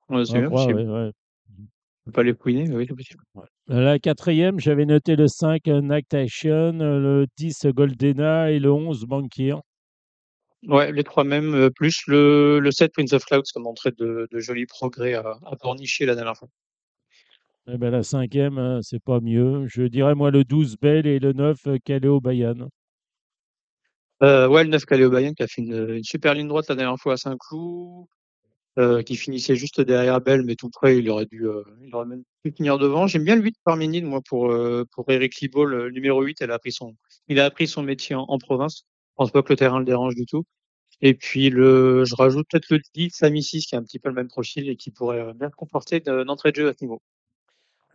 Ouais, 0.10 0.26
c'est 0.26 0.34
Je 0.34 0.40
bien 0.40 0.48
crois, 0.50 0.66
ouais, 0.68 0.86
ouais. 0.86 1.12
Pas 2.14 2.24
les 2.24 2.34
fouiner, 2.34 2.66
mais 2.68 2.76
oui, 2.76 2.86
c'est 2.88 2.96
possible. 2.96 3.22
La 3.68 4.00
quatrième, 4.00 4.60
j'avais 4.62 4.86
noté 4.86 5.18
le 5.18 5.28
5 5.28 5.68
euh, 5.68 5.82
Nactation, 5.82 6.80
euh, 6.80 7.00
le 7.00 7.28
10 7.38 7.66
Goldena 7.66 8.50
et 8.50 8.60
le 8.60 8.72
11 8.72 9.06
Bankir. 9.06 9.60
Ouais, 10.68 10.92
les 10.92 11.04
trois 11.04 11.24
mêmes, 11.24 11.56
euh, 11.56 11.70
plus 11.72 12.04
le, 12.08 12.60
le 12.60 12.72
7 12.72 12.94
Prince 12.94 13.14
of 13.14 13.26
Clouds 13.26 13.42
qui 13.44 13.58
a 13.58 13.62
montré 13.62 13.92
de, 13.92 14.28
de 14.32 14.40
jolis 14.40 14.68
progrès 14.68 15.16
à, 15.16 15.40
à 15.46 15.56
Pornichet 15.56 16.06
la 16.06 16.14
dernière 16.16 16.38
fois. 16.38 16.50
Eh 17.68 17.78
ben, 17.78 17.92
la 17.92 18.04
cinquième, 18.04 18.58
euh, 18.58 18.82
c'est 18.82 19.02
pas 19.02 19.20
mieux. 19.20 19.66
Je 19.68 19.84
dirais, 19.84 20.16
moi, 20.16 20.32
le 20.32 20.44
12 20.44 20.78
Bell 20.78 21.06
et 21.08 21.20
le 21.20 21.34
9 21.34 21.68
euh, 21.68 21.78
Kaleo 21.84 22.20
Bayan. 22.20 22.70
Euh, 24.24 24.48
ouais, 24.48 24.64
le 24.64 24.70
9 24.72 24.86
Caléo 24.86 25.10
Bayen 25.12 25.34
qui 25.34 25.44
a 25.44 25.48
fait 25.48 25.62
une, 25.62 25.90
une 25.96 26.04
super 26.04 26.34
ligne 26.34 26.48
droite 26.48 26.68
la 26.70 26.76
dernière 26.76 26.98
fois 27.00 27.14
à 27.14 27.18
Saint-Cloud. 27.18 28.08
euh, 28.80 29.02
qui 29.04 29.16
finissait 29.16 29.56
juste 29.56 29.82
derrière 29.82 30.22
Bell, 30.22 30.44
mais 30.46 30.56
tout 30.56 30.70
près, 30.70 31.00
il 31.00 31.10
aurait 31.10 31.26
dû, 31.28 31.48
euh, 31.48 31.64
il 31.84 31.94
aurait 31.96 32.06
même 32.06 32.24
pu 32.44 32.52
finir 32.56 32.78
devant. 32.80 33.08
J'aime 33.08 33.24
bien 33.26 33.36
le 33.36 33.42
8 33.44 33.56
Parménide, 33.64 34.06
moi, 34.06 34.22
pour, 34.28 34.54
pour 34.94 35.12
Eric 35.12 35.40
Libaud, 35.42 35.66
le 35.66 35.90
numéro 35.92 36.22
8, 36.24 36.42
elle 36.42 36.52
a 36.52 36.56
appris 36.56 36.72
son, 36.72 36.96
il 37.28 37.40
a 37.40 37.46
appris 37.46 37.68
son 37.68 37.84
métier 37.84 38.16
en, 38.16 38.26
en 38.28 38.38
province. 38.40 38.84
Je 39.12 39.16
pense 39.18 39.32
pas 39.32 39.44
que 39.44 39.52
le 39.54 39.58
terrain 39.58 39.80
le 39.80 39.86
dérange 39.86 40.16
du 40.16 40.26
tout. 40.28 40.44
Et 41.02 41.14
puis 41.14 41.50
le, 41.50 42.06
je 42.06 42.16
rajoute 42.16 42.48
peut-être 42.50 42.70
le 42.70 42.80
10 42.94 43.12
Samy 43.12 43.44
6 43.44 43.66
qui 43.68 43.76
a 43.76 43.80
un 43.80 43.84
petit 43.84 44.00
peu 44.00 44.10
le 44.10 44.16
même 44.16 44.28
profil 44.28 44.70
et 44.70 44.76
qui 44.76 44.92
pourrait 44.92 45.22
euh, 45.22 45.34
bien 45.34 45.50
comporter 45.50 46.00
d'entrée 46.00 46.52
de 46.52 46.58
jeu 46.58 46.70
à 46.70 46.74
ce 46.74 46.84
niveau. 46.84 47.02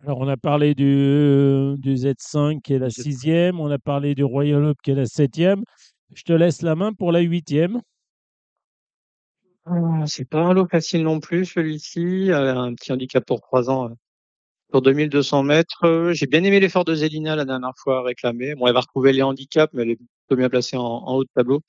Alors, 0.05 0.19
on 0.19 0.27
a 0.27 0.35
parlé 0.35 0.75
du, 0.75 1.75
du 1.77 1.95
Z5 1.95 2.61
qui 2.61 2.73
est 2.73 2.79
la 2.79 2.89
sixième, 2.89 3.61
on 3.61 3.71
a 3.71 3.79
parlé 3.79 4.15
du 4.15 4.23
Royal 4.25 4.65
Up 4.65 4.77
qui 4.83 4.91
est 4.91 4.95
la 4.95 5.05
septième. 5.05 5.63
Je 6.13 6.23
te 6.23 6.33
laisse 6.33 6.61
la 6.61 6.75
main 6.75 6.93
pour 6.93 7.11
la 7.11 7.21
huitième. 7.21 7.81
Ah, 9.65 10.03
c'est 10.05 10.25
pas 10.25 10.41
un 10.41 10.53
lot 10.53 10.67
facile 10.67 11.03
non 11.03 11.19
plus, 11.19 11.45
celui-ci. 11.45 12.31
Euh, 12.31 12.55
un 12.55 12.73
petit 12.75 12.91
handicap 12.91 13.25
pour 13.25 13.39
trois 13.39 13.69
ans 13.69 13.89
euh, 13.89 13.93
sur 14.71 14.81
2200 14.81 15.43
mètres. 15.43 15.85
Euh, 15.85 16.13
J'ai 16.13 16.27
bien 16.27 16.43
aimé 16.43 16.59
l'effort 16.59 16.83
de 16.83 16.93
Zelina 16.95 17.35
la 17.37 17.45
dernière 17.45 17.73
fois 17.77 18.03
réclamé. 18.03 18.55
Bon, 18.55 18.67
elle 18.67 18.73
va 18.73 18.81
retrouver 18.81 19.13
les 19.13 19.21
handicaps, 19.21 19.73
mais 19.73 19.83
elle 19.83 19.91
est 19.91 19.95
plutôt 19.95 20.35
bien 20.37 20.49
placée 20.49 20.75
en, 20.75 20.83
en 20.83 21.15
haut 21.15 21.23
de 21.23 21.29
tableau. 21.33 21.61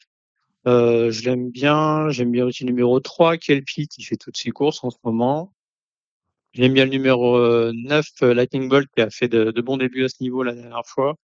Euh, 0.67 1.11
je 1.11 1.25
l'aime 1.25 1.51
bien. 1.51 2.11
J'aime 2.11 2.31
bien 2.31 2.47
aussi 2.47 2.65
le 2.65 2.71
numéro 2.71 3.01
3, 3.01 3.37
Kelpi, 3.37 3.89
qui 3.89 4.03
fait 4.03 4.17
toutes 4.17 4.37
ses 4.37 4.51
courses 4.51 4.83
en 4.85 4.91
ce 4.91 4.99
moment. 5.05 5.53
J'aime 6.53 6.73
bien 6.73 6.85
le 6.85 6.91
numéro 6.91 7.37
euh, 7.37 7.73
9, 7.75 8.07
euh, 8.23 8.35
Lightning 8.35 8.69
Bolt, 8.69 8.89
qui 8.95 9.03
a 9.03 9.11
fait 9.11 9.29
de, 9.29 9.51
bons 9.61 9.77
débuts 9.77 10.05
à 10.05 10.09
ce 10.09 10.17
niveau 10.21 10.43
la 10.43 10.55
dernière 10.55 10.87
fois. 10.87 11.17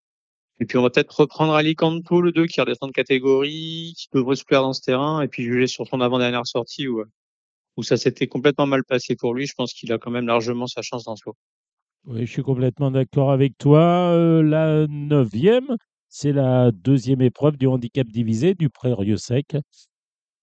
Et 0.60 0.66
puis 0.66 0.76
on 0.78 0.82
va 0.82 0.90
peut-être 0.90 1.12
reprendre 1.20 1.54
Alicanto, 1.54 2.20
le 2.20 2.32
2, 2.32 2.46
qui 2.46 2.60
redescend 2.60 2.90
de 2.90 2.94
catégorie, 2.94 3.94
qui 3.96 4.08
devrait 4.12 4.36
se 4.36 4.44
plaire 4.44 4.62
dans 4.62 4.72
ce 4.74 4.82
terrain, 4.82 5.22
et 5.22 5.28
puis 5.28 5.44
juger 5.44 5.66
sur 5.66 5.86
son 5.86 6.00
avant-dernière 6.00 6.46
sortie 6.46 6.88
où, 6.88 7.02
où 7.76 7.82
ça 7.82 7.96
s'était 7.96 8.26
complètement 8.26 8.66
mal 8.66 8.84
passé 8.84 9.16
pour 9.16 9.34
lui. 9.34 9.46
Je 9.46 9.54
pense 9.54 9.72
qu'il 9.72 9.92
a 9.92 9.98
quand 9.98 10.10
même 10.10 10.26
largement 10.26 10.66
sa 10.66 10.82
chance 10.82 11.04
dans 11.04 11.16
ce 11.16 11.22
lot. 11.26 11.36
Oui, 12.06 12.26
je 12.26 12.32
suis 12.32 12.42
complètement 12.42 12.90
d'accord 12.90 13.30
avec 13.30 13.58
toi. 13.58 14.12
Euh, 14.12 14.42
la 14.42 14.86
neuvième, 14.88 15.76
c'est 16.10 16.32
la 16.32 16.72
deuxième 16.72 17.22
épreuve 17.22 17.56
du 17.56 17.68
handicap 17.68 18.06
divisé 18.08 18.54
du 18.54 18.68
Pré-Rieux 18.68 19.16
Sec. 19.16 19.56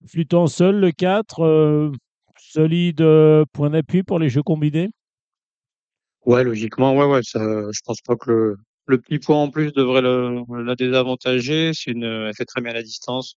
Flûtant 0.06 0.46
seul, 0.46 0.76
le 0.80 0.92
4, 0.92 1.40
euh, 1.44 1.92
solide 2.38 3.02
euh, 3.02 3.44
point 3.52 3.68
d'appui 3.68 4.02
pour 4.02 4.18
les 4.18 4.30
jeux 4.30 4.42
combinés? 4.42 4.88
Ouais, 6.24 6.42
logiquement, 6.42 6.96
ouais, 6.96 7.04
ouais. 7.04 7.20
Ça, 7.22 7.38
je 7.38 7.80
pense 7.84 8.00
pas 8.00 8.16
que 8.16 8.30
le, 8.30 8.56
le 8.86 8.98
petit 8.98 9.18
point 9.18 9.36
en 9.36 9.50
plus 9.50 9.72
devrait 9.72 10.00
le, 10.00 10.42
la 10.64 10.74
désavantager. 10.74 11.72
C'est 11.74 11.90
une, 11.90 12.04
elle 12.04 12.34
fait 12.34 12.46
très 12.46 12.62
bien 12.62 12.72
la 12.72 12.82
distance. 12.82 13.36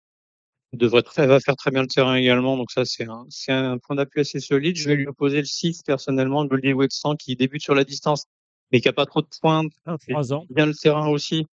Elle 0.71 0.79
devrait 0.79 1.01
très, 1.01 1.23
elle 1.23 1.29
va 1.29 1.39
faire 1.39 1.55
très 1.55 1.71
bien 1.71 1.81
le 1.81 1.87
terrain 1.87 2.13
également. 2.13 2.57
Donc 2.57 2.69
ça, 2.69 2.85
c'est 2.85 3.05
un, 3.05 3.25
c'est 3.29 3.51
un 3.51 3.79
point 3.79 3.95
d'appui 3.95 4.21
assez 4.21 4.39
solide. 4.39 4.75
Je 4.77 4.87
vais 4.87 4.95
lui 4.95 5.07
opposer 5.07 5.39
le 5.39 5.45
6 5.45 5.81
personnellement, 5.81 6.45
Goldie 6.45 6.73
Wexton, 6.73 7.15
qui 7.15 7.35
débute 7.35 7.63
sur 7.63 7.73
la 7.73 7.83
distance, 7.83 8.25
mais 8.71 8.81
qui 8.81 8.87
a 8.87 8.93
pas 8.93 9.07
trop 9.07 9.21
de 9.21 9.27
points. 9.41 9.63
fait 9.99 10.11
3 10.11 10.31
ans. 10.31 10.45
bien 10.51 10.67
le 10.67 10.75
terrain 10.75 11.07
aussi. 11.07 11.47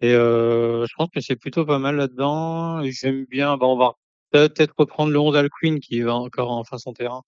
Et 0.00 0.12
euh, 0.14 0.86
je 0.86 0.92
pense 0.96 1.08
que 1.10 1.20
c'est 1.20 1.36
plutôt 1.36 1.64
pas 1.64 1.78
mal 1.78 1.96
là-dedans. 1.96 2.80
Et 2.82 2.92
J'aime 2.92 3.24
bien. 3.26 3.56
Bah, 3.56 3.66
on 3.66 3.76
va 3.76 3.92
peut-être 4.30 4.74
reprendre 4.78 5.12
le 5.12 5.18
11 5.18 5.36
Alcuin 5.36 5.78
qui 5.80 6.00
va 6.02 6.14
encore 6.16 6.50
en 6.50 6.64
fin 6.64 6.78
son 6.78 6.92
terrain. 6.92 7.22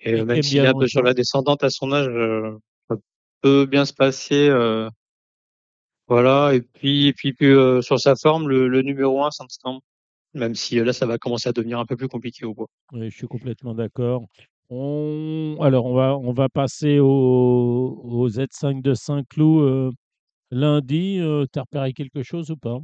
Et 0.00 0.12
Et 0.18 0.24
même 0.24 0.42
s'il 0.42 0.60
bien 0.60 0.64
est 0.64 0.68
un 0.68 0.74
peu 0.74 0.88
sur 0.88 1.02
la 1.02 1.14
descendante 1.14 1.64
à 1.64 1.70
son 1.70 1.92
âge, 1.92 2.08
euh, 2.08 2.56
ça 2.90 2.96
peut 3.42 3.66
bien 3.66 3.84
se 3.84 3.94
passer. 3.94 4.48
euh, 4.48 4.88
voilà. 6.06 6.54
Et 6.54 6.62
puis, 6.62 7.08
et 7.08 7.12
puis, 7.12 7.32
puis, 7.34 7.46
euh, 7.46 7.82
sur 7.82 7.98
sa 8.00 8.16
forme, 8.16 8.48
le, 8.48 8.68
le 8.68 8.82
numéro 8.82 9.22
1, 9.24 9.30
Sandstorm. 9.30 9.80
Même 10.34 10.54
si 10.54 10.78
euh, 10.78 10.84
là, 10.84 10.92
ça 10.92 11.06
va 11.06 11.18
commencer 11.18 11.48
à 11.48 11.52
devenir 11.52 11.78
un 11.78 11.86
peu 11.86 11.96
plus 11.96 12.08
compliqué 12.08 12.44
au 12.44 12.54
bois. 12.54 12.68
Oui, 12.92 13.10
je 13.10 13.16
suis 13.16 13.26
complètement 13.28 13.74
d'accord. 13.74 14.24
On... 14.70 15.56
Alors, 15.60 15.86
on 15.86 15.94
va, 15.94 16.16
on 16.18 16.32
va 16.32 16.48
passer 16.48 16.98
au, 17.00 17.06
au 18.04 18.28
Z5 18.28 18.82
de 18.82 18.94
Saint-Cloud 18.94 19.62
euh, 19.62 19.90
lundi. 20.50 21.18
Euh, 21.20 21.46
T'as 21.52 21.62
repéré 21.62 21.92
quelque 21.92 22.22
chose 22.22 22.50
ou 22.50 22.56
pas? 22.56 22.78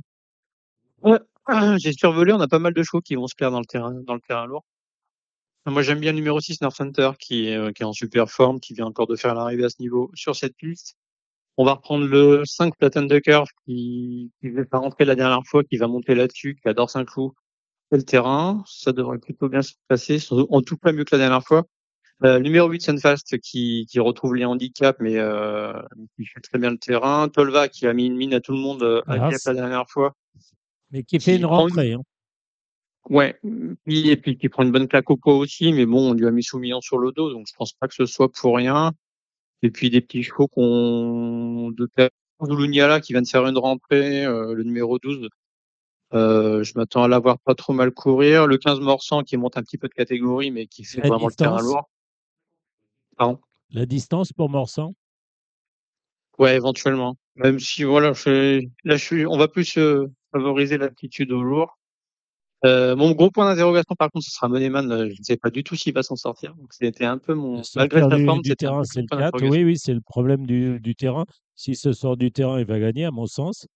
Ouais. 1.02 1.18
J'ai 1.78 1.92
survolé, 1.92 2.32
on 2.32 2.40
a 2.40 2.48
pas 2.48 2.58
mal 2.58 2.72
de 2.74 2.82
chevaux 2.82 3.00
qui 3.00 3.14
vont 3.14 3.26
se 3.26 3.34
plaire 3.36 3.50
dans 3.50 3.60
le 3.60 3.66
terrain, 3.66 3.92
dans 3.92 4.14
le 4.14 4.20
terrain 4.20 4.46
lourd. 4.46 4.64
Moi, 5.66 5.82
j'aime 5.82 6.00
bien 6.00 6.12
le 6.12 6.16
numéro 6.16 6.40
6, 6.40 6.60
North 6.60 6.78
Hunter, 6.80 7.12
qui 7.18 7.48
est, 7.48 7.56
euh, 7.56 7.72
qui 7.72 7.82
est 7.82 7.86
en 7.86 7.92
super 7.94 8.30
forme, 8.30 8.60
qui 8.60 8.74
vient 8.74 8.86
encore 8.86 9.06
de 9.06 9.16
faire 9.16 9.34
l'arrivée 9.34 9.64
à 9.64 9.70
ce 9.70 9.76
niveau 9.80 10.10
sur 10.14 10.36
cette 10.36 10.56
piste. 10.56 10.96
On 11.56 11.64
va 11.64 11.74
reprendre 11.74 12.06
le 12.06 12.44
5 12.46 12.76
Platon 12.78 13.04
de 13.06 13.18
Curve, 13.18 13.48
qui, 13.66 14.32
qui 14.40 14.50
faisait 14.50 14.64
pas 14.66 14.78
rentrer 14.78 15.04
la 15.06 15.16
dernière 15.16 15.42
fois, 15.46 15.64
qui 15.64 15.76
va 15.78 15.88
monter 15.88 16.14
là-dessus, 16.14 16.56
qui 16.62 16.68
adore 16.68 16.90
Saint-Cloud. 16.90 17.32
C'est 17.92 17.98
le 17.98 18.04
terrain. 18.04 18.64
Ça 18.66 18.92
devrait 18.92 19.18
plutôt 19.18 19.48
bien 19.48 19.62
se 19.62 19.74
passer, 19.88 20.18
en 20.32 20.62
tout 20.62 20.76
cas 20.78 20.92
mieux 20.92 21.04
que 21.04 21.14
la 21.16 21.20
dernière 21.20 21.44
fois. 21.44 21.64
Euh, 22.22 22.38
numéro 22.38 22.68
8, 22.68 22.80
Sunfast, 22.80 23.38
qui, 23.40 23.86
qui 23.90 23.98
retrouve 23.98 24.34
les 24.36 24.44
handicaps, 24.44 24.98
mais 25.00 25.18
euh, 25.18 25.72
qui 26.16 26.24
fait 26.26 26.40
très 26.40 26.58
bien 26.58 26.70
le 26.70 26.78
terrain. 26.78 27.28
Tolva, 27.28 27.68
qui 27.68 27.86
a 27.86 27.92
mis 27.92 28.06
une 28.06 28.16
mine 28.16 28.32
à 28.34 28.40
tout 28.40 28.52
le 28.52 28.58
monde 28.58 28.82
euh, 28.82 29.02
à 29.06 29.16
la 29.30 29.54
dernière 29.54 29.88
fois. 29.90 30.14
Mais 30.90 31.02
qui 31.02 31.18
fait 31.18 31.32
Qui 31.32 31.36
une 31.38 31.42
prend 31.46 31.66
une- 31.68 31.74
rentrée. 31.74 31.92
hein. 31.94 32.02
Ouais, 33.10 33.38
puis, 33.84 34.08
et 34.08 34.16
puis 34.16 34.38
qui 34.38 34.48
prend 34.48 34.62
une 34.62 34.72
bonne 34.72 34.88
claque 34.88 35.10
au 35.10 35.16
poids 35.18 35.34
aussi, 35.36 35.72
mais 35.74 35.84
bon, 35.84 36.12
on 36.12 36.14
lui 36.14 36.26
a 36.26 36.30
mis 36.30 36.42
Soumillon 36.42 36.80
sur 36.80 36.98
le 36.98 37.12
dos, 37.12 37.30
donc 37.30 37.46
je 37.46 37.52
pense 37.54 37.74
pas 37.74 37.86
que 37.86 37.94
ce 37.94 38.06
soit 38.06 38.30
pour 38.32 38.56
rien. 38.56 38.92
Et 39.62 39.70
puis 39.70 39.90
des 39.90 40.00
petits 40.00 40.22
chevaux 40.22 40.48
qu'on 40.48 41.70
de 41.70 41.86
Zulunyala 42.46 43.00
qui 43.00 43.12
vient 43.12 43.20
de 43.22 43.28
faire 43.28 43.46
une 43.46 43.58
rentrée, 43.58 44.24
euh, 44.24 44.54
le 44.54 44.62
numéro 44.62 44.98
12. 44.98 45.28
Euh, 46.14 46.62
je 46.62 46.72
m'attends 46.76 47.02
à 47.02 47.08
l'avoir 47.08 47.38
pas 47.40 47.54
trop 47.54 47.72
mal 47.74 47.90
courir. 47.90 48.46
Le 48.46 48.56
15 48.56 48.80
Morsan 48.80 49.22
qui 49.22 49.36
monte 49.36 49.58
un 49.58 49.62
petit 49.62 49.76
peu 49.78 49.88
de 49.88 49.94
catégorie, 49.94 50.50
mais 50.50 50.66
qui 50.66 50.84
fait 50.84 51.00
La 51.02 51.08
vraiment 51.08 51.26
le 51.26 51.34
terrain 51.34 51.60
lourd. 51.60 51.90
Pardon? 53.16 53.38
La 53.70 53.86
distance 53.86 54.32
pour 54.32 54.48
Morsan? 54.50 54.94
Ouais, 56.38 56.56
éventuellement. 56.56 57.16
Même 57.36 57.58
si 57.58 57.84
voilà, 57.84 58.12
je, 58.12 58.60
là 58.84 58.96
je 58.96 59.04
suis, 59.04 59.26
on 59.26 59.36
va 59.36 59.48
plus 59.48 59.76
euh, 59.78 60.06
favoriser 60.32 60.78
l'aptitude 60.78 61.32
au 61.32 61.42
lourd. 61.42 61.78
Euh, 62.64 62.96
mon 62.96 63.12
gros 63.12 63.30
point 63.30 63.44
d'interrogation 63.44 63.94
par 63.98 64.10
contre, 64.10 64.24
ce 64.24 64.30
sera 64.30 64.48
Moneman. 64.48 64.90
Euh, 64.90 65.08
Je 65.08 65.18
ne 65.18 65.24
sais 65.24 65.36
pas 65.36 65.50
du 65.50 65.62
tout 65.62 65.76
s'il 65.76 65.92
va 65.92 66.02
s'en 66.02 66.16
sortir. 66.16 66.54
Donc 66.54 66.72
c'était 66.72 67.04
un 67.04 67.18
peu 67.18 67.34
mon, 67.34 67.62
malgré 67.76 68.00
sa 68.00 68.18
forme, 68.24 68.40
du 68.40 68.56
terrain, 68.56 68.84
c'est 68.84 69.02
le 69.02 69.06
point 69.06 69.18
4. 69.18 69.32
d'interrogation. 69.32 69.60
Oui, 69.60 69.64
oui, 69.64 69.78
c'est 69.78 69.94
le 69.94 70.00
problème 70.00 70.46
du, 70.46 70.80
du 70.80 70.94
terrain. 70.94 71.24
S'il 71.56 71.76
se 71.76 71.92
sort 71.92 72.16
du 72.16 72.32
terrain, 72.32 72.58
il 72.58 72.66
va 72.66 72.80
gagner, 72.80 73.04
à 73.04 73.10
mon 73.10 73.26
sens. 73.26 73.66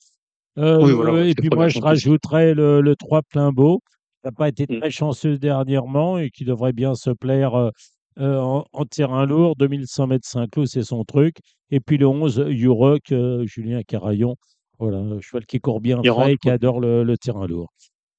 Euh, 0.56 0.82
Oui, 0.82 0.92
voilà, 0.92 1.24
et 1.24 1.34
puis 1.34 1.50
moi, 1.50 1.68
je 1.68 1.80
rajouterais 1.80 2.54
le, 2.54 2.80
le 2.80 2.96
3 2.96 3.22
plein 3.22 3.52
beau, 3.52 3.80
qui 4.22 4.26
n'a 4.26 4.32
pas 4.32 4.48
été 4.48 4.66
Mm. 4.68 4.80
très 4.80 4.90
chanceux 4.90 5.38
dernièrement 5.38 6.18
et 6.18 6.30
qui 6.30 6.44
devrait 6.44 6.72
bien 6.72 6.94
se 6.94 7.10
plaire 7.10 7.70
euh, 8.18 8.38
en, 8.40 8.64
en 8.72 8.84
terrain 8.84 9.26
lourd. 9.26 9.56
2100 9.56 10.06
mètres 10.08 10.26
Saint-Cloud, 10.28 10.66
c'est 10.66 10.82
son 10.82 11.04
truc. 11.04 11.36
Et 11.70 11.80
puis 11.80 11.98
le 11.98 12.06
11, 12.06 12.44
Uroc, 12.48 13.12
euh, 13.12 13.44
Julien 13.46 13.82
Carayon. 13.82 14.36
Voilà, 14.78 14.98
un 14.98 15.20
cheval 15.20 15.44
qui 15.46 15.60
court 15.60 15.80
bien 15.80 16.00
Il 16.02 16.08
frais 16.10 16.12
rentre, 16.12 16.28
et 16.30 16.36
qui 16.36 16.50
adore 16.50 16.80
le, 16.80 17.02
le 17.04 17.16
terrain 17.18 17.46
lourd. 17.46 17.72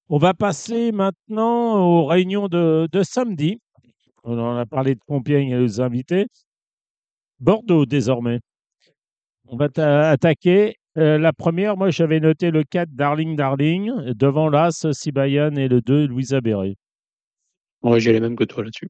On 0.10 0.18
va 0.18 0.34
passer 0.34 0.92
maintenant 0.92 1.80
aux 1.86 2.06
réunions 2.06 2.48
de, 2.48 2.88
de 2.92 3.04
samedi. 3.04 3.60
On 4.24 4.38
en 4.38 4.58
a 4.58 4.66
parlé 4.66 4.96
de 4.96 5.00
Compiègne 5.08 5.50
et 5.52 5.58
aux 5.58 5.80
invités. 5.82 6.28
Bordeaux 7.40 7.86
désormais. 7.86 8.40
On 9.48 9.56
va 9.58 9.70
t'a- 9.70 10.10
attaquer. 10.10 10.76
Euh, 10.98 11.18
la 11.18 11.32
première, 11.32 11.78
moi 11.78 11.92
j'avais 11.92 12.20
noté 12.20 12.52
le 12.52 12.64
4 12.64 12.90
Darling 12.94 13.36
Darling, 13.36 13.92
devant 14.14 14.50
l'As 14.50 14.86
Sibayan 14.92 15.56
et 15.56 15.68
le 15.68 15.82
2 15.82 16.08
Louisa 16.08 16.42
Berry. 16.42 16.76
Ouais, 17.84 18.00
j'ai 18.02 18.12
les 18.12 18.20
mêmes 18.20 18.36
que 18.36 18.44
toi 18.44 18.64
là-dessus. 18.64 18.90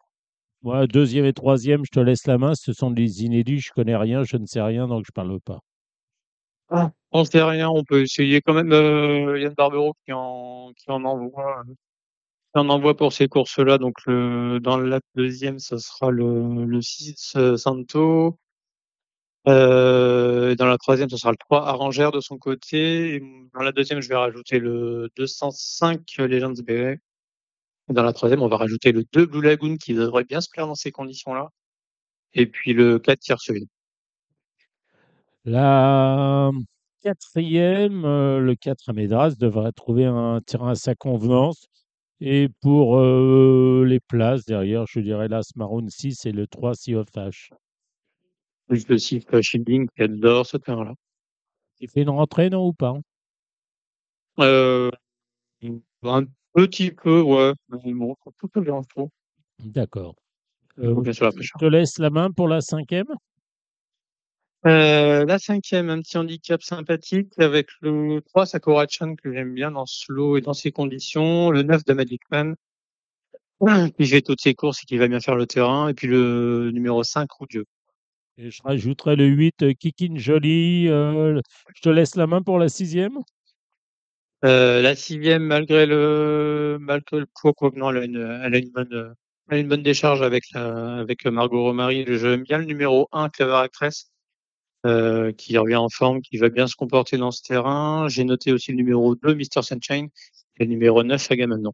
Moi, 0.62 0.88
deuxième 0.88 1.26
et 1.26 1.34
troisième, 1.34 1.86
je 1.86 1.91
te 1.91 2.00
laisse 2.00 2.28
la 2.28 2.38
main. 2.38 2.54
Ce 2.56 2.74
sont 2.74 2.91
des 2.91 3.24
inédits. 3.24 3.60
Je 3.60 3.72
connais 3.72 3.95
rien, 3.95 4.24
je 4.24 4.38
ne 4.38 4.45
sais 4.45 4.62
rien, 4.62 4.88
donc 4.88 5.06
je 5.06 5.12
parle 5.12 5.39
pas. 5.39 5.60
Ah. 6.69 6.91
On 7.12 7.26
sait 7.26 7.41
rien, 7.41 7.69
on 7.69 7.84
peut 7.84 8.02
essayer 8.04 8.41
quand 8.41 8.54
même 8.54 8.72
euh, 8.72 9.39
Yann 9.39 9.54
Barbero 9.56 9.95
qui 10.06 10.13
en 10.13 10.72
qui 10.78 10.91
en 10.91 11.04
envoie 11.04 11.62
euh, 11.62 11.74
qui 12.54 12.60
en 12.60 12.69
envoie 12.69 12.95
pour 12.95 13.13
ces 13.13 13.28
courses-là. 13.28 13.78
Donc 13.80 13.95
le 14.06 14.60
dans 14.60 14.78
la 14.78 15.00
deuxième, 15.15 15.60
ce 15.60 15.78
sera 15.78 16.12
le 16.12 16.65
le 16.65 16.82
6 16.82 17.34
euh, 17.38 17.58
Santo. 17.58 18.38
Euh, 19.48 20.52
et 20.52 20.56
dans 20.56 20.65
la 20.65 20.78
troisième, 20.78 21.10
ce 21.10 21.17
sera 21.17 21.32
le 21.32 21.38
3 21.38 21.67
Arrangère 21.67 22.12
de 22.12 22.19
son 22.19 22.38
côté. 22.38 23.15
Et 23.15 23.24
dans 23.54 23.62
la 23.62 23.72
deuxième, 23.72 24.02
je 24.02 24.10
vais 24.10 24.15
rajouter 24.15 24.60
le 24.60 25.10
205 25.17 26.02
Legends 26.19 26.54
BA. 26.65 26.95
Et 27.89 27.93
dans 27.93 28.04
la 28.04 28.13
troisième, 28.13 28.41
on 28.41 28.47
va 28.47 28.58
rajouter 28.58 28.91
le 28.91 29.04
2 29.13 29.25
Blue 29.25 29.41
Lagoon 29.41 29.78
qui 29.78 29.93
devrait 29.93 30.23
bien 30.23 30.41
se 30.41 30.49
plaire 30.49 30.67
dans 30.67 30.75
ces 30.75 30.91
conditions-là. 30.91 31.49
Et 32.34 32.45
puis 32.45 32.73
le 32.73 32.99
4 32.99 33.19
Tierceville. 33.19 33.67
La 35.45 36.52
quatrième, 37.02 38.06
euh, 38.06 38.39
le 38.39 38.56
4 38.56 38.89
Amédras, 38.89 39.32
devrait 39.39 39.71
trouver 39.71 40.06
un 40.06 40.41
terrain 40.41 40.71
à 40.71 40.75
sa 40.75 40.93
convenance. 40.93 41.67
Et 42.21 42.49
pour 42.62 42.99
euh, 42.99 43.86
les 43.88 43.99
places 43.99 44.45
derrière, 44.45 44.86
je 44.88 44.99
dirais 44.99 45.28
l'As 45.28 45.52
Maroon 45.56 45.88
6 45.88 46.25
et 46.25 46.32
le 46.32 46.45
3 46.45 46.75
Sea 46.75 46.95
of 46.95 47.08
Ash. 47.15 47.49
Plus 48.67 48.88
le 48.88 48.97
6 48.99 49.25
Shielding 49.41 49.88
qui 49.95 50.04
adore 50.04 50.45
ce 50.45 50.58
terrain-là. 50.58 50.93
Il 51.80 51.89
fait 51.89 52.02
une 52.02 52.10
rentrée, 52.10 52.49
non, 52.49 52.67
ou 52.67 52.73
pas? 52.73 52.93
Euh, 54.39 54.91
un 56.04 56.25
petit 56.53 56.91
peu, 56.91 57.21
ouais. 57.21 57.53
Mais 57.69 57.93
bon, 57.93 58.15
c'est 58.23 58.31
tout 58.38 58.47
que 58.49 58.59
bien, 58.59 58.81
je 58.83 58.88
trouve. 58.89 59.09
D'accord. 59.63 60.15
Il 60.77 60.93
faut 60.93 61.01
Euh, 61.01 61.01
bien 61.01 61.13
sûr 61.13 61.25
la 61.25 61.31
je 61.31 61.38
pêche. 61.38 61.51
te 61.57 61.65
laisse 61.65 61.97
la 61.99 62.09
main 62.09 62.31
pour 62.31 62.47
la 62.47 62.62
cinquième. 62.62 63.07
Euh, 64.65 65.25
la 65.25 65.39
cinquième, 65.39 65.89
un 65.89 66.01
petit 66.01 66.17
handicap 66.17 66.62
sympathique 66.62 67.31
avec 67.39 67.67
le 67.81 68.21
3 68.21 68.45
Sakurachan 68.45 69.15
que 69.15 69.31
j'aime 69.33 69.53
bien 69.53 69.71
dans 69.71 69.85
ce 69.85 70.12
lot 70.12 70.38
et 70.38 70.41
dans 70.41 70.53
ces 70.53 70.71
conditions. 70.71 71.49
Le 71.51 71.63
9 71.63 71.85
de 71.85 71.93
Magic 71.93 72.21
Man 72.29 72.55
qui 73.97 74.05
fait 74.07 74.21
toutes 74.21 74.41
ses 74.41 74.53
courses 74.55 74.83
et 74.83 74.85
qui 74.85 74.97
va 74.97 75.07
bien 75.07 75.19
faire 75.21 75.35
le 75.35 75.45
terrain. 75.45 75.88
Et 75.89 75.93
puis 75.93 76.07
le 76.07 76.71
numéro 76.73 77.03
5 77.03 77.31
Roudieux. 77.31 77.65
Et 78.38 78.51
je 78.51 78.62
rajouterai 78.63 79.15
le 79.15 79.25
8 79.27 79.63
euh, 79.63 79.73
Kikin 79.73 80.15
Jolie. 80.17 80.88
euh, 80.89 81.39
je 81.75 81.81
te 81.81 81.89
laisse 81.89 82.15
la 82.15 82.27
main 82.27 82.41
pour 82.41 82.59
la 82.59 82.69
sixième. 82.69 83.17
Euh, 84.45 84.82
la 84.82 84.95
sixième, 84.95 85.43
malgré 85.43 85.86
le, 85.86 86.78
malgré 86.80 87.19
le 87.19 87.25
poids, 87.25 87.54
elle 87.62 87.97
a 87.97 88.06
une, 88.06 88.41
elle 88.43 88.56
a 88.56 88.58
une 88.58 88.69
bonne, 88.69 89.15
elle 89.49 89.58
a 89.58 89.60
une 89.60 89.67
bonne 89.67 89.84
décharge 89.84 90.21
avec 90.21 90.45
la, 90.54 90.97
avec 90.97 91.25
Margot 91.25 91.63
Romary. 91.63 92.06
J'aime 92.08 92.43
bien 92.43 92.58
le 92.58 92.65
numéro 92.65 93.10
1, 93.12 93.30
Clever 93.30 93.56
Actress, 93.56 94.12
euh, 94.86 95.34
qui 95.34 95.58
revient 95.58 95.75
en 95.75 95.89
forme, 95.89 96.21
qui 96.21 96.38
va 96.38 96.49
bien 96.49 96.67
se 96.67 96.75
comporter 96.75 97.17
dans 97.17 97.32
ce 97.32 97.41
terrain. 97.43 98.08
J'ai 98.08 98.23
noté 98.23 98.54
aussi 98.54 98.71
le 98.71 98.78
numéro 98.78 99.15
2, 99.15 99.36
Mr. 99.36 99.62
Sunshine, 99.62 100.08
et 100.58 100.63
le 100.63 100.69
numéro 100.69 101.04
9, 101.04 101.32
Agamemnon. 101.32 101.73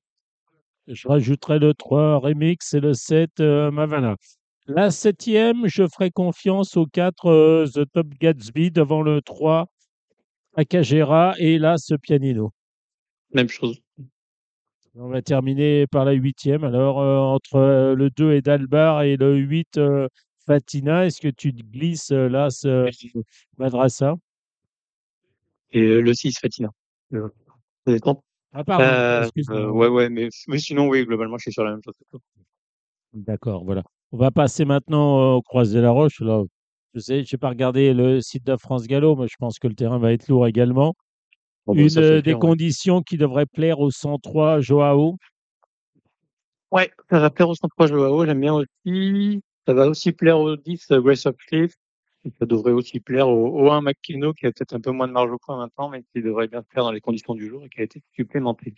Je 0.88 1.08
rajouterai 1.08 1.60
le 1.60 1.74
3 1.74 2.18
Remix 2.18 2.74
et 2.74 2.80
le 2.80 2.94
7 2.94 3.40
euh, 3.42 3.70
Mavana. 3.70 4.16
La 4.68 4.90
septième, 4.90 5.68
je 5.68 5.84
ferai 5.88 6.10
confiance 6.10 6.78
au 6.78 6.88
4 6.88 7.28
euh, 7.28 7.68
The 7.68 7.86
Top 7.92 8.08
Gatsby 8.20 8.72
devant 8.72 9.04
le 9.04 9.22
3 9.22 9.68
Akagera 10.56 11.36
et 11.38 11.58
là 11.58 11.78
ce 11.78 11.96
pianino. 11.96 12.52
Même 13.34 13.50
chose. 13.50 13.82
On 14.96 15.10
va 15.10 15.22
terminer 15.22 15.88
par 15.88 16.06
la 16.06 16.14
huitième. 16.14 16.64
Alors, 16.64 17.02
euh, 17.02 17.18
entre 17.18 17.56
euh, 17.56 17.96
le 17.96 18.10
2 18.10 18.34
et 18.34 18.42
Dalbar 18.42 19.04
et 19.04 19.18
le 19.18 19.36
8 19.36 19.78
euh, 19.78 20.08
Fatina, 20.46 21.06
est-ce 21.06 21.20
que 21.20 21.28
tu 21.28 21.54
te 21.54 21.62
glisses 21.64 22.12
euh, 22.12 22.30
là 22.30 22.50
ce 22.50 22.90
Madrasa 23.58 24.16
Et 25.72 25.82
euh, 25.82 26.00
le 26.00 26.14
6, 26.14 26.40
Fatina. 26.40 26.70
Euh, 27.14 27.28
ça 27.86 27.92
dépend. 27.94 28.24
Ah, 28.54 28.64
pardon, 28.64 28.86
Euh, 28.86 29.30
euh, 29.50 29.70
ouais, 29.70 29.90
ouais, 29.90 30.10
mais, 30.10 30.30
mais 30.48 30.60
sinon, 30.60 30.88
oui, 30.88 31.06
globalement, 31.06 31.38
je 31.38 31.44
suis 31.44 31.52
sur 31.52 31.66
la 31.66 31.72
même 31.72 31.82
chose. 31.84 31.96
D'accord, 33.12 33.66
voilà. 33.66 33.84
On 34.14 34.18
va 34.18 34.32
passer 34.32 34.64
maintenant 34.64 35.36
au 35.36 35.42
Croisé 35.42 35.82
la 35.82 35.92
Roche. 35.92 36.22
Là, 36.22 36.42
je 36.96 37.02
sais, 37.02 37.24
je 37.26 37.36
n'ai 37.36 37.38
pas 37.38 37.50
regardé 37.50 37.94
le 37.94 38.22
site 38.22 38.46
de 38.46 38.56
France 38.56 38.88
Gallo, 38.88 39.18
mais 39.18 39.28
je 39.28 39.36
pense 39.38 39.60
que 39.60 39.68
le 39.68 39.76
terrain 39.76 40.00
va 40.00 40.14
être 40.14 40.30
lourd 40.30 40.48
également. 40.48 40.94
Bon, 41.66 41.76
bah, 41.76 41.82
Une 41.82 41.98
euh, 41.98 42.22
des 42.22 42.34
ouais. 42.34 42.40
conditions 42.40 43.02
qui 43.02 43.18
devrait 43.18 43.46
plaire 43.46 43.82
au 43.82 43.92
103 43.92 44.62
Joao? 44.62 45.18
Ouais, 46.72 46.90
ça 47.10 47.20
va 47.20 47.30
plaire 47.30 47.50
au 47.50 47.56
103 47.56 47.88
Joao, 47.88 48.26
j'aime 48.26 48.40
bien 48.40 48.54
aussi. 48.54 49.42
Ça 49.68 49.74
va 49.74 49.90
aussi 49.90 50.14
plaire 50.14 50.40
au 50.40 50.56
10 50.56 50.92
euh, 50.92 51.02
Grace 51.02 51.26
of 51.26 51.36
Cliff. 51.48 51.74
Et 52.24 52.32
ça 52.40 52.46
devrait 52.46 52.72
aussi 52.72 53.02
plaire 53.02 53.28
au, 53.28 53.48
au 53.50 53.72
1 53.72 53.82
McKinno, 53.82 54.34
qui 54.34 54.46
a 54.46 54.52
peut-être 54.52 54.74
un 54.74 54.80
peu 54.80 54.92
moins 54.92 55.08
de 55.08 55.14
marge 55.14 55.32
au 55.32 55.38
point 55.38 55.58
maintenant, 55.58 55.90
mais 55.90 56.04
qui 56.14 56.22
devrait 56.22 56.48
bien 56.48 56.64
plaire 56.64 56.86
dans 56.86 56.92
les 56.92 57.02
conditions 57.02 57.36
du 57.36 57.50
jour 57.50 57.64
et 57.66 57.70
qui 57.70 57.82
a 57.82 57.84
été 57.84 58.02
supplémenté. 58.16 58.74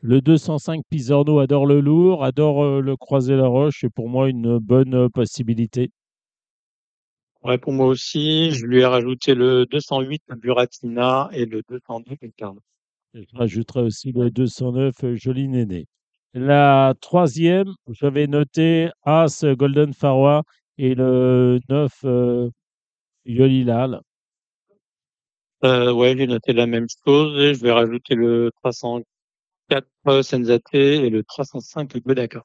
Le 0.00 0.22
205 0.22 0.82
Pisorno 0.88 1.40
adore 1.40 1.66
le 1.66 1.80
lourd, 1.80 2.24
adore 2.24 2.64
euh, 2.64 2.80
le 2.80 2.96
Croisé 2.96 3.36
la 3.36 3.48
Roche. 3.48 3.78
C'est 3.80 3.92
pour 3.92 4.08
moi 4.08 4.30
une 4.30 4.58
bonne 4.58 5.10
possibilité. 5.10 5.90
Ouais, 7.44 7.56
pour 7.56 7.72
moi 7.72 7.86
aussi, 7.86 8.50
je 8.50 8.66
lui 8.66 8.80
ai 8.80 8.86
rajouté 8.86 9.34
le 9.34 9.64
208 9.66 10.22
Buratina 10.36 11.28
et 11.32 11.46
le 11.46 11.62
202 11.68 12.16
Pelcarno. 12.16 12.60
Je 13.14 13.22
rajouterai 13.34 13.80
aussi 13.82 14.12
le 14.12 14.30
209 14.30 14.94
euh, 15.04 15.16
Joli 15.16 15.48
Néné. 15.48 15.86
La 16.34 16.94
troisième, 17.00 17.72
j'avais 17.88 18.26
noté 18.26 18.90
As 19.02 19.44
euh, 19.44 19.54
Golden 19.54 19.94
Farwa 19.94 20.42
et 20.76 20.94
le 20.94 21.58
9 21.68 21.90
euh, 22.04 22.50
Yolilal. 23.24 24.00
Euh, 25.64 25.92
ouais, 25.92 26.16
j'ai 26.16 26.26
noté 26.26 26.52
la 26.52 26.66
même 26.66 26.86
chose 27.04 27.40
et 27.40 27.54
je 27.54 27.60
vais 27.60 27.72
rajouter 27.72 28.14
le 28.14 28.50
304 28.62 30.22
Senzate 30.22 30.62
et 30.74 31.08
le 31.08 31.24
305 31.24 31.96
Godaka. 31.98 32.44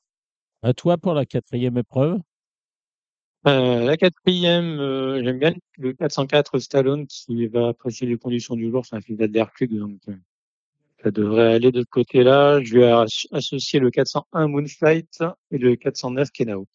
À 0.61 0.73
toi 0.73 0.97
pour 0.97 1.13
la 1.13 1.25
quatrième 1.25 1.77
épreuve. 1.77 2.19
Euh, 3.45 3.83
la 3.83 3.97
quatrième, 3.97 4.79
euh, 4.79 5.21
j'aime 5.23 5.37
bien 5.39 5.53
le 5.77 5.93
404 5.93 6.59
Stallone 6.59 7.07
qui 7.07 7.47
va 7.47 7.69
apprécier 7.69 8.07
les 8.07 8.17
conditions 8.17 8.55
du 8.55 8.69
jour. 8.71 8.85
C'est 8.85 8.95
un 8.95 9.01
film 9.01 9.17
d'Adlerclug, 9.17 9.77
donc 9.77 9.99
euh, 10.07 10.15
ça 11.03 11.11
devrait 11.11 11.53
aller 11.53 11.71
de 11.71 11.81
ce 11.81 11.85
côté-là. 11.89 12.61
Je 12.63 12.77
vais 12.79 12.89
as- 12.89 13.27
associer 13.31 13.79
le 13.79 13.91
401 13.91 14.47
Moonflight 14.47 15.23
et 15.51 15.57
le 15.57 15.75
409 15.75 16.31
Kenao. 16.31 16.67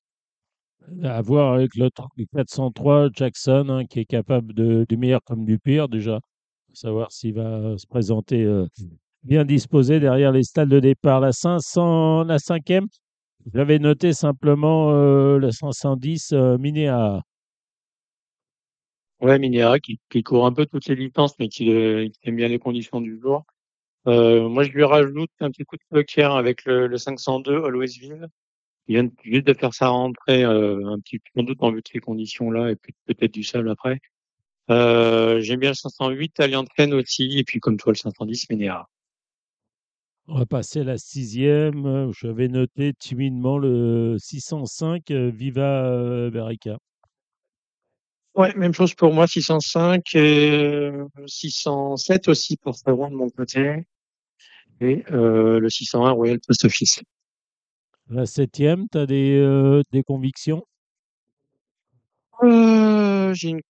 À 1.03 1.23
voir 1.23 1.55
avec 1.55 1.75
le 1.75 1.87
tr- 1.87 2.09
le 2.17 2.27
403 2.35 3.09
Jackson, 3.15 3.67
hein, 3.71 3.85
qui 3.87 4.01
est 4.01 4.05
capable 4.05 4.53
de, 4.53 4.85
du 4.89 4.97
meilleur 4.99 5.23
comme 5.25 5.45
du 5.47 5.59
pire 5.59 5.89
déjà. 5.89 6.21
Faut 6.69 6.75
savoir 6.75 7.13
s'il 7.13 7.35
va 7.35 7.79
se 7.79 7.87
présenter 7.87 8.47
bien 9.23 9.45
disposé 9.45 10.01
derrière 10.01 10.33
les 10.33 10.43
stades 10.43 10.69
de 10.69 10.81
départ. 10.81 11.21
La 11.21 11.33
500, 11.33 12.25
la 12.25 12.39
cinquième, 12.39 12.87
j'avais 13.55 13.79
noté 13.79 14.13
simplement 14.13 14.91
euh, 14.93 15.39
le 15.39 15.51
510 15.51 16.33
euh, 16.33 16.59
Minéa. 16.59 17.23
Ouais, 19.21 19.39
Minera 19.39 19.79
qui, 19.81 19.99
court 20.23 20.47
un 20.47 20.53
peu 20.53 20.67
toutes 20.67 20.87
les 20.87 20.95
distances, 20.97 21.35
mais 21.39 21.49
qui, 21.49 21.73
euh, 21.73 22.09
aime 22.23 22.37
bien 22.37 22.49
les 22.49 22.59
conditions 22.59 23.01
du 23.01 23.19
jour. 23.21 23.45
Euh, 24.07 24.49
moi, 24.49 24.65
je 24.65 24.71
lui 24.71 24.85
rajoute 24.85 25.31
un 25.41 25.51
petit 25.51 25.65
coup 25.65 25.77
de 25.77 25.83
poker 25.91 26.35
avec 26.37 26.65
le, 26.65 26.87
le 26.87 26.99
502 26.99 27.65
Alwaysville. 27.65 28.29
Il 28.87 28.97
vient 28.97 29.11
juste 29.25 29.47
de 29.47 29.55
faire 29.55 29.75
sa 29.75 29.89
rentrée, 29.89 30.45
un 30.45 30.99
petit 31.01 31.19
peu 31.19 31.25
sans 31.37 31.43
doute 31.45 31.63
en 31.63 31.73
vue 31.73 31.83
de 31.83 31.89
ces 31.93 32.01
conditions-là, 32.01 32.71
et 32.71 32.77
puis 32.77 32.95
peut-être 33.07 33.33
du 33.35 33.43
sable 33.45 33.71
après. 33.71 34.01
J'aime 34.69 35.61
bien 35.61 35.71
le 35.71 35.75
508 35.75 36.41
Alliantrain 36.41 36.93
aussi, 36.93 37.39
et 37.39 37.45
puis 37.45 37.61
comme 37.61 37.77
toi, 37.77 37.93
le 37.93 37.99
510 37.99 38.49
Minera. 38.51 38.89
On 40.31 40.41
va 40.41 40.45
passer 40.45 40.81
à 40.81 40.85
la 40.85 40.99
sixième. 40.99 41.87
Euh, 41.87 42.13
J'avais 42.13 42.49
noté 42.49 42.93
timidement 42.93 43.57
le 43.57 44.17
605 44.19 45.11
euh, 45.11 45.31
Viva 45.31 45.87
euh, 45.87 46.31
Berica. 46.31 46.77
Ouais, 48.35 48.55
même 48.55 48.75
chose 48.75 48.93
pour 48.93 49.15
moi, 49.15 49.27
605 49.27 50.15
et 50.17 50.61
euh, 50.61 51.07
607 51.27 52.29
aussi 52.29 52.59
pour 52.59 52.77
Fréron 52.77 53.11
de 53.11 53.15
mon 53.15 53.31
côté. 53.31 53.87
Et 54.83 55.03
euh, 55.13 55.59
le 55.61 55.71
601 55.71 56.11
Royal 56.11 56.39
Post 56.47 56.67
Office. 56.67 57.01
La 58.11 58.27
septième, 58.27 58.87
tu 58.93 58.99
as 58.99 59.07
des, 59.07 59.39
euh, 59.39 59.81
des 59.93 60.03
convictions? 60.03 60.63
Euh, 62.43 63.33
j'ai 63.33 63.49
une 63.49 63.61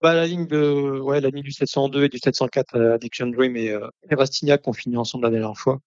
bah, 0.00 0.14
la 0.14 0.26
ligne 0.26 0.46
de 0.46 0.98
ouais 0.98 1.20
la 1.20 1.28
ligne 1.28 1.42
du 1.42 1.52
702 1.52 2.04
et 2.04 2.08
du 2.08 2.16
704 2.16 2.74
euh, 2.74 2.94
Addiction 2.94 3.26
Dream 3.26 3.54
et, 3.54 3.66
et 3.66 4.14
Rastignac 4.14 4.66
ont 4.66 4.72
fini 4.72 4.96
ensemble 4.96 5.24
la 5.24 5.30
dernière 5.30 5.58
fois. 5.58 5.78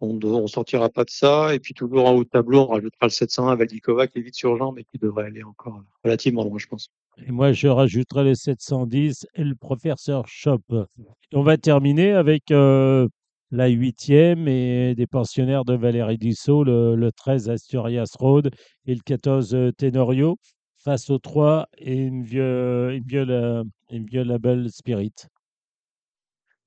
On 0.00 0.14
ne 0.14 0.46
sortira 0.46 0.88
pas 0.88 1.04
de 1.04 1.10
ça 1.10 1.54
et 1.54 1.58
puis 1.58 1.74
toujours 1.74 2.06
en 2.06 2.12
haut 2.12 2.24
de 2.24 2.28
tableau 2.28 2.60
on 2.60 2.66
rajoutera 2.68 3.06
le 3.06 3.10
701 3.10 3.54
Valdikova 3.56 4.06
qui 4.06 4.18
est 4.18 4.22
vite 4.22 4.34
sur 4.34 4.56
jambe 4.56 4.78
et 4.78 4.84
qui 4.84 4.98
devrait 4.98 5.26
aller 5.26 5.42
encore 5.42 5.82
relativement 6.02 6.42
loin 6.42 6.58
je 6.58 6.66
pense. 6.66 6.90
Et 7.26 7.30
moi, 7.32 7.52
je 7.52 7.68
rajouterai 7.68 8.24
le 8.24 8.34
710 8.34 9.26
et 9.34 9.44
le 9.44 9.54
professeur 9.54 10.26
Shop. 10.26 10.62
On 11.32 11.42
va 11.42 11.58
terminer 11.58 12.12
avec 12.12 12.50
euh, 12.50 13.08
la 13.50 13.68
huitième 13.68 14.48
et 14.48 14.94
des 14.94 15.06
pensionnaires 15.06 15.64
de 15.64 15.74
Valérie 15.74 16.18
Dussault, 16.18 16.64
le, 16.64 16.94
le 16.94 17.12
13 17.12 17.50
Asturias 17.50 18.12
Road 18.18 18.50
et 18.86 18.94
le 18.94 19.00
14 19.04 19.54
euh, 19.54 19.72
Tenorio, 19.72 20.38
face 20.82 21.10
au 21.10 21.18
3 21.18 21.66
et 21.78 22.06
Inviolable 22.08 23.64
Inviolable 23.90 24.70
Spirit. 24.70 25.12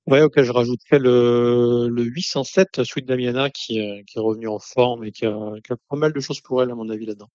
Ouais 0.06 0.20
auquel 0.20 0.44
je 0.44 0.52
rajouterais 0.52 0.98
le, 0.98 1.88
le 1.88 2.02
807 2.02 2.84
Sweet 2.84 3.06
Damiana 3.06 3.48
qui, 3.50 3.80
euh, 3.80 4.02
qui 4.06 4.18
est 4.18 4.20
revenu 4.20 4.48
en 4.48 4.58
forme 4.58 5.04
et 5.04 5.12
qui 5.12 5.24
a, 5.24 5.52
pas 5.88 5.96
mal 5.96 6.12
de 6.12 6.20
choses 6.20 6.40
pour 6.40 6.62
elle 6.62 6.70
à 6.70 6.74
mon 6.74 6.90
avis 6.90 7.06
là-dedans. 7.06 7.30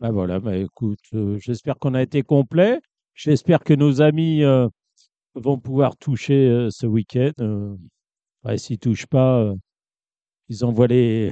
Bah 0.00 0.10
voilà, 0.10 0.40
bah 0.40 0.56
écoute, 0.56 1.00
euh, 1.14 1.38
j'espère 1.38 1.78
qu'on 1.78 1.94
a 1.94 2.02
été 2.02 2.22
complet. 2.22 2.80
J'espère 3.14 3.60
que 3.62 3.74
nos 3.74 4.00
amis 4.00 4.42
euh, 4.42 4.68
vont 5.34 5.58
pouvoir 5.58 5.96
toucher 5.96 6.48
euh, 6.48 6.70
ce 6.70 6.86
week-end. 6.86 7.32
Euh, 7.40 7.76
S'ils 8.56 8.74
ne 8.74 8.78
touchent 8.78 9.06
pas, 9.06 9.40
euh, 9.40 9.54
ils 10.48 10.64
envoient 10.64 10.88
les, 10.88 11.30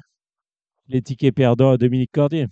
les 0.88 1.02
tickets 1.02 1.34
perdants 1.34 1.72
à 1.72 1.76
Dominique 1.78 2.12
Cordier. 2.12 2.46